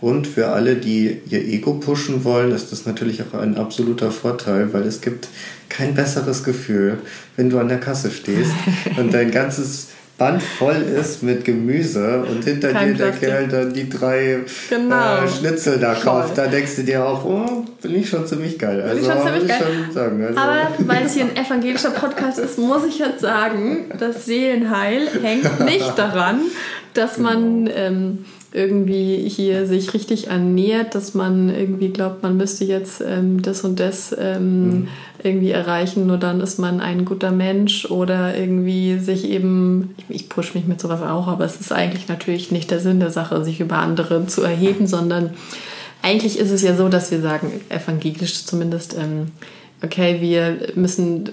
Und 0.00 0.26
für 0.26 0.48
alle, 0.48 0.76
die 0.76 1.20
ihr 1.30 1.42
Ego 1.42 1.74
pushen 1.74 2.24
wollen, 2.24 2.52
ist 2.52 2.70
das 2.70 2.84
natürlich 2.84 3.22
auch 3.22 3.38
ein 3.38 3.56
absoluter 3.56 4.10
Vorteil, 4.10 4.72
weil 4.74 4.82
es 4.82 5.00
gibt 5.00 5.28
kein 5.68 5.94
besseres 5.94 6.44
Gefühl, 6.44 6.98
wenn 7.36 7.48
du 7.48 7.58
an 7.58 7.68
der 7.68 7.80
Kasse 7.80 8.10
stehst 8.10 8.52
und 8.98 9.14
dein 9.14 9.30
ganzes 9.30 9.88
Band 10.18 10.42
voll 10.42 10.76
ist 10.76 11.22
mit 11.22 11.44
Gemüse 11.44 12.24
und 12.24 12.42
hinter 12.42 12.72
Kein 12.72 12.92
dir 12.92 12.94
der 12.94 13.04
Plastik. 13.06 13.28
Kerl 13.28 13.48
dann 13.48 13.72
die 13.74 13.88
drei 13.88 14.38
genau. 14.70 15.24
äh, 15.24 15.28
Schnitzel 15.28 15.78
da 15.78 15.92
kauft, 15.94 16.38
da 16.38 16.46
denkst 16.46 16.76
du 16.76 16.84
dir 16.84 17.04
auch, 17.04 17.22
oh, 17.24 17.64
bin 17.82 17.94
ich 17.96 18.08
schon 18.08 18.26
ziemlich 18.26 18.58
geil. 18.58 18.80
Also, 18.80 18.94
bin 18.94 19.04
ich 19.04 19.12
schon 19.12 19.26
ziemlich 19.26 19.48
geil. 19.48 19.62
Schon 19.62 19.92
sagen, 19.92 20.24
also. 20.24 20.40
Aber 20.40 20.68
weil 20.78 21.04
es 21.04 21.12
hier 21.12 21.24
ein 21.24 21.36
evangelischer 21.36 21.90
Podcast 21.90 22.38
ist, 22.38 22.58
muss 22.58 22.86
ich 22.86 22.98
jetzt 22.98 23.20
sagen, 23.20 23.90
das 23.98 24.24
Seelenheil 24.24 25.06
hängt 25.22 25.60
nicht 25.66 25.92
daran, 25.98 26.40
dass 26.94 27.18
man 27.18 27.66
genau. 27.66 27.76
ähm, 27.76 28.24
irgendwie 28.56 29.28
hier 29.28 29.66
sich 29.66 29.92
richtig 29.92 30.28
ernährt, 30.28 30.94
dass 30.94 31.12
man 31.12 31.54
irgendwie 31.54 31.90
glaubt, 31.90 32.22
man 32.22 32.38
müsste 32.38 32.64
jetzt 32.64 33.02
ähm, 33.06 33.42
das 33.42 33.62
und 33.64 33.78
das 33.78 34.16
ähm, 34.18 34.68
mhm. 34.68 34.88
irgendwie 35.22 35.50
erreichen, 35.50 36.06
nur 36.06 36.16
dann 36.16 36.40
ist 36.40 36.58
man 36.58 36.80
ein 36.80 37.04
guter 37.04 37.32
Mensch 37.32 37.84
oder 37.90 38.34
irgendwie 38.34 38.98
sich 38.98 39.28
eben, 39.28 39.94
ich, 39.98 40.22
ich 40.22 40.28
push 40.30 40.54
mich 40.54 40.66
mit 40.66 40.80
sowas 40.80 41.02
auch, 41.02 41.28
aber 41.28 41.44
es 41.44 41.60
ist 41.60 41.70
eigentlich 41.70 42.08
natürlich 42.08 42.50
nicht 42.50 42.70
der 42.70 42.80
Sinn 42.80 42.98
der 42.98 43.10
Sache, 43.10 43.44
sich 43.44 43.60
über 43.60 43.76
andere 43.76 44.26
zu 44.26 44.42
erheben, 44.42 44.86
sondern 44.86 45.34
eigentlich 46.00 46.38
ist 46.38 46.50
es 46.50 46.62
ja 46.62 46.74
so, 46.74 46.88
dass 46.88 47.10
wir 47.10 47.20
sagen, 47.20 47.60
evangelisch 47.68 48.46
zumindest, 48.46 48.96
ähm, 48.96 49.32
okay, 49.82 50.20
wir 50.20 50.74
müssen, 50.74 51.28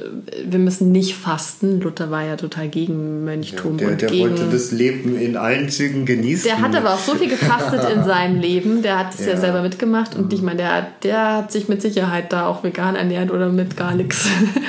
wir 0.46 0.60
müssen 0.60 0.92
nicht 0.92 1.16
fasten. 1.16 1.80
Luther 1.80 2.12
war 2.12 2.24
ja 2.24 2.36
total 2.36 2.68
gegen 2.68 3.24
Mönchtum. 3.24 3.80
Ja, 3.80 3.88
der, 3.88 3.96
der 3.96 4.10
gegen, 4.10 4.30
wollte 4.32 4.50
das 4.52 4.72
Leben 4.72 5.18
in 5.18 5.38
allen 5.38 5.70
Zügen 5.70 6.06
genießen. 6.06 6.46
Der 6.46 6.62
hat 6.62 6.76
aber 6.76 6.94
auch 6.94 7.00
so 7.00 7.16
viel 7.16 7.30
gefastet 7.30 7.90
in 7.90 8.04
seinem 8.04 8.40
Leben. 8.40 8.82
Der 8.82 9.00
hat 9.00 9.14
es 9.14 9.26
ja. 9.26 9.34
ja. 9.34 9.38
selber 9.38 9.62
mitgemacht. 9.62 10.16
Und 10.16 10.28
mhm. 10.28 10.36
ich 10.36 10.42
meine, 10.42 10.58
der, 10.58 10.88
der 11.04 11.38
hat 11.38 11.52
sich 11.52 11.70
mit 11.70 11.82
Sicherheit 11.82 12.34
da 12.34 12.48
auch 12.48 12.64
vegan 12.64 12.96
ernährt 12.96 13.32
oder 13.32 13.50
mit 13.50 13.78
gar 13.78 13.96
nichts 13.96 14.26
mhm. 14.26 14.62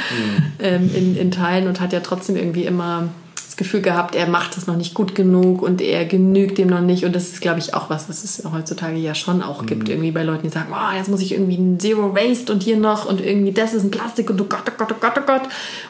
ähm, 0.61 0.91
in, 0.95 1.17
in 1.17 1.31
Teilen 1.31 1.67
und 1.67 1.81
hat 1.81 1.93
ja 1.93 2.01
trotzdem 2.01 2.37
irgendwie 2.37 2.65
immer 2.65 3.09
das 3.55 3.59
Gefühl 3.59 3.83
gehabt, 3.83 4.17
er 4.17 4.27
macht 4.27 4.57
es 4.57 4.67
noch 4.67 4.75
nicht 4.75 4.95
gut 4.95 5.15
genug 5.15 5.63
und 5.63 5.81
er 5.81 6.05
genügt 6.07 6.59
dem 6.59 6.67
noch 6.67 6.81
nicht. 6.81 7.05
Und 7.05 7.15
das 7.15 7.29
ist, 7.29 7.41
glaube 7.41 7.61
ich, 7.61 7.73
auch 7.73 7.89
was, 7.89 8.09
was 8.09 8.25
es 8.25 8.43
heutzutage 8.53 8.97
ja 8.97 9.15
schon 9.15 9.43
auch 9.43 9.63
mhm. 9.63 9.67
gibt, 9.67 9.89
irgendwie 9.89 10.11
bei 10.11 10.25
Leuten, 10.25 10.43
die 10.43 10.49
sagen, 10.49 10.73
oh, 10.73 10.97
jetzt 10.97 11.09
muss 11.09 11.21
ich 11.21 11.33
irgendwie 11.33 11.57
ein 11.57 11.79
Zero 11.79 12.17
Waste 12.17 12.53
und 12.53 12.65
hier 12.65 12.77
noch 12.77 13.07
und 13.07 13.21
irgendwie 13.21 13.53
das 13.53 13.73
ist 13.73 13.85
ein 13.85 13.93
Plastik 13.93 14.29
und 14.29 14.41
oh 14.41 14.47
Gott, 14.49 14.65
oh 14.67 14.73
Gott, 14.77 14.91
oh 14.91 14.97
Gott, 15.01 15.13
oh 15.17 15.25
Gott. 15.25 15.43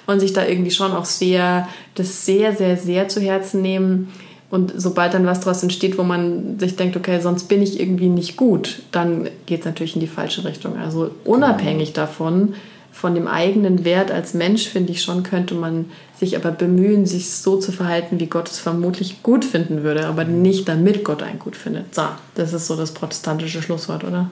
Und 0.06 0.20
sich 0.20 0.34
da 0.34 0.44
irgendwie 0.44 0.72
schon 0.72 0.92
auch 0.92 1.06
sehr, 1.06 1.66
das 1.94 2.26
sehr, 2.26 2.54
sehr, 2.54 2.76
sehr 2.76 3.08
zu 3.08 3.22
Herzen 3.22 3.62
nehmen. 3.62 4.12
Und 4.50 4.74
sobald 4.76 5.14
dann 5.14 5.24
was 5.24 5.40
daraus 5.40 5.62
entsteht, 5.62 5.96
wo 5.96 6.02
man 6.02 6.58
sich 6.58 6.76
denkt, 6.76 6.98
okay, 6.98 7.18
sonst 7.20 7.44
bin 7.44 7.62
ich 7.62 7.80
irgendwie 7.80 8.08
nicht 8.08 8.36
gut, 8.36 8.82
dann 8.92 9.30
geht 9.46 9.60
es 9.60 9.66
natürlich 9.66 9.94
in 9.94 10.02
die 10.02 10.06
falsche 10.06 10.44
Richtung. 10.44 10.76
Also 10.76 11.12
unabhängig 11.24 11.94
davon, 11.94 12.54
von 12.92 13.14
dem 13.14 13.26
eigenen 13.26 13.84
Wert 13.84 14.12
als 14.12 14.34
Mensch, 14.34 14.68
finde 14.68 14.92
ich 14.92 15.02
schon, 15.02 15.24
könnte 15.24 15.54
man 15.54 15.86
sich 16.24 16.36
aber 16.36 16.50
bemühen, 16.50 17.06
sich 17.06 17.30
so 17.30 17.58
zu 17.58 17.72
verhalten, 17.72 18.18
wie 18.18 18.26
Gott 18.26 18.50
es 18.50 18.58
vermutlich 18.58 19.22
gut 19.22 19.44
finden 19.44 19.82
würde, 19.82 20.06
aber 20.06 20.24
nicht 20.24 20.68
damit 20.68 21.04
Gott 21.04 21.22
einen 21.22 21.38
gut 21.38 21.56
findet. 21.56 21.94
So, 21.94 22.02
das 22.34 22.52
ist 22.52 22.66
so 22.66 22.76
das 22.76 22.92
protestantische 22.92 23.62
Schlusswort, 23.62 24.04
oder? 24.04 24.30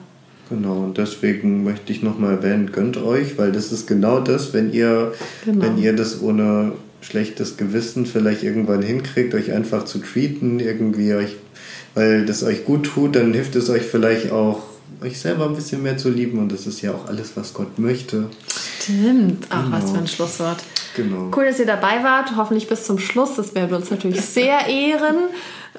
Genau, 0.49 0.83
und 0.83 0.97
deswegen 0.97 1.63
möchte 1.63 1.93
ich 1.93 2.03
nochmal 2.03 2.33
erwähnen, 2.33 2.71
gönnt 2.71 2.97
euch, 2.97 3.37
weil 3.37 3.51
das 3.51 3.71
ist 3.71 3.87
genau 3.87 4.19
das, 4.19 4.53
wenn 4.53 4.73
ihr, 4.73 5.13
genau. 5.45 5.65
wenn 5.65 5.77
ihr 5.77 5.95
das 5.95 6.21
ohne 6.21 6.73
schlechtes 7.01 7.57
Gewissen 7.57 8.05
vielleicht 8.05 8.43
irgendwann 8.43 8.81
hinkriegt, 8.81 9.33
euch 9.33 9.51
einfach 9.51 9.85
zu 9.85 9.99
treaten, 9.99 10.59
irgendwie 10.59 11.13
euch, 11.13 11.35
weil 11.95 12.25
das 12.25 12.43
euch 12.43 12.65
gut 12.65 12.85
tut, 12.85 13.15
dann 13.15 13.33
hilft 13.33 13.55
es 13.55 13.69
euch 13.69 13.83
vielleicht 13.83 14.31
auch 14.31 14.63
euch 15.01 15.19
selber 15.19 15.45
ein 15.45 15.55
bisschen 15.55 15.83
mehr 15.83 15.97
zu 15.97 16.09
lieben 16.09 16.39
und 16.39 16.51
das 16.51 16.65
ist 16.65 16.81
ja 16.81 16.93
auch 16.93 17.07
alles, 17.07 17.31
was 17.35 17.53
Gott 17.53 17.77
möchte. 17.79 18.29
Stimmt. 18.79 19.47
Ach, 19.49 19.65
genau. 19.65 19.77
was 19.77 19.91
für 19.91 19.97
ein 19.97 20.07
Schlusswort. 20.07 20.57
Genau. 20.95 21.31
Cool, 21.35 21.45
dass 21.45 21.59
ihr 21.59 21.65
dabei 21.65 22.03
wart. 22.03 22.35
Hoffentlich 22.35 22.67
bis 22.67 22.85
zum 22.85 22.99
Schluss. 22.99 23.35
Das 23.35 23.55
werden 23.55 23.69
wir 23.69 23.77
uns 23.77 23.91
natürlich 23.91 24.21
sehr 24.25 24.67
ehren. 24.67 25.15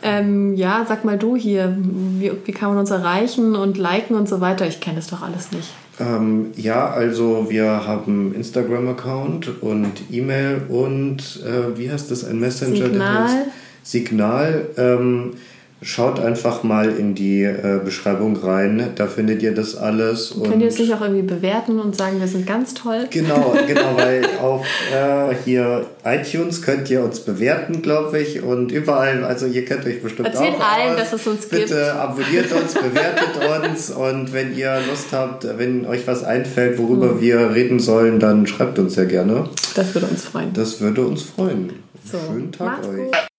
Ähm, 0.03 0.55
ja, 0.55 0.85
sag 0.89 1.05
mal 1.05 1.17
du 1.17 1.37
hier, 1.37 1.77
wie, 1.79 2.33
wie 2.45 2.53
kann 2.53 2.71
man 2.71 2.79
uns 2.79 2.91
erreichen 2.91 3.55
und 3.55 3.79
liken 3.79 4.17
und 4.17 4.29
so 4.29 4.41
weiter? 4.41 4.67
Ich 4.67 4.81
kenne 4.81 4.97
das 4.97 5.07
doch 5.07 5.23
alles 5.23 5.53
nicht. 5.53 5.73
Ähm, 6.01 6.51
ja, 6.57 6.91
also 6.91 7.47
wir 7.49 7.87
haben 7.87 8.35
Instagram-Account 8.35 9.63
und 9.63 9.93
E-Mail 10.11 10.63
und 10.69 11.41
äh, 11.45 11.79
wie 11.79 11.91
heißt 11.91 12.11
das? 12.11 12.25
Ein 12.25 12.41
Messenger? 12.41 12.87
Signal. 12.87 13.47
Signal. 13.85 14.67
Ähm, 14.77 15.35
Schaut 15.83 16.19
einfach 16.19 16.63
mal 16.63 16.91
in 16.91 17.15
die 17.15 17.43
äh, 17.43 17.79
Beschreibung 17.85 18.37
rein, 18.37 18.93
da 18.95 19.07
findet 19.07 19.43
ihr 19.43 19.55
das 19.55 19.77
alles. 19.77 20.33
Und 20.33 20.49
Könnt 20.49 20.63
ihr 20.63 20.69
es 20.69 20.79
nicht 20.79 20.95
auch 20.95 21.03
irgendwie 21.03 21.23
bewerten 21.23 21.79
und 21.79 21.95
sagen, 21.95 22.21
wir 22.21 22.27
sind 22.27 22.47
ganz 22.47 22.73
toll? 22.73 23.07
Genau, 23.11 23.55
genau, 23.67 23.97
weil 23.97 24.25
auf 24.41 24.65
äh, 24.95 25.35
hier 25.45 25.85
iTunes 26.05 26.63
könnt 26.63 26.89
ihr 26.89 27.03
uns 27.05 27.21
bewerten, 27.21 27.83
glaube 27.83 28.19
ich, 28.19 28.43
und 28.43 28.73
überall, 28.73 29.25
also 29.25 29.47
ihr 29.47 29.67
kennt 29.67 29.85
euch 29.85 30.03
bestimmt 30.03 30.29
Erzählt 30.29 30.55
auch 30.55 30.73
allen, 30.73 30.93
aus. 30.93 31.01
dass 31.01 31.13
es 31.13 31.27
uns 31.27 31.47
Bitte 31.47 31.57
gibt. 31.57 31.71
Bitte 31.71 31.95
abonniert 31.95 32.53
uns, 32.53 32.75
bewertet 32.75 33.69
uns 33.71 33.91
und 33.91 34.33
wenn 34.33 34.57
ihr 34.57 34.81
Lust 34.89 35.13
habt, 35.13 35.47
wenn 35.59 35.87
euch 35.87 36.07
was 36.07 36.25
einfällt, 36.25 36.79
worüber 36.79 37.15
mhm. 37.15 37.21
wir 37.21 37.55
reden 37.55 37.79
sollen, 37.79 38.21
dann 38.21 38.47
schreibt 38.47 38.79
uns 38.79 38.97
ja 38.97 39.05
gerne. 39.05 39.51
Das 39.75 39.95
würde 39.95 40.07
uns 40.07 40.25
freuen. 40.25 40.53
Das 40.55 40.81
würde 40.81 41.05
uns 41.05 41.23
freuen. 41.25 41.73
So, 42.11 42.19
Schönen 42.19 42.53
Tag 42.53 42.87
euch. 42.89 43.11
Gut. 43.11 43.34